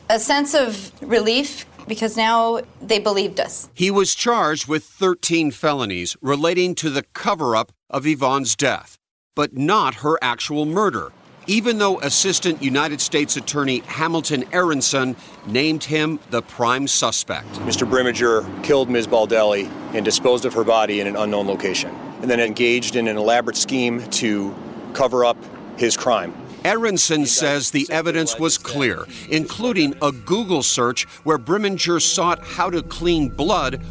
a 0.09 0.21
sense 0.21 0.55
of 0.55 0.93
relief 1.03 1.67
because 1.91 2.17
now 2.17 2.61
they 2.81 3.01
believed 3.01 3.41
us. 3.41 3.69
He 3.75 3.91
was 3.91 4.15
charged 4.15 4.69
with 4.69 4.85
13 4.85 5.51
felonies 5.51 6.17
relating 6.23 6.77
to 6.77 6.89
the 6.89 7.03
cover 7.03 7.57
up 7.57 7.73
of 7.91 8.07
Yvonne's 8.07 8.55
death, 8.55 8.97
but 9.35 9.57
not 9.57 9.97
her 9.97 10.17
actual 10.23 10.65
murder, 10.65 11.11
even 11.49 11.79
though 11.79 11.99
Assistant 12.01 12.63
United 12.63 13.01
States 13.01 13.37
Attorney 13.37 13.81
Hamilton 13.81 14.45
Aronson 14.53 15.17
named 15.47 15.83
him 15.83 16.21
the 16.31 16.43
prime 16.43 16.87
suspect. 16.87 17.49
Mr. 17.55 17.91
Brimager 17.91 18.47
killed 18.63 18.89
Ms. 18.89 19.09
Baldelli 19.09 19.69
and 19.93 20.05
disposed 20.05 20.45
of 20.45 20.55
her 20.55 20.65
body 20.65 21.01
in 21.01 21.09
an 21.09 21.17
unknown 21.17 21.49
location, 21.49 21.91
and 22.23 22.31
then 22.31 22.39
engaged 22.39 22.95
in 22.95 23.09
an 23.09 23.17
elaborate 23.17 23.57
scheme 23.57 24.09
to 24.11 24.55
cover 24.93 25.25
up 25.25 25.37
his 25.77 25.97
crime. 25.97 26.33
Aronson 26.65 27.27
says 27.27 27.71
the 27.71 27.87
evidence 27.91 28.39
was 28.39 28.59
clear, 28.59 29.07
including 29.31 29.95
a 30.03 30.13
Google 30.13 30.63
search 30.63 31.05
where 31.25 31.39
Brimager 31.39 32.01
sought 32.01 32.45
how 32.45 32.69
to 32.71 32.83
clean 32.83 33.29
blood 33.29 33.83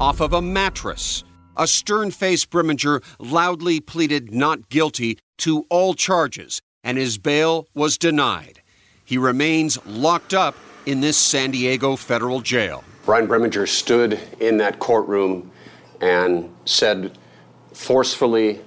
off 0.00 0.20
of 0.20 0.32
a 0.32 0.40
mattress. 0.42 1.24
A 1.56 1.66
stern 1.66 2.10
faced 2.10 2.50
Brimager 2.50 3.02
loudly 3.18 3.80
pleaded 3.80 4.32
not 4.32 4.68
guilty 4.68 5.18
to 5.38 5.66
all 5.70 5.94
charges, 5.94 6.62
and 6.84 6.96
his 6.96 7.18
bail 7.18 7.66
was 7.74 7.98
denied. 7.98 8.62
He 9.04 9.18
remains 9.18 9.84
locked 9.86 10.32
up 10.34 10.54
in 10.86 11.00
this 11.00 11.16
San 11.16 11.50
Diego 11.50 11.96
federal 11.96 12.40
jail. 12.40 12.84
Brian 13.04 13.26
Brimager 13.26 13.66
stood 13.68 14.18
in 14.40 14.58
that 14.58 14.78
courtroom 14.78 15.50
and 16.00 16.48
said 16.64 17.18
forcefully, 17.72 18.60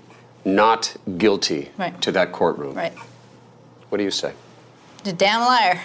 not 0.44 0.96
guilty 1.18 1.70
Right. 1.78 2.00
to 2.02 2.12
that 2.12 2.32
courtroom. 2.32 2.74
Right. 2.76 2.94
What 3.92 3.98
do 3.98 4.06
you 4.06 4.12
say? 4.12 4.32
You're 5.04 5.14
a 5.14 5.18
damn 5.18 5.42
liar. 5.42 5.82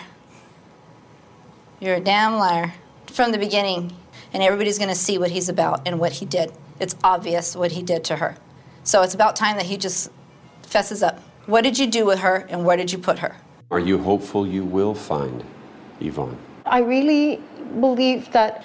You're 1.81 1.97
a 1.97 2.01
damn 2.01 2.37
liar. 2.37 2.73
From 3.09 3.33
the 3.33 3.39
beginning, 3.39 3.97
and 4.33 4.45
everybody's 4.45 4.79
going 4.79 4.91
to 4.91 4.95
see 4.95 5.19
what 5.19 5.33
he's 5.33 5.49
about 5.49 5.89
and 5.89 5.99
what 5.99 6.13
he 6.13 6.25
did. 6.25 6.53
It's 6.79 6.95
obvious 7.03 7.57
what 7.57 7.73
he 7.73 7.83
did 7.83 8.05
to 8.05 8.15
her. 8.15 8.37
So 8.85 9.03
it's 9.03 9.15
about 9.15 9.35
time 9.35 9.57
that 9.57 9.67
he 9.67 9.77
just 9.77 10.13
fesses 10.63 11.03
up. 11.03 11.21
What 11.47 11.63
did 11.63 11.81
you 11.81 11.89
do 11.89 12.07
with 12.07 12.21
her 12.21 12.47
and 12.49 12.65
where 12.65 12.77
did 12.77 12.93
you 12.93 12.99
put 12.99 13.19
her? 13.19 13.35
Are 13.73 13.81
you 13.81 13.99
hopeful 13.99 14.47
you 14.47 14.65
will 14.65 14.95
find 14.95 15.43
Yvonne? 16.01 16.39
I 16.65 16.83
really 16.83 17.43
believe 17.81 18.31
that 18.31 18.65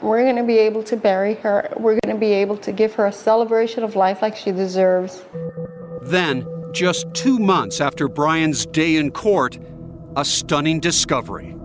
we're 0.00 0.22
going 0.22 0.36
to 0.36 0.42
be 0.42 0.56
able 0.56 0.82
to 0.84 0.96
bury 0.96 1.34
her. 1.34 1.70
We're 1.76 1.98
going 2.02 2.14
to 2.14 2.18
be 2.18 2.32
able 2.32 2.56
to 2.56 2.72
give 2.72 2.94
her 2.94 3.04
a 3.04 3.12
celebration 3.12 3.82
of 3.82 3.94
life 3.94 4.22
like 4.22 4.36
she 4.36 4.52
deserves. 4.52 5.22
Then, 6.00 6.46
just 6.72 7.12
two 7.14 7.38
months 7.38 7.80
after 7.80 8.08
Brian's 8.08 8.66
day 8.66 8.96
in 8.96 9.10
court, 9.10 9.58
a 10.16 10.24
stunning 10.24 10.80
discovery. 10.80 11.56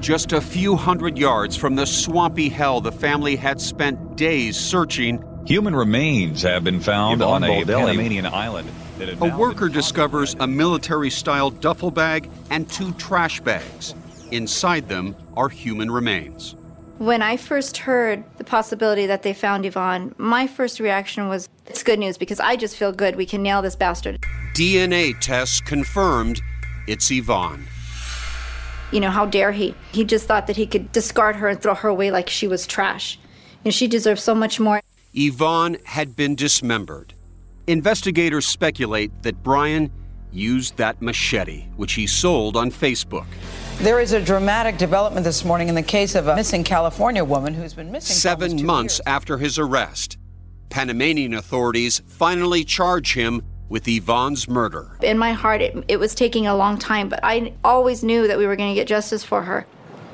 Just 0.00 0.32
a 0.32 0.40
few 0.40 0.76
hundred 0.76 1.16
yards 1.16 1.56
from 1.56 1.76
the 1.76 1.86
swampy 1.86 2.48
hell 2.48 2.80
the 2.80 2.92
family 2.92 3.36
had 3.36 3.60
spent 3.60 4.16
days 4.16 4.56
searching, 4.56 5.22
Human 5.46 5.76
remains 5.76 6.42
have 6.42 6.64
been 6.64 6.80
found 6.80 7.20
Yvonne 7.20 7.44
on 7.44 7.50
a 7.50 7.64
Panamanian 7.64 8.24
island. 8.24 8.68
that 8.98 9.20
a 9.20 9.36
worker 9.36 9.68
discovers 9.68 10.34
a 10.40 10.46
military 10.46 11.10
style 11.10 11.50
duffel 11.50 11.90
bag 11.90 12.30
and 12.50 12.68
two 12.70 12.92
trash 12.94 13.40
bags. 13.40 13.94
Inside 14.30 14.88
them 14.88 15.14
are 15.36 15.50
human 15.50 15.90
remains. 15.90 16.54
When 16.98 17.22
I 17.22 17.36
first 17.36 17.78
heard 17.78 18.22
the 18.38 18.44
possibility 18.44 19.06
that 19.06 19.24
they 19.24 19.34
found 19.34 19.66
Yvonne, 19.66 20.14
my 20.16 20.46
first 20.46 20.78
reaction 20.78 21.28
was, 21.28 21.48
it's 21.66 21.82
good 21.82 21.98
news 21.98 22.16
because 22.16 22.38
I 22.38 22.54
just 22.54 22.76
feel 22.76 22.92
good. 22.92 23.16
We 23.16 23.26
can 23.26 23.42
nail 23.42 23.62
this 23.62 23.74
bastard. 23.74 24.20
DNA 24.54 25.18
tests 25.18 25.60
confirmed 25.60 26.40
it's 26.86 27.10
Yvonne. 27.10 27.66
You 28.92 29.00
know, 29.00 29.10
how 29.10 29.26
dare 29.26 29.50
he? 29.50 29.74
He 29.90 30.04
just 30.04 30.28
thought 30.28 30.46
that 30.46 30.56
he 30.56 30.68
could 30.68 30.92
discard 30.92 31.34
her 31.34 31.48
and 31.48 31.60
throw 31.60 31.74
her 31.74 31.88
away 31.88 32.12
like 32.12 32.30
she 32.30 32.46
was 32.46 32.64
trash. 32.64 33.18
You 33.64 33.66
know, 33.66 33.70
she 33.72 33.88
deserves 33.88 34.22
so 34.22 34.32
much 34.32 34.60
more. 34.60 34.80
Yvonne 35.14 35.78
had 35.84 36.14
been 36.14 36.36
dismembered. 36.36 37.12
Investigators 37.66 38.46
speculate 38.46 39.10
that 39.24 39.42
Brian 39.42 39.90
used 40.30 40.76
that 40.76 41.02
machete, 41.02 41.66
which 41.76 41.94
he 41.94 42.06
sold 42.06 42.56
on 42.56 42.70
Facebook. 42.70 43.26
There 43.78 44.00
is 44.00 44.12
a 44.12 44.20
dramatic 44.20 44.78
development 44.78 45.24
this 45.24 45.44
morning 45.44 45.68
in 45.68 45.74
the 45.74 45.82
case 45.82 46.14
of 46.14 46.28
a 46.28 46.36
missing 46.36 46.64
California 46.64 47.24
woman 47.24 47.52
who's 47.52 47.74
been 47.74 47.92
missing. 47.92 48.14
Seven 48.14 48.50
almost 48.50 48.60
two 48.60 48.66
months 48.66 49.00
after 49.04 49.36
his 49.36 49.58
arrest, 49.58 50.16
Panamanian 50.70 51.34
authorities 51.34 52.00
finally 52.06 52.64
charge 52.64 53.14
him 53.14 53.42
with 53.68 53.86
Yvonne's 53.86 54.48
murder. 54.48 54.96
In 55.02 55.18
my 55.18 55.32
heart, 55.32 55.60
it, 55.60 55.84
it 55.88 55.98
was 55.98 56.14
taking 56.14 56.46
a 56.46 56.54
long 56.56 56.78
time, 56.78 57.08
but 57.08 57.20
I 57.22 57.52
always 57.62 58.02
knew 58.04 58.26
that 58.28 58.38
we 58.38 58.46
were 58.46 58.56
going 58.56 58.70
to 58.70 58.74
get 58.74 58.86
justice 58.86 59.24
for 59.24 59.42
her. 59.42 59.66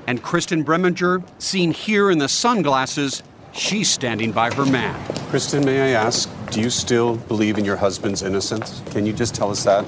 And 0.07 0.23
Kristen 0.23 0.65
Brimager, 0.65 1.23
seen 1.39 1.71
here 1.71 2.11
in 2.11 2.19
the 2.19 2.29
sunglasses, 2.29 3.23
she's 3.53 3.91
standing 3.91 4.33
by 4.33 4.53
her 4.55 4.65
man. 4.65 4.99
Kristen, 5.29 5.65
may 5.65 5.93
I 5.93 6.03
ask, 6.03 6.29
do 6.51 6.61
you 6.61 6.71
still 6.71 7.17
believe 7.17 7.59
in 7.59 7.65
your 7.65 7.77
husband's 7.77 8.23
innocence? 8.23 8.83
Can 8.91 9.07
you 9.07 9.13
just 9.13 9.35
tell 9.35 9.51
us 9.51 9.63
that? 9.65 9.85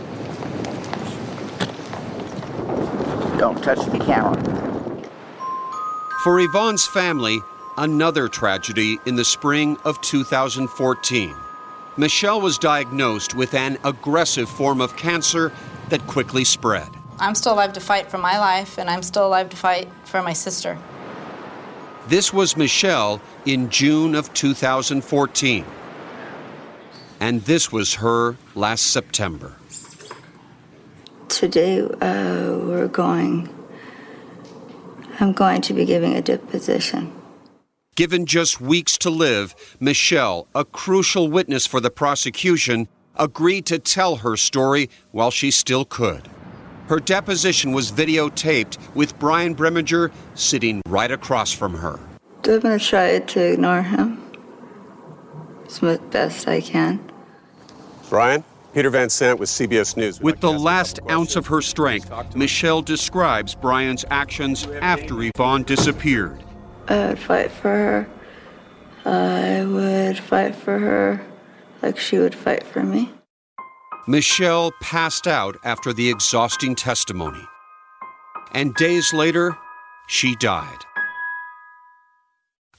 Don't 3.42 3.60
touch 3.60 3.84
the 3.86 3.98
camera. 3.98 4.40
For 6.22 6.38
Yvonne's 6.38 6.86
family, 6.86 7.40
another 7.76 8.28
tragedy 8.28 9.00
in 9.04 9.16
the 9.16 9.24
spring 9.24 9.76
of 9.84 10.00
2014. 10.00 11.34
Michelle 11.96 12.40
was 12.40 12.56
diagnosed 12.56 13.34
with 13.34 13.54
an 13.54 13.78
aggressive 13.82 14.48
form 14.48 14.80
of 14.80 14.96
cancer 14.96 15.50
that 15.88 16.06
quickly 16.06 16.44
spread. 16.44 16.88
I'm 17.18 17.34
still 17.34 17.54
alive 17.54 17.72
to 17.72 17.80
fight 17.80 18.08
for 18.08 18.18
my 18.18 18.38
life, 18.38 18.78
and 18.78 18.88
I'm 18.88 19.02
still 19.02 19.26
alive 19.26 19.48
to 19.48 19.56
fight 19.56 19.88
for 20.04 20.22
my 20.22 20.34
sister. 20.34 20.78
This 22.06 22.32
was 22.32 22.56
Michelle 22.56 23.20
in 23.44 23.70
June 23.70 24.14
of 24.14 24.32
2014. 24.34 25.64
And 27.18 27.42
this 27.42 27.72
was 27.72 27.94
her 27.94 28.36
last 28.54 28.86
September. 28.92 29.56
Today, 31.32 31.80
uh, 31.80 32.58
we're 32.58 32.88
going. 32.88 33.48
I'm 35.18 35.32
going 35.32 35.62
to 35.62 35.72
be 35.72 35.86
giving 35.86 36.14
a 36.14 36.20
deposition. 36.20 37.10
Given 37.96 38.26
just 38.26 38.60
weeks 38.60 38.98
to 38.98 39.08
live, 39.08 39.54
Michelle, 39.80 40.46
a 40.54 40.66
crucial 40.66 41.28
witness 41.28 41.66
for 41.66 41.80
the 41.80 41.90
prosecution, 41.90 42.86
agreed 43.16 43.64
to 43.66 43.78
tell 43.78 44.16
her 44.16 44.36
story 44.36 44.90
while 45.12 45.30
she 45.30 45.50
still 45.50 45.86
could. 45.86 46.28
Her 46.88 47.00
deposition 47.00 47.72
was 47.72 47.90
videotaped 47.90 48.76
with 48.94 49.18
Brian 49.18 49.54
Brimager 49.54 50.12
sitting 50.34 50.82
right 50.86 51.10
across 51.10 51.50
from 51.50 51.72
her. 51.78 51.98
I'm 52.44 52.60
going 52.60 52.78
to 52.78 52.84
try 52.84 53.18
to 53.18 53.40
ignore 53.40 53.80
him 53.80 54.22
as 55.64 55.80
much 55.80 56.00
best 56.10 56.46
I 56.46 56.60
can. 56.60 57.00
Brian? 58.10 58.44
Peter 58.72 58.88
Van 58.88 59.10
Sant 59.10 59.38
with 59.38 59.50
CBS 59.50 59.96
News. 59.98 60.20
With 60.20 60.40
the 60.40 60.52
last 60.52 60.98
ounce 61.10 61.36
of 61.36 61.46
her 61.46 61.60
strength, 61.60 62.10
Michelle 62.34 62.80
describes 62.80 63.54
Brian's 63.54 64.04
actions 64.10 64.66
after 64.80 65.22
Yvonne 65.22 65.64
disappeared. 65.64 66.42
I 66.88 67.08
would 67.08 67.18
fight 67.18 67.50
for 67.50 67.68
her. 67.68 68.08
I 69.04 69.64
would 69.64 70.18
fight 70.18 70.54
for 70.54 70.78
her 70.78 71.20
like 71.82 71.98
she 71.98 72.18
would 72.18 72.34
fight 72.34 72.62
for 72.62 72.82
me. 72.82 73.10
Michelle 74.06 74.72
passed 74.80 75.26
out 75.26 75.56
after 75.64 75.92
the 75.92 76.08
exhausting 76.08 76.74
testimony. 76.74 77.44
And 78.52 78.74
days 78.74 79.12
later, 79.12 79.56
she 80.08 80.34
died. 80.36 80.78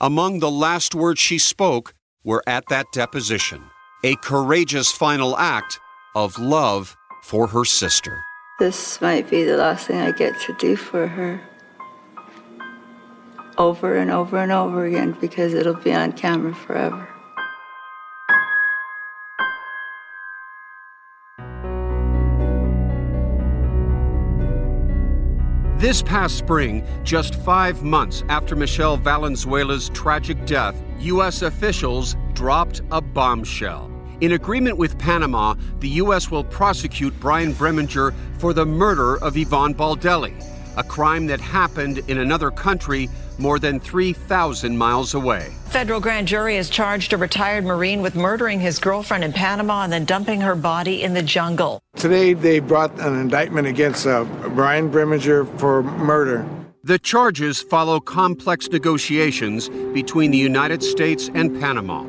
Among 0.01 0.39
the 0.39 0.51
last 0.51 0.95
words 0.95 1.19
she 1.19 1.37
spoke 1.37 1.93
were 2.23 2.43
at 2.47 2.67
that 2.69 2.87
deposition 2.91 3.63
a 4.03 4.15
courageous 4.17 4.91
final 4.91 5.37
act 5.37 5.79
of 6.15 6.37
love 6.37 6.97
for 7.23 7.47
her 7.47 7.65
sister. 7.65 8.23
This 8.59 9.01
might 9.01 9.29
be 9.29 9.43
the 9.43 9.57
last 9.57 9.87
thing 9.87 9.99
I 9.99 10.11
get 10.11 10.39
to 10.41 10.53
do 10.53 10.75
for 10.75 11.07
her. 11.07 11.41
Over 13.57 13.95
and 13.97 14.11
over 14.11 14.37
and 14.37 14.51
over 14.51 14.85
again 14.85 15.17
because 15.19 15.53
it'll 15.53 15.73
be 15.75 15.93
on 15.93 16.13
camera 16.13 16.53
forever. 16.53 17.07
This 25.83 26.01
past 26.01 26.37
spring, 26.37 26.87
just 27.03 27.35
five 27.35 27.83
months 27.83 28.23
after 28.29 28.55
Michelle 28.55 28.95
Valenzuela's 28.95 29.89
tragic 29.89 30.45
death, 30.45 30.81
U.S. 30.99 31.41
officials 31.41 32.15
dropped 32.31 32.81
a 32.91 33.01
bombshell. 33.01 33.92
In 34.23 34.31
agreement 34.31 34.77
with 34.77 34.97
Panama, 34.97 35.53
the 35.81 35.89
U.S. 35.99 36.31
will 36.31 36.45
prosecute 36.45 37.13
Brian 37.19 37.53
Brimager 37.53 38.13
for 38.37 38.53
the 38.53 38.65
murder 38.65 39.17
of 39.17 39.35
Yvonne 39.35 39.75
Baldelli, 39.75 40.33
a 40.77 40.83
crime 40.83 41.27
that 41.27 41.41
happened 41.41 41.97
in 42.07 42.17
another 42.19 42.49
country 42.49 43.09
more 43.37 43.59
than 43.59 43.81
3,000 43.81 44.77
miles 44.77 45.13
away. 45.13 45.51
Federal 45.65 45.99
grand 45.99 46.29
jury 46.29 46.55
has 46.55 46.69
charged 46.69 47.11
a 47.11 47.17
retired 47.17 47.65
Marine 47.65 48.01
with 48.01 48.15
murdering 48.15 48.61
his 48.61 48.79
girlfriend 48.79 49.25
in 49.25 49.33
Panama 49.33 49.83
and 49.83 49.91
then 49.91 50.05
dumping 50.05 50.39
her 50.39 50.55
body 50.55 51.03
in 51.03 51.13
the 51.13 51.21
jungle. 51.21 51.81
Today, 51.97 52.31
they 52.31 52.59
brought 52.59 52.97
an 53.01 53.19
indictment 53.19 53.67
against 53.67 54.07
uh, 54.07 54.23
Brian 54.55 54.89
Brimager 54.89 55.45
for 55.59 55.83
murder. 55.83 56.47
The 56.85 56.97
charges 56.97 57.61
follow 57.61 57.99
complex 57.99 58.69
negotiations 58.69 59.67
between 59.93 60.31
the 60.31 60.37
United 60.37 60.81
States 60.81 61.29
and 61.33 61.59
Panama. 61.59 62.05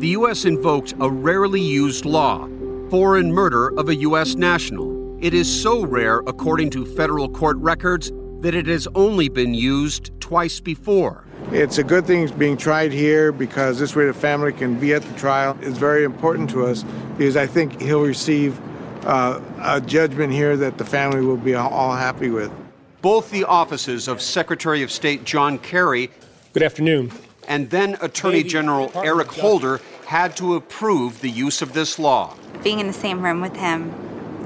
The 0.00 0.08
U.S. 0.08 0.44
invoked 0.44 0.92
a 1.00 1.08
rarely 1.08 1.60
used 1.60 2.04
law 2.04 2.48
foreign 2.90 3.32
murder 3.32 3.68
of 3.78 3.88
a 3.88 3.94
U.S. 3.96 4.34
national. 4.34 5.18
It 5.20 5.34
is 5.34 5.62
so 5.62 5.86
rare, 5.86 6.18
according 6.26 6.70
to 6.70 6.84
federal 6.84 7.28
court 7.28 7.56
records, 7.58 8.12
that 8.40 8.54
it 8.54 8.66
has 8.66 8.86
only 8.94 9.28
been 9.28 9.54
used 9.54 10.10
twice 10.20 10.60
before. 10.60 11.24
It's 11.52 11.78
a 11.78 11.84
good 11.84 12.06
thing 12.06 12.22
it's 12.22 12.32
being 12.32 12.56
tried 12.56 12.92
here 12.92 13.32
because 13.32 13.78
this 13.78 13.94
way 13.96 14.06
the 14.06 14.12
family 14.12 14.52
can 14.52 14.78
be 14.78 14.92
at 14.94 15.02
the 15.02 15.18
trial. 15.18 15.56
It's 15.60 15.78
very 15.78 16.04
important 16.04 16.50
to 16.50 16.66
us 16.66 16.84
because 17.16 17.36
I 17.36 17.46
think 17.46 17.80
he'll 17.80 18.02
receive 18.02 18.60
uh, 19.06 19.40
a 19.62 19.80
judgment 19.80 20.32
here 20.32 20.56
that 20.56 20.76
the 20.76 20.84
family 20.84 21.20
will 21.20 21.36
be 21.36 21.54
all 21.54 21.94
happy 21.94 22.30
with. 22.30 22.52
Both 23.00 23.30
the 23.30 23.44
offices 23.44 24.08
of 24.08 24.20
Secretary 24.20 24.82
of 24.82 24.90
State 24.90 25.24
John 25.24 25.58
Kerry 25.58 26.10
Good 26.54 26.62
afternoon. 26.62 27.10
And 27.48 27.70
then 27.70 27.96
Attorney 28.00 28.42
General 28.42 28.90
Eric 28.94 29.28
Holder 29.28 29.80
had 30.06 30.36
to 30.36 30.54
approve 30.54 31.20
the 31.20 31.30
use 31.30 31.62
of 31.62 31.72
this 31.72 31.98
law. 31.98 32.34
Being 32.62 32.80
in 32.80 32.86
the 32.86 32.92
same 32.92 33.22
room 33.22 33.40
with 33.40 33.56
him, 33.56 33.92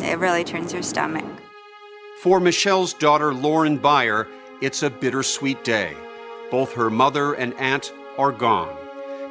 it 0.01 0.19
really 0.19 0.45
turns 0.45 0.73
your 0.73 0.83
stomach. 0.83 1.25
For 2.23 2.41
Michelle's 2.41 2.95
daughter, 2.95 3.33
Lauren 3.33 3.79
Byer, 3.79 4.27
it's 4.61 4.83
a 4.83 4.91
bittersweet 4.91 5.63
day. 5.65 5.95
Both 6.51 6.73
her 6.73 6.91
mother 6.91 7.35
and 7.35 7.55
aunt 7.55 7.93
are 8.17 8.33
gone, 8.33 8.75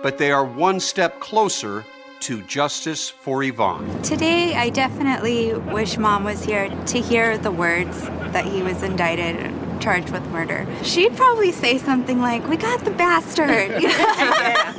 but 0.02 0.18
they 0.18 0.32
are 0.32 0.46
one 0.46 0.80
step 0.80 1.20
closer 1.20 1.84
to 2.22 2.42
justice 2.44 3.10
for 3.10 3.44
Yvonne. 3.44 4.02
Today, 4.02 4.56
I 4.56 4.70
definitely 4.70 5.54
wish 5.54 5.98
mom 5.98 6.24
was 6.24 6.44
here 6.44 6.70
to 6.70 7.00
hear 7.00 7.38
the 7.38 7.52
words 7.52 8.02
that 8.32 8.46
he 8.46 8.62
was 8.62 8.84
indicted 8.84 9.36
and 9.38 9.57
charged 9.80 10.10
with 10.12 10.26
murder. 10.30 10.66
She'd 10.84 11.16
probably 11.16 11.52
say 11.52 11.78
something 11.78 12.20
like, 12.20 12.48
We 12.48 12.58
got 12.58 12.84
the 12.84 12.92
bastard. 12.92 13.84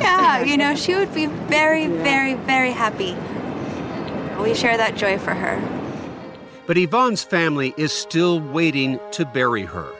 Yeah, 0.00 0.42
you 0.42 0.56
know, 0.56 0.74
she 0.76 0.94
would 0.94 1.12
be 1.14 1.26
very, 1.26 1.86
very, 1.86 2.34
very 2.34 2.70
happy. 2.70 3.16
We 4.40 4.54
share 4.54 4.76
that 4.76 4.96
joy 4.96 5.18
for 5.18 5.34
her. 5.34 5.60
But 6.66 6.78
Yvonne's 6.78 7.24
family 7.24 7.74
is 7.76 7.92
still 7.92 8.40
waiting 8.40 9.00
to 9.12 9.24
bury 9.24 9.62
her. 9.62 9.90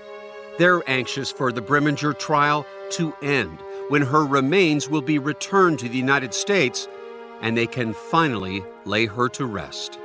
They're 0.59 0.89
anxious 0.89 1.31
for 1.33 1.51
the 1.51 1.63
Brimager 1.63 2.17
trial 2.19 2.65
to 2.93 3.15
end 3.23 3.59
when 3.89 4.03
her 4.03 4.25
remains 4.25 4.89
will 4.89 5.03
be 5.03 5.19
returned 5.19 5.79
to 5.81 5.89
the 5.89 5.99
United 5.99 6.35
States 6.35 6.89
and 7.41 7.57
they 7.57 7.67
can 7.67 7.95
finally 7.95 8.65
lay 8.85 9.07
her 9.07 9.29
to 9.31 9.47
rest. 9.47 9.99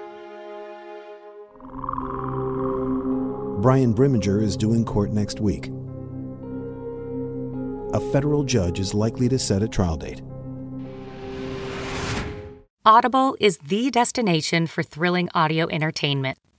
Brian 3.64 3.94
Brimager 3.94 4.44
is 4.44 4.58
due 4.58 4.74
in 4.74 4.84
court 4.84 5.14
next 5.14 5.40
week. 5.40 5.70
A 7.94 8.12
federal 8.12 8.44
judge 8.44 8.78
is 8.78 8.94
likely 8.94 9.30
to 9.30 9.40
set 9.40 9.64
a 9.64 9.70
trial 9.70 9.96
date. 9.96 10.22
Audible 12.84 13.38
is 13.40 13.60
the 13.60 13.90
destination 13.90 14.68
for 14.68 14.84
thrilling 14.84 15.30
audio 15.34 15.70
entertainment. 15.70 16.38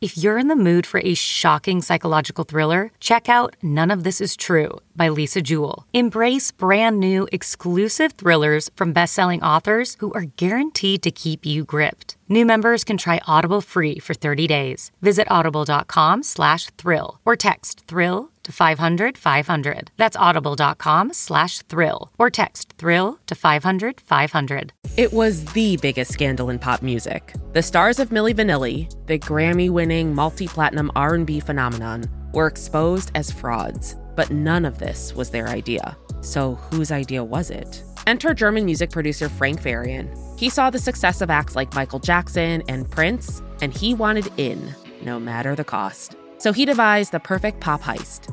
If 0.00 0.16
you're 0.16 0.38
in 0.38 0.46
the 0.46 0.54
mood 0.54 0.86
for 0.86 1.00
a 1.02 1.14
shocking 1.14 1.82
psychological 1.82 2.44
thriller, 2.44 2.92
check 3.00 3.28
out 3.28 3.56
None 3.64 3.90
of 3.90 4.04
This 4.04 4.20
Is 4.20 4.36
True 4.36 4.78
by 4.94 5.08
Lisa 5.08 5.42
Jewell. 5.42 5.88
Embrace 5.92 6.52
brand 6.52 7.00
new 7.00 7.26
exclusive 7.32 8.12
thrillers 8.12 8.70
from 8.76 8.92
best-selling 8.92 9.42
authors 9.42 9.96
who 9.98 10.12
are 10.12 10.26
guaranteed 10.36 11.02
to 11.02 11.10
keep 11.10 11.44
you 11.44 11.64
gripped. 11.64 12.16
New 12.28 12.46
members 12.46 12.84
can 12.84 12.96
try 12.96 13.20
Audible 13.26 13.60
free 13.60 13.98
for 13.98 14.14
30 14.14 14.46
days. 14.46 14.92
Visit 15.02 15.26
audible.com 15.30 16.22
slash 16.22 16.70
thrill 16.78 17.18
or 17.24 17.34
text 17.34 17.84
thrill 17.88 18.30
to 18.48 18.52
500 18.52 19.18
500. 19.18 19.90
That's 19.98 20.16
audible.com 20.16 21.12
slash 21.12 21.58
thrill 21.62 22.10
or 22.18 22.30
text 22.30 22.74
thrill 22.78 23.18
to 23.26 23.34
500 23.34 24.00
500. 24.00 24.72
It 24.96 25.12
was 25.12 25.44
the 25.52 25.76
biggest 25.76 26.12
scandal 26.12 26.48
in 26.50 26.58
pop 26.58 26.82
music. 26.82 27.34
The 27.52 27.62
stars 27.62 27.98
of 27.98 28.08
Milli 28.08 28.34
Vanilli, 28.34 28.88
the 29.06 29.18
Grammy-winning 29.18 30.14
multi-platinum 30.14 30.90
R&B 30.96 31.40
phenomenon, 31.40 32.04
were 32.32 32.46
exposed 32.46 33.10
as 33.14 33.30
frauds. 33.30 33.96
But 34.16 34.30
none 34.30 34.64
of 34.64 34.78
this 34.78 35.14
was 35.14 35.30
their 35.30 35.48
idea. 35.48 35.96
So 36.22 36.54
whose 36.54 36.90
idea 36.90 37.22
was 37.22 37.50
it? 37.50 37.82
Enter 38.06 38.32
German 38.32 38.64
music 38.64 38.90
producer 38.90 39.28
Frank 39.28 39.60
Farian. 39.60 40.08
He 40.38 40.48
saw 40.48 40.70
the 40.70 40.78
success 40.78 41.20
of 41.20 41.30
acts 41.30 41.54
like 41.54 41.74
Michael 41.74 41.98
Jackson 41.98 42.62
and 42.68 42.90
Prince, 42.90 43.42
and 43.60 43.72
he 43.72 43.92
wanted 43.92 44.32
in, 44.38 44.74
no 45.02 45.20
matter 45.20 45.54
the 45.54 45.64
cost. 45.64 46.16
So 46.38 46.52
he 46.52 46.64
devised 46.64 47.12
the 47.12 47.20
perfect 47.20 47.60
pop 47.60 47.82
heist. 47.82 48.32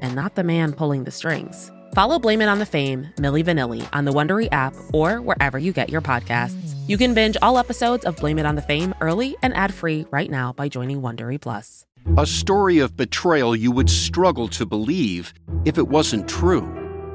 and 0.00 0.14
not 0.14 0.34
the 0.34 0.44
man 0.44 0.72
pulling 0.72 1.04
the 1.04 1.10
strings? 1.10 1.70
Follow 1.94 2.18
Blame 2.18 2.42
It 2.42 2.48
on 2.48 2.58
the 2.58 2.66
Fame, 2.66 3.06
Milli 3.16 3.42
Vanilli 3.42 3.88
on 3.92 4.04
the 4.04 4.12
Wondery 4.12 4.48
app 4.52 4.74
or 4.92 5.22
wherever 5.22 5.58
you 5.58 5.72
get 5.72 5.88
your 5.88 6.02
podcasts. 6.02 6.74
You 6.86 6.98
can 6.98 7.14
binge 7.14 7.36
all 7.40 7.56
episodes 7.58 8.04
of 8.04 8.16
Blame 8.16 8.38
It 8.38 8.46
on 8.46 8.54
the 8.54 8.62
Fame 8.62 8.94
early 9.00 9.36
and 9.42 9.56
ad-free 9.56 10.06
right 10.10 10.30
now 10.30 10.52
by 10.52 10.68
joining 10.68 11.00
Wondery 11.00 11.40
Plus. 11.40 11.86
A 12.18 12.26
story 12.26 12.78
of 12.78 12.96
betrayal 12.96 13.56
you 13.56 13.72
would 13.72 13.90
struggle 13.90 14.46
to 14.48 14.66
believe 14.66 15.32
if 15.64 15.78
it 15.78 15.88
wasn't 15.88 16.28
true. 16.28 16.70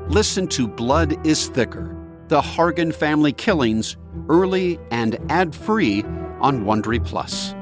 Listen 0.10 0.48
to 0.48 0.68
Blood 0.68 1.26
is 1.26 1.48
Thicker 1.48 1.96
The 2.28 2.42
Hargan 2.42 2.94
Family 2.94 3.34
Killings 3.34 3.98
early 4.30 4.80
and 4.90 5.18
ad 5.30 5.56
free 5.56 6.04
on 6.42 6.66
Wondery 6.66 7.06
Plus. 7.06 7.54